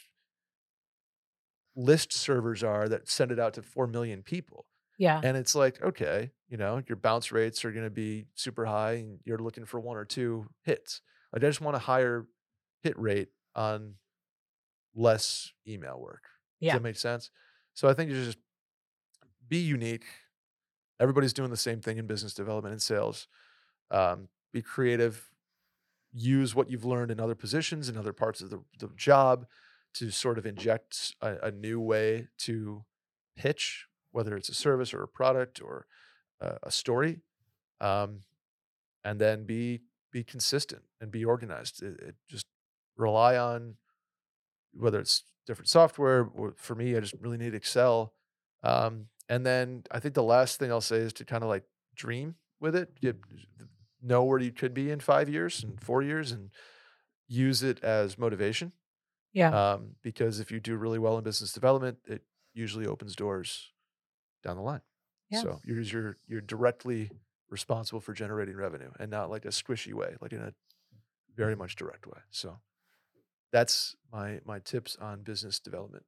list 1.74 2.10
servers 2.14 2.64
are 2.64 2.88
that 2.88 3.06
send 3.06 3.30
it 3.30 3.38
out 3.38 3.52
to 3.52 3.62
four 3.62 3.86
million 3.86 4.22
people. 4.22 4.64
Yeah. 4.98 5.20
And 5.22 5.36
it's 5.36 5.54
like, 5.54 5.82
okay, 5.82 6.30
you 6.48 6.56
know, 6.56 6.82
your 6.88 6.96
bounce 6.96 7.32
rates 7.32 7.66
are 7.66 7.72
going 7.72 7.84
to 7.84 7.90
be 7.90 8.28
super 8.34 8.64
high, 8.64 8.92
and 8.92 9.18
you're 9.26 9.36
looking 9.36 9.66
for 9.66 9.78
one 9.78 9.98
or 9.98 10.06
two 10.06 10.46
hits. 10.62 11.02
Like, 11.34 11.44
I 11.44 11.48
just 11.48 11.60
want 11.60 11.76
a 11.76 11.80
higher 11.80 12.26
hit 12.82 12.98
rate 12.98 13.28
on 13.54 13.96
less 14.96 15.52
email 15.68 16.00
work. 16.00 16.22
Does 16.60 16.66
Yeah. 16.66 16.72
that 16.74 16.82
make 16.82 16.96
sense? 16.96 17.30
So 17.74 17.88
I 17.88 17.94
think 17.94 18.10
you 18.10 18.24
just 18.24 18.38
be 19.46 19.58
unique. 19.58 20.06
Everybody's 20.98 21.34
doing 21.34 21.50
the 21.50 21.56
same 21.56 21.80
thing 21.80 21.98
in 21.98 22.06
business 22.06 22.34
development 22.34 22.72
and 22.72 22.82
sales. 22.82 23.28
Um, 23.90 24.28
be 24.52 24.62
creative. 24.62 25.30
Use 26.12 26.54
what 26.54 26.70
you've 26.70 26.84
learned 26.86 27.10
in 27.10 27.20
other 27.20 27.34
positions 27.34 27.88
and 27.88 27.98
other 27.98 28.14
parts 28.14 28.40
of 28.40 28.48
the, 28.50 28.64
the 28.78 28.88
job 28.96 29.46
to 29.94 30.10
sort 30.10 30.38
of 30.38 30.46
inject 30.46 31.14
a, 31.20 31.36
a 31.42 31.50
new 31.50 31.78
way 31.80 32.28
to 32.38 32.84
pitch, 33.36 33.86
whether 34.12 34.34
it's 34.34 34.48
a 34.48 34.54
service 34.54 34.94
or 34.94 35.02
a 35.02 35.08
product 35.08 35.60
or 35.60 35.86
a, 36.40 36.56
a 36.64 36.70
story. 36.70 37.20
Um, 37.80 38.20
and 39.04 39.20
then 39.20 39.44
be 39.44 39.82
be 40.10 40.24
consistent 40.24 40.82
and 41.00 41.10
be 41.10 41.24
organized. 41.24 41.82
It, 41.82 42.00
it 42.00 42.14
just 42.26 42.46
rely 42.96 43.36
on 43.36 43.76
whether 44.78 45.00
it's 45.00 45.24
different 45.46 45.68
software 45.68 46.28
or 46.34 46.54
for 46.56 46.74
me, 46.74 46.96
I 46.96 47.00
just 47.00 47.14
really 47.20 47.36
need 47.36 47.54
Excel. 47.54 48.12
Um, 48.62 49.06
and 49.28 49.44
then 49.44 49.84
I 49.90 50.00
think 50.00 50.14
the 50.14 50.22
last 50.22 50.58
thing 50.58 50.70
I'll 50.70 50.80
say 50.80 50.98
is 50.98 51.12
to 51.14 51.24
kind 51.24 51.42
of 51.42 51.48
like 51.48 51.64
dream 51.94 52.36
with 52.60 52.74
it, 52.74 53.00
get, 53.00 53.16
know 54.02 54.24
where 54.24 54.38
you 54.38 54.52
could 54.52 54.74
be 54.74 54.90
in 54.90 55.00
five 55.00 55.28
years 55.28 55.62
and 55.62 55.80
four 55.80 56.02
years 56.02 56.32
and 56.32 56.50
use 57.28 57.62
it 57.62 57.82
as 57.82 58.18
motivation. 58.18 58.72
Yeah. 59.32 59.72
Um, 59.72 59.96
because 60.02 60.40
if 60.40 60.50
you 60.50 60.60
do 60.60 60.76
really 60.76 60.98
well 60.98 61.18
in 61.18 61.24
business 61.24 61.52
development, 61.52 61.98
it 62.06 62.22
usually 62.54 62.86
opens 62.86 63.14
doors 63.14 63.72
down 64.42 64.56
the 64.56 64.62
line. 64.62 64.80
Yeah. 65.30 65.42
So 65.42 65.60
you're, 65.64 65.80
you're, 65.80 66.16
you're 66.26 66.40
directly 66.40 67.10
responsible 67.50 68.00
for 68.00 68.12
generating 68.12 68.56
revenue 68.56 68.90
and 68.98 69.10
not 69.10 69.30
like 69.30 69.44
a 69.44 69.48
squishy 69.48 69.92
way, 69.92 70.16
like 70.20 70.32
in 70.32 70.40
a 70.40 70.52
very 71.36 71.54
much 71.54 71.76
direct 71.76 72.06
way. 72.06 72.18
So 72.30 72.58
that's 73.52 73.96
my 74.12 74.40
my 74.44 74.58
tips 74.58 74.96
on 75.00 75.22
business 75.22 75.58
development 75.60 76.04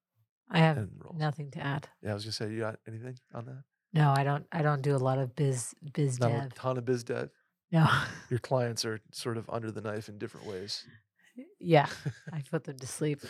I 0.51 0.59
have 0.59 0.89
nothing 1.15 1.51
to 1.53 1.61
add. 1.61 1.89
Yeah, 2.03 2.13
I 2.13 2.15
was 2.15 2.25
gonna 2.25 2.33
say, 2.33 2.51
you 2.51 2.61
got 2.61 2.79
anything 2.89 3.19
on 3.35 3.45
that? 3.47 3.65
No, 3.93 4.15
I 4.17 4.25
don't. 4.25 4.47
I 4.53 4.63
don't 4.63 4.83
do 4.83 4.95
a 4.95 4.99
lot 4.99 5.19
of 5.19 5.35
biz 5.35 5.75
biz 5.93 6.21
Not 6.21 6.31
a 6.31 6.35
dev. 6.35 6.55
ton 6.55 6.79
of 6.79 6.85
biz 6.85 7.05
dev. 7.05 7.31
No. 7.71 7.87
Your 8.31 8.39
clients 8.39 8.85
are 8.85 9.01
sort 9.13 9.37
of 9.37 9.49
under 9.51 9.71
the 9.71 9.81
knife 9.83 10.09
in 10.09 10.19
different 10.19 10.47
ways. 10.47 10.85
yeah. 11.61 11.87
I 12.33 12.43
put 12.51 12.65
them 12.65 12.79
to 12.79 12.87
sleep. 12.87 13.21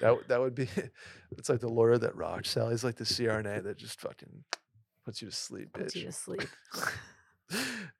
That 0.00 0.28
that 0.28 0.40
would 0.40 0.54
be. 0.54 0.68
It's 1.36 1.50
like 1.50 1.60
the 1.60 1.68
lawyer 1.68 1.98
that 1.98 2.16
rocks. 2.16 2.50
Sally's 2.50 2.82
like 2.82 2.96
the 2.96 3.04
CRNA 3.04 3.62
that 3.64 3.76
just 3.76 4.00
fucking 4.00 4.44
puts 5.04 5.20
you 5.20 5.28
to 5.28 5.34
sleep, 5.34 5.74
Puts 5.74 5.94
you 5.94 6.06
to 6.06 6.12
sleep. 6.12 6.48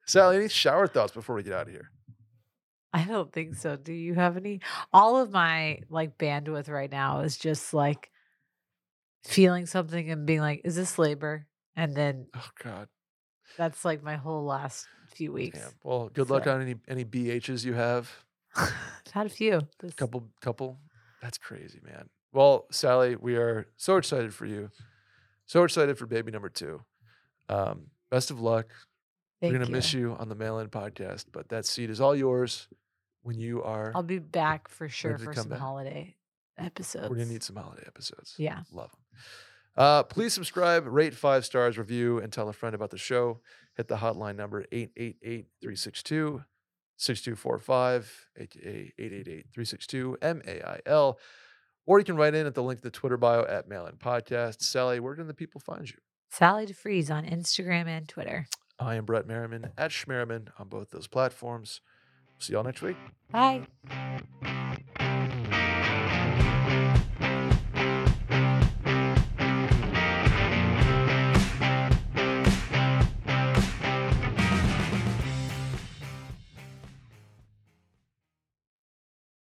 Sally, 0.06 0.36
any 0.38 0.48
shower 0.48 0.86
thoughts 0.86 1.12
before 1.12 1.36
we 1.36 1.42
get 1.42 1.52
out 1.52 1.66
of 1.66 1.72
here? 1.72 1.90
I 2.92 3.04
don't 3.04 3.32
think 3.32 3.54
so. 3.54 3.76
Do 3.76 3.92
you 3.92 4.14
have 4.14 4.36
any? 4.36 4.60
All 4.92 5.16
of 5.20 5.30
my 5.30 5.80
like 5.90 6.16
bandwidth 6.18 6.68
right 6.68 6.90
now 6.90 7.20
is 7.20 7.36
just 7.36 7.74
like 7.74 8.10
feeling 9.24 9.66
something 9.66 10.10
and 10.10 10.26
being 10.26 10.40
like, 10.40 10.62
"Is 10.64 10.76
this 10.76 10.98
labor?" 10.98 11.46
And 11.76 11.94
then 11.94 12.26
Oh 12.34 12.48
God, 12.62 12.88
that's 13.56 13.84
like 13.84 14.02
my 14.02 14.16
whole 14.16 14.44
last 14.44 14.86
few 15.08 15.32
weeks. 15.32 15.58
damn. 15.58 15.70
Well, 15.82 16.08
good 16.12 16.30
luck 16.30 16.46
on 16.46 16.62
any 16.62 16.76
any 16.88 17.04
BHs 17.04 17.64
you 17.64 17.74
have. 17.74 18.10
I've 18.56 18.72
had 19.12 19.26
a 19.26 19.30
few. 19.30 19.60
This, 19.80 19.94
Couple, 19.94 20.28
couple. 20.40 20.78
That's 21.22 21.38
crazy, 21.38 21.80
man. 21.84 22.08
Well, 22.32 22.66
Sally, 22.70 23.16
we 23.16 23.36
are 23.36 23.66
so 23.76 23.96
excited 23.96 24.34
for 24.34 24.46
you. 24.46 24.70
So 25.46 25.64
excited 25.64 25.98
for 25.98 26.06
baby 26.06 26.30
number 26.30 26.48
two. 26.48 26.82
Um, 27.48 27.86
best 28.10 28.30
of 28.30 28.40
luck. 28.40 28.66
Thank 29.40 29.52
We're 29.52 29.58
gonna 29.60 29.70
you. 29.70 29.76
miss 29.76 29.92
you 29.94 30.16
on 30.18 30.28
the 30.28 30.34
mail 30.34 30.58
in 30.58 30.68
podcast, 30.68 31.26
but 31.32 31.48
that 31.50 31.64
seat 31.64 31.90
is 31.90 32.00
all 32.00 32.14
yours 32.16 32.66
when 33.22 33.38
you 33.38 33.62
are. 33.62 33.92
I'll 33.94 34.02
be 34.02 34.18
back 34.18 34.68
for 34.68 34.88
sure 34.88 35.16
for 35.18 35.32
some 35.32 35.48
back. 35.48 35.58
holiday 35.60 36.16
episodes. 36.58 37.08
We're 37.08 37.16
gonna 37.16 37.30
need 37.30 37.42
some 37.44 37.56
holiday 37.56 37.84
episodes. 37.86 38.34
Yeah. 38.36 38.62
love 38.72 38.90
them. 38.90 39.00
Uh, 39.76 40.02
please 40.02 40.32
subscribe, 40.34 40.86
rate 40.86 41.14
five 41.14 41.44
stars, 41.44 41.78
review, 41.78 42.18
and 42.18 42.32
tell 42.32 42.48
a 42.48 42.52
friend 42.52 42.74
about 42.74 42.90
the 42.90 42.98
show. 42.98 43.40
Hit 43.76 43.86
the 43.86 43.96
hotline 43.98 44.34
number 44.34 44.64
888 44.72 45.46
362 45.60 46.42
6245, 46.96 48.26
aka 48.38 48.92
888 48.98 49.46
362 49.54 50.18
MAIL. 50.20 51.18
Or 51.86 51.98
you 51.98 52.04
can 52.04 52.16
write 52.16 52.34
in 52.34 52.44
at 52.44 52.54
the 52.54 52.62
link 52.62 52.80
to 52.80 52.82
the 52.82 52.90
Twitter 52.90 53.16
bio 53.16 53.44
at 53.44 53.68
Mail 53.68 53.86
In 53.86 53.94
Podcast. 53.96 54.62
Sally, 54.62 54.98
where 55.00 55.14
can 55.14 55.28
the 55.28 55.32
people 55.32 55.60
find 55.60 55.88
you? 55.88 55.96
Sally 56.30 56.66
deFries 56.66 57.10
on 57.10 57.24
Instagram 57.24 57.86
and 57.86 58.08
Twitter. 58.08 58.46
I 58.78 58.94
am 58.94 59.04
Brett 59.04 59.26
Merriman 59.26 59.70
at 59.76 59.90
Schmerriman 59.90 60.48
on 60.58 60.68
both 60.68 60.90
those 60.90 61.06
platforms. 61.06 61.80
See 62.38 62.52
y'all 62.52 62.64
next 62.64 62.82
week. 62.82 62.96
Bye. 63.30 63.66